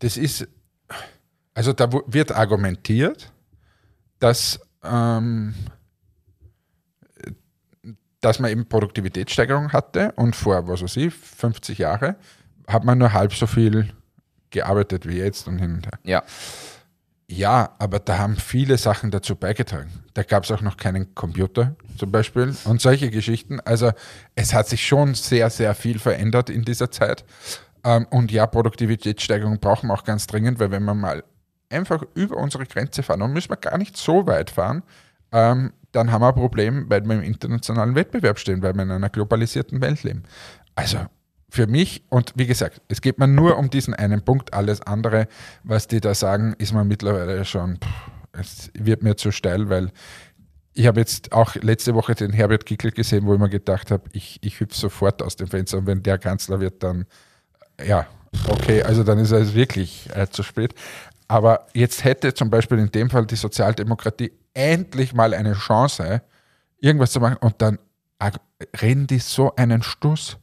das 0.00 0.16
ist, 0.16 0.46
also 1.54 1.72
da 1.72 1.90
wird 2.06 2.32
argumentiert, 2.32 3.32
dass, 4.18 4.60
ähm, 4.82 5.54
dass 8.20 8.38
man 8.38 8.50
eben 8.50 8.68
Produktivitätssteigerung 8.68 9.72
hatte 9.72 10.12
und 10.16 10.34
vor, 10.34 10.66
was 10.66 10.82
weiß 10.82 10.96
ich, 10.96 11.14
50 11.14 11.78
Jahre 11.78 12.16
hat 12.66 12.84
man 12.84 12.98
nur 12.98 13.12
halb 13.12 13.34
so 13.34 13.46
viel 13.46 13.92
gearbeitet 14.50 15.06
wie 15.06 15.18
jetzt 15.18 15.46
und 15.48 15.58
hin 15.58 15.74
und 15.74 15.86
her. 15.86 15.98
Ja. 16.04 16.22
Ja, 17.26 17.74
aber 17.78 18.00
da 18.00 18.18
haben 18.18 18.36
viele 18.36 18.76
Sachen 18.76 19.10
dazu 19.10 19.34
beigetragen. 19.34 19.90
Da 20.12 20.22
gab 20.22 20.44
es 20.44 20.50
auch 20.50 20.60
noch 20.60 20.76
keinen 20.76 21.14
Computer 21.14 21.74
zum 21.96 22.12
Beispiel 22.12 22.54
und 22.64 22.82
solche 22.82 23.10
Geschichten. 23.10 23.60
Also 23.60 23.92
es 24.34 24.52
hat 24.52 24.68
sich 24.68 24.86
schon 24.86 25.14
sehr, 25.14 25.48
sehr 25.48 25.74
viel 25.74 25.98
verändert 25.98 26.50
in 26.50 26.64
dieser 26.64 26.90
Zeit. 26.90 27.24
Ähm, 27.84 28.06
und 28.10 28.32
ja, 28.32 28.46
Produktivitätssteigerung 28.46 29.60
brauchen 29.60 29.88
wir 29.88 29.94
auch 29.94 30.04
ganz 30.04 30.26
dringend, 30.26 30.58
weil 30.58 30.70
wenn 30.70 30.84
wir 30.84 30.94
mal 30.94 31.22
einfach 31.70 32.02
über 32.14 32.36
unsere 32.36 32.66
Grenze 32.66 33.02
fahren, 33.02 33.22
und 33.22 33.32
müssen 33.32 33.50
wir 33.50 33.56
gar 33.56 33.78
nicht 33.78 33.96
so 33.96 34.26
weit 34.26 34.50
fahren, 34.50 34.82
ähm, 35.32 35.72
dann 35.92 36.10
haben 36.10 36.22
wir 36.22 36.28
ein 36.28 36.34
Problem, 36.34 36.86
weil 36.88 37.04
wir 37.04 37.14
im 37.14 37.22
internationalen 37.22 37.94
Wettbewerb 37.94 38.38
stehen, 38.38 38.62
weil 38.62 38.74
wir 38.74 38.82
in 38.82 38.90
einer 38.90 39.10
globalisierten 39.10 39.80
Welt 39.80 40.02
leben. 40.02 40.24
Also 40.74 40.98
für 41.50 41.66
mich, 41.68 42.02
und 42.08 42.32
wie 42.34 42.46
gesagt, 42.46 42.80
es 42.88 43.00
geht 43.00 43.18
mir 43.18 43.28
nur 43.28 43.58
um 43.58 43.70
diesen 43.70 43.94
einen 43.94 44.24
Punkt, 44.24 44.52
alles 44.54 44.80
andere, 44.80 45.28
was 45.62 45.86
die 45.86 46.00
da 46.00 46.14
sagen, 46.14 46.54
ist 46.58 46.72
mir 46.72 46.84
mittlerweile 46.84 47.44
schon, 47.44 47.76
pff, 47.76 48.10
es 48.32 48.70
wird 48.74 49.02
mir 49.02 49.16
zu 49.16 49.30
steil, 49.30 49.68
weil 49.68 49.92
ich 50.72 50.86
habe 50.86 50.98
jetzt 50.98 51.32
auch 51.32 51.54
letzte 51.54 51.94
Woche 51.94 52.16
den 52.16 52.32
Herbert 52.32 52.66
Kickl 52.66 52.90
gesehen, 52.90 53.26
wo 53.26 53.34
ich 53.34 53.40
mir 53.40 53.48
gedacht 53.48 53.92
habe, 53.92 54.04
ich, 54.12 54.40
ich 54.42 54.58
hüpfe 54.58 54.74
sofort 54.74 55.22
aus 55.22 55.36
dem 55.36 55.46
Fenster 55.46 55.78
und 55.78 55.86
wenn 55.86 56.02
der 56.02 56.18
Kanzler 56.18 56.58
wird, 56.58 56.82
dann, 56.82 57.06
ja, 57.82 58.06
okay, 58.48 58.82
also 58.82 59.02
dann 59.04 59.18
ist 59.18 59.30
es 59.30 59.54
wirklich 59.54 60.08
äh, 60.14 60.28
zu 60.28 60.42
spät. 60.42 60.74
Aber 61.28 61.66
jetzt 61.72 62.04
hätte 62.04 62.34
zum 62.34 62.50
Beispiel 62.50 62.78
in 62.78 62.90
dem 62.90 63.10
Fall 63.10 63.26
die 63.26 63.36
Sozialdemokratie 63.36 64.32
endlich 64.52 65.14
mal 65.14 65.34
eine 65.34 65.54
Chance, 65.54 66.22
irgendwas 66.78 67.12
zu 67.12 67.20
machen 67.20 67.38
und 67.40 67.60
dann 67.62 67.78
ag- 68.18 68.40
reden 68.82 69.06
die 69.06 69.18
so 69.18 69.54
einen 69.56 69.82
Stuss. 69.82 70.36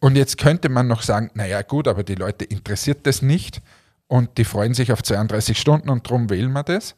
Und 0.00 0.16
jetzt 0.16 0.38
könnte 0.38 0.68
man 0.68 0.86
noch 0.86 1.02
sagen, 1.02 1.30
naja 1.34 1.62
gut, 1.62 1.86
aber 1.88 2.02
die 2.02 2.14
Leute 2.14 2.44
interessiert 2.44 3.06
das 3.06 3.20
nicht 3.20 3.60
und 4.06 4.38
die 4.38 4.44
freuen 4.44 4.74
sich 4.74 4.92
auf 4.92 5.02
32 5.02 5.58
Stunden 5.58 5.90
und 5.90 6.06
darum 6.06 6.30
wählen 6.30 6.52
wir 6.52 6.62
das. 6.62 6.94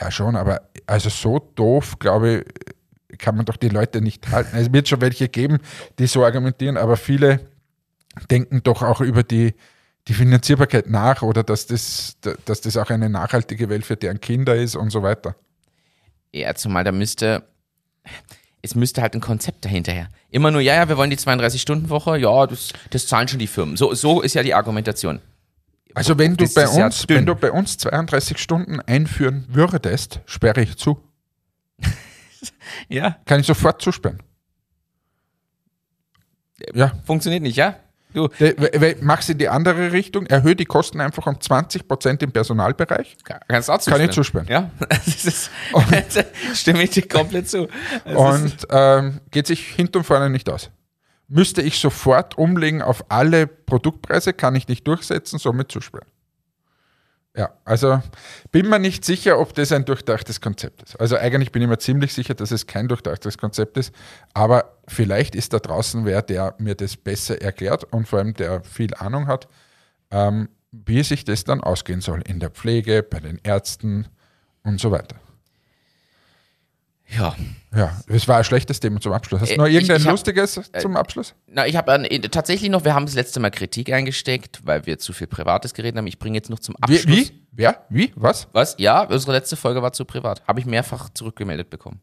Ja 0.00 0.10
schon, 0.10 0.36
aber 0.36 0.62
also 0.86 1.10
so 1.10 1.38
doof, 1.56 1.98
glaube 1.98 2.44
ich, 3.10 3.18
kann 3.18 3.36
man 3.36 3.44
doch 3.46 3.56
die 3.56 3.68
Leute 3.68 4.00
nicht 4.00 4.30
halten. 4.30 4.56
Es 4.56 4.72
wird 4.72 4.88
schon 4.88 5.00
welche 5.00 5.28
geben, 5.28 5.58
die 5.98 6.06
so 6.06 6.24
argumentieren, 6.24 6.76
aber 6.76 6.96
viele 6.96 7.40
denken 8.30 8.62
doch 8.62 8.82
auch 8.82 9.00
über 9.00 9.22
die, 9.22 9.54
die 10.08 10.14
Finanzierbarkeit 10.14 10.88
nach 10.88 11.22
oder 11.22 11.42
dass 11.42 11.66
das, 11.66 12.16
dass 12.44 12.60
das 12.60 12.76
auch 12.76 12.90
eine 12.90 13.08
nachhaltige 13.10 13.68
Welt 13.68 13.84
für 13.84 13.96
deren 13.96 14.20
Kinder 14.20 14.54
ist 14.56 14.76
und 14.76 14.90
so 14.90 15.02
weiter. 15.02 15.34
Ja, 16.32 16.54
zumal 16.54 16.84
da 16.84 16.92
müsste, 16.92 17.44
es 18.62 18.74
müsste 18.74 19.02
halt 19.02 19.14
ein 19.14 19.20
Konzept 19.20 19.64
dahinter 19.64 19.92
her. 19.92 20.08
Immer 20.30 20.50
nur, 20.50 20.60
ja, 20.60 20.74
ja, 20.74 20.88
wir 20.88 20.96
wollen 20.96 21.10
die 21.10 21.16
32-Stunden-Woche, 21.16 22.18
ja, 22.18 22.46
das, 22.46 22.70
das 22.90 23.06
zahlen 23.06 23.28
schon 23.28 23.38
die 23.38 23.46
Firmen. 23.46 23.76
So, 23.76 23.94
so 23.94 24.20
ist 24.20 24.34
ja 24.34 24.42
die 24.42 24.54
Argumentation. 24.54 25.20
Also 25.94 26.18
wenn 26.18 26.36
du 26.36 26.44
Das 26.44 26.54
bei 26.54 26.62
ja 26.62 26.84
uns, 26.84 27.08
wenn 27.08 27.26
du 27.26 27.34
bei 27.34 27.50
uns 27.50 27.78
32 27.78 28.38
Stunden 28.38 28.80
einführen 28.80 29.46
würdest, 29.48 30.20
sperre 30.26 30.62
ich 30.62 30.76
zu. 30.76 31.02
Ja, 32.88 33.16
Kann 33.24 33.40
ich 33.40 33.46
sofort 33.46 33.82
zusperren. 33.82 34.22
Ja. 36.74 36.92
funktioniert 37.04 37.42
nicht, 37.42 37.56
ja? 37.56 37.76
Du, 38.14 38.28
De- 38.28 38.54
we- 38.58 38.70
we- 38.80 38.96
Mach's 39.02 39.28
in 39.28 39.36
die 39.38 39.48
andere 39.48 39.92
Richtung, 39.92 40.26
erhöhe 40.26 40.56
die 40.56 40.64
Kosten 40.64 41.00
einfach 41.00 41.26
um 41.26 41.36
20% 41.36 42.22
im 42.22 42.32
Personalbereich. 42.32 43.16
kannst 43.48 43.70
auch 43.70 43.84
Kann 43.84 44.00
ich 44.00 44.10
zusperren. 44.10 44.46
Ja, 44.48 44.70
das 44.88 45.24
ist, 45.24 45.50
stimme 46.54 46.82
ich 46.82 46.90
dir 46.90 47.06
komplett 47.06 47.48
zu. 47.48 47.68
Ist, 48.04 48.16
Und 48.16 48.66
ähm, 48.70 49.20
geht 49.30 49.46
sich 49.46 49.66
hinten 49.68 49.98
und 49.98 50.04
vorne 50.04 50.30
nicht 50.30 50.48
aus. 50.50 50.70
Müsste 51.28 51.60
ich 51.60 51.78
sofort 51.78 52.38
umlegen 52.38 52.80
auf 52.80 53.04
alle 53.10 53.46
Produktpreise, 53.46 54.32
kann 54.32 54.54
ich 54.54 54.66
nicht 54.68 54.86
durchsetzen, 54.86 55.38
somit 55.38 55.70
zusperren. 55.70 56.08
Ja, 57.38 57.50
also 57.64 58.02
bin 58.50 58.68
mir 58.68 58.80
nicht 58.80 59.04
sicher, 59.04 59.38
ob 59.38 59.54
das 59.54 59.70
ein 59.70 59.84
durchdachtes 59.84 60.40
Konzept 60.40 60.82
ist. 60.82 61.00
Also 61.00 61.16
eigentlich 61.16 61.52
bin 61.52 61.62
ich 61.62 61.68
mir 61.68 61.78
ziemlich 61.78 62.12
sicher, 62.12 62.34
dass 62.34 62.50
es 62.50 62.66
kein 62.66 62.88
durchdachtes 62.88 63.38
Konzept 63.38 63.76
ist, 63.76 63.94
aber 64.34 64.76
vielleicht 64.88 65.36
ist 65.36 65.52
da 65.52 65.60
draußen 65.60 66.04
wer, 66.04 66.22
der 66.22 66.56
mir 66.58 66.74
das 66.74 66.96
besser 66.96 67.40
erklärt 67.40 67.84
und 67.84 68.08
vor 68.08 68.18
allem 68.18 68.34
der 68.34 68.64
viel 68.64 68.92
Ahnung 68.94 69.28
hat, 69.28 69.46
ähm, 70.10 70.48
wie 70.72 71.04
sich 71.04 71.24
das 71.24 71.44
dann 71.44 71.60
ausgehen 71.60 72.00
soll 72.00 72.22
in 72.22 72.40
der 72.40 72.50
Pflege, 72.50 73.04
bei 73.04 73.20
den 73.20 73.38
Ärzten 73.44 74.08
und 74.64 74.80
so 74.80 74.90
weiter. 74.90 75.14
Ja. 77.16 77.34
Ja, 77.74 77.90
das 78.06 78.26
war 78.28 78.38
ein 78.38 78.44
schlechtes 78.44 78.80
Thema 78.80 79.00
zum 79.00 79.12
Abschluss. 79.12 79.40
Hast 79.42 79.50
du 79.50 79.54
Äh, 79.54 79.58
noch 79.58 79.66
ich- 79.66 79.74
irgendein 79.74 79.98
ich 79.98 80.04
hab- 80.06 80.12
lustiges 80.12 80.60
zum 80.78 80.96
Abschluss? 80.96 81.34
Na, 81.46 81.66
ich 81.66 81.76
habe 81.76 82.02
tatsächlich 82.30 82.70
noch, 82.70 82.84
wir 82.84 82.94
haben 82.94 83.06
das 83.06 83.14
letzte 83.14 83.40
Mal 83.40 83.50
Kritik 83.50 83.92
eingesteckt, 83.92 84.60
weil 84.64 84.86
wir 84.86 84.98
zu 84.98 85.12
viel 85.12 85.26
Privates 85.26 85.74
geredet 85.74 85.98
haben. 85.98 86.06
Ich 86.06 86.18
bringe 86.18 86.36
jetzt 86.36 86.48
noch 86.50 86.58
zum 86.58 86.74
Wie, 86.86 86.96
Abschluss. 86.96 87.16
wie? 87.16 87.42
Wer? 87.52 87.84
Wie? 87.90 88.12
Was? 88.16 88.48
Was? 88.52 88.74
Ja, 88.78 89.02
unsere 89.02 89.32
letzte 89.32 89.56
Folge 89.56 89.82
war 89.82 89.92
zu 89.92 90.04
privat. 90.04 90.42
Habe 90.48 90.60
ich 90.60 90.66
mehrfach 90.66 91.10
zurückgemeldet 91.12 91.68
bekommen. 91.70 92.00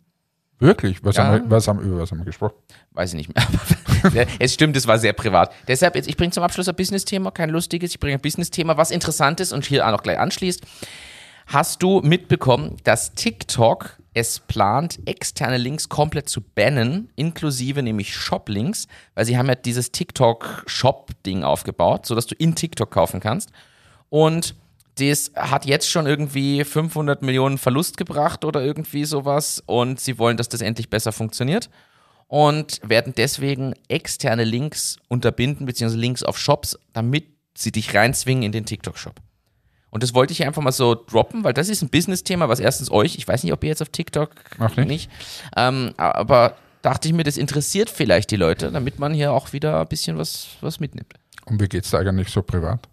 Wirklich? 0.60 1.04
Was, 1.04 1.18
Ja. 1.18 1.26
haben 1.26 1.44
wir, 1.46 1.52
was 1.52 1.68
haben, 1.68 1.80
über 1.80 2.00
was 2.00 2.12
haben 2.12 2.20
wir 2.20 2.26
gesprochen? 2.26 2.54
Weiß 2.92 3.14
ich 3.14 3.16
nicht 3.18 3.34
mehr. 3.36 3.46
Es 4.40 4.54
stimmt, 4.54 4.78
es 4.78 4.86
war 4.86 5.00
sehr 5.00 5.14
privat. 5.14 5.52
Deshalb, 5.68 5.96
jetzt, 5.96 6.08
ich 6.08 6.16
bringe 6.16 6.32
zum 6.32 6.44
Abschluss 6.44 6.68
ein 6.70 6.76
Business-Thema, 6.76 7.32
kein 7.32 7.50
lustiges. 7.50 7.90
Ich 7.90 8.00
bringe 8.00 8.14
ein 8.16 8.22
Business-Thema, 8.22 8.78
was 8.78 8.92
interessant 8.92 9.40
ist 9.40 9.52
und 9.52 9.66
hier 9.66 9.86
auch 9.88 9.92
noch 9.92 10.04
gleich 10.04 10.20
anschließt. 10.20 10.62
Hast 11.48 11.82
du 11.82 12.02
mitbekommen, 12.02 12.78
dass 12.84 13.14
TikTok 13.16 13.98
es 14.16 14.40
plant, 14.40 15.00
externe 15.06 15.58
Links 15.58 15.90
komplett 15.90 16.30
zu 16.30 16.42
bannen, 16.42 17.10
inklusive 17.16 17.84
nämlich 17.84 18.16
Shop-Links, 18.16 18.88
weil 19.14 19.26
sie 19.26 19.38
haben 19.38 19.48
ja 19.48 19.56
dieses 19.56 19.92
TikTok-Shop-Ding 19.92 21.44
aufgebaut, 21.44 22.06
sodass 22.06 22.26
du 22.26 22.34
in 22.36 22.56
TikTok 22.56 22.90
kaufen 22.90 23.20
kannst. 23.20 23.52
Und 24.10 24.56
das 24.98 25.32
hat 25.36 25.66
jetzt 25.66 25.90
schon 25.90 26.08
irgendwie 26.08 26.64
500 26.64 27.22
Millionen 27.22 27.58
Verlust 27.58 27.98
gebracht 27.98 28.46
oder 28.46 28.64
irgendwie 28.64 29.04
sowas. 29.04 29.62
Und 29.66 30.00
sie 30.00 30.18
wollen, 30.18 30.38
dass 30.38 30.48
das 30.48 30.62
endlich 30.62 30.90
besser 30.90 31.12
funktioniert. 31.12 31.70
Und 32.28 32.80
werden 32.84 33.14
deswegen 33.16 33.74
externe 33.90 34.46
Links 34.46 34.98
unterbinden, 35.10 35.66
beziehungsweise 35.66 36.00
Links 36.00 36.24
auf 36.24 36.40
Shops, 36.40 36.80
damit 36.94 37.26
sie 37.54 37.74
dich 37.74 37.94
reinzwingen 37.94 38.44
in 38.44 38.54
den 38.54 38.66
TikTok-Shop. 38.66 39.16
Und 39.96 40.04
das 40.04 40.14
wollte 40.14 40.34
ich 40.34 40.40
hier 40.40 40.48
einfach 40.48 40.62
mal 40.62 40.74
so 40.74 40.94
droppen, 40.94 41.46
weil 41.46 41.54
das 41.54 41.70
ist 41.70 41.82
ein 41.82 41.88
Business-Thema, 41.88 42.50
was 42.50 42.60
erstens 42.60 42.92
euch, 42.92 43.16
ich 43.16 43.26
weiß 43.26 43.44
nicht, 43.44 43.54
ob 43.54 43.64
ihr 43.64 43.70
jetzt 43.70 43.82
auf 43.82 43.88
TikTok 43.88 44.30
Noch 44.58 44.76
nicht. 44.76 45.10
ähm, 45.56 45.94
aber 45.96 46.58
dachte 46.82 47.08
ich 47.08 47.14
mir, 47.14 47.24
das 47.24 47.38
interessiert 47.38 47.90
vielleicht 47.90 48.30
die 48.32 48.36
Leute, 48.36 48.74
damit 48.74 49.00
man 49.00 49.14
hier 49.14 49.32
auch 49.32 49.54
wieder 49.54 49.80
ein 49.80 49.88
bisschen 49.88 50.18
was, 50.18 50.50
was 50.60 50.82
mitnimmt. 50.82 51.14
Und 51.46 51.62
wie 51.62 51.70
geht's 51.70 51.92
da 51.92 52.00
eigentlich 52.00 52.28
so 52.28 52.42
privat? 52.42 52.90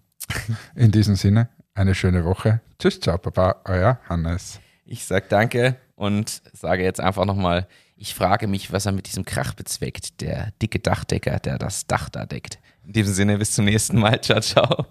In 0.76 0.92
diesem 0.92 1.16
Sinne, 1.16 1.48
eine 1.74 1.96
schöne 1.96 2.24
Woche. 2.24 2.60
Tschüss, 2.78 3.00
ciao, 3.00 3.18
Papa, 3.18 3.56
euer 3.64 3.98
Hannes. 4.08 4.60
Ich 4.84 5.04
sag 5.04 5.28
danke 5.28 5.74
und 5.96 6.40
sage 6.52 6.84
jetzt 6.84 7.00
einfach 7.00 7.24
nochmal, 7.24 7.66
ich 7.96 8.14
frage 8.14 8.46
mich, 8.46 8.72
was 8.72 8.86
er 8.86 8.92
mit 8.92 9.08
diesem 9.08 9.24
Krach 9.24 9.54
bezweckt, 9.54 10.20
der 10.20 10.52
dicke 10.62 10.78
Dachdecker, 10.78 11.40
der 11.40 11.58
das 11.58 11.88
Dach 11.88 12.08
da 12.10 12.26
deckt. 12.26 12.60
In 12.86 12.92
diesem 12.92 13.12
Sinne, 13.12 13.38
bis 13.38 13.50
zum 13.50 13.64
nächsten 13.64 13.98
Mal. 13.98 14.20
Ciao, 14.20 14.40
ciao. 14.40 14.86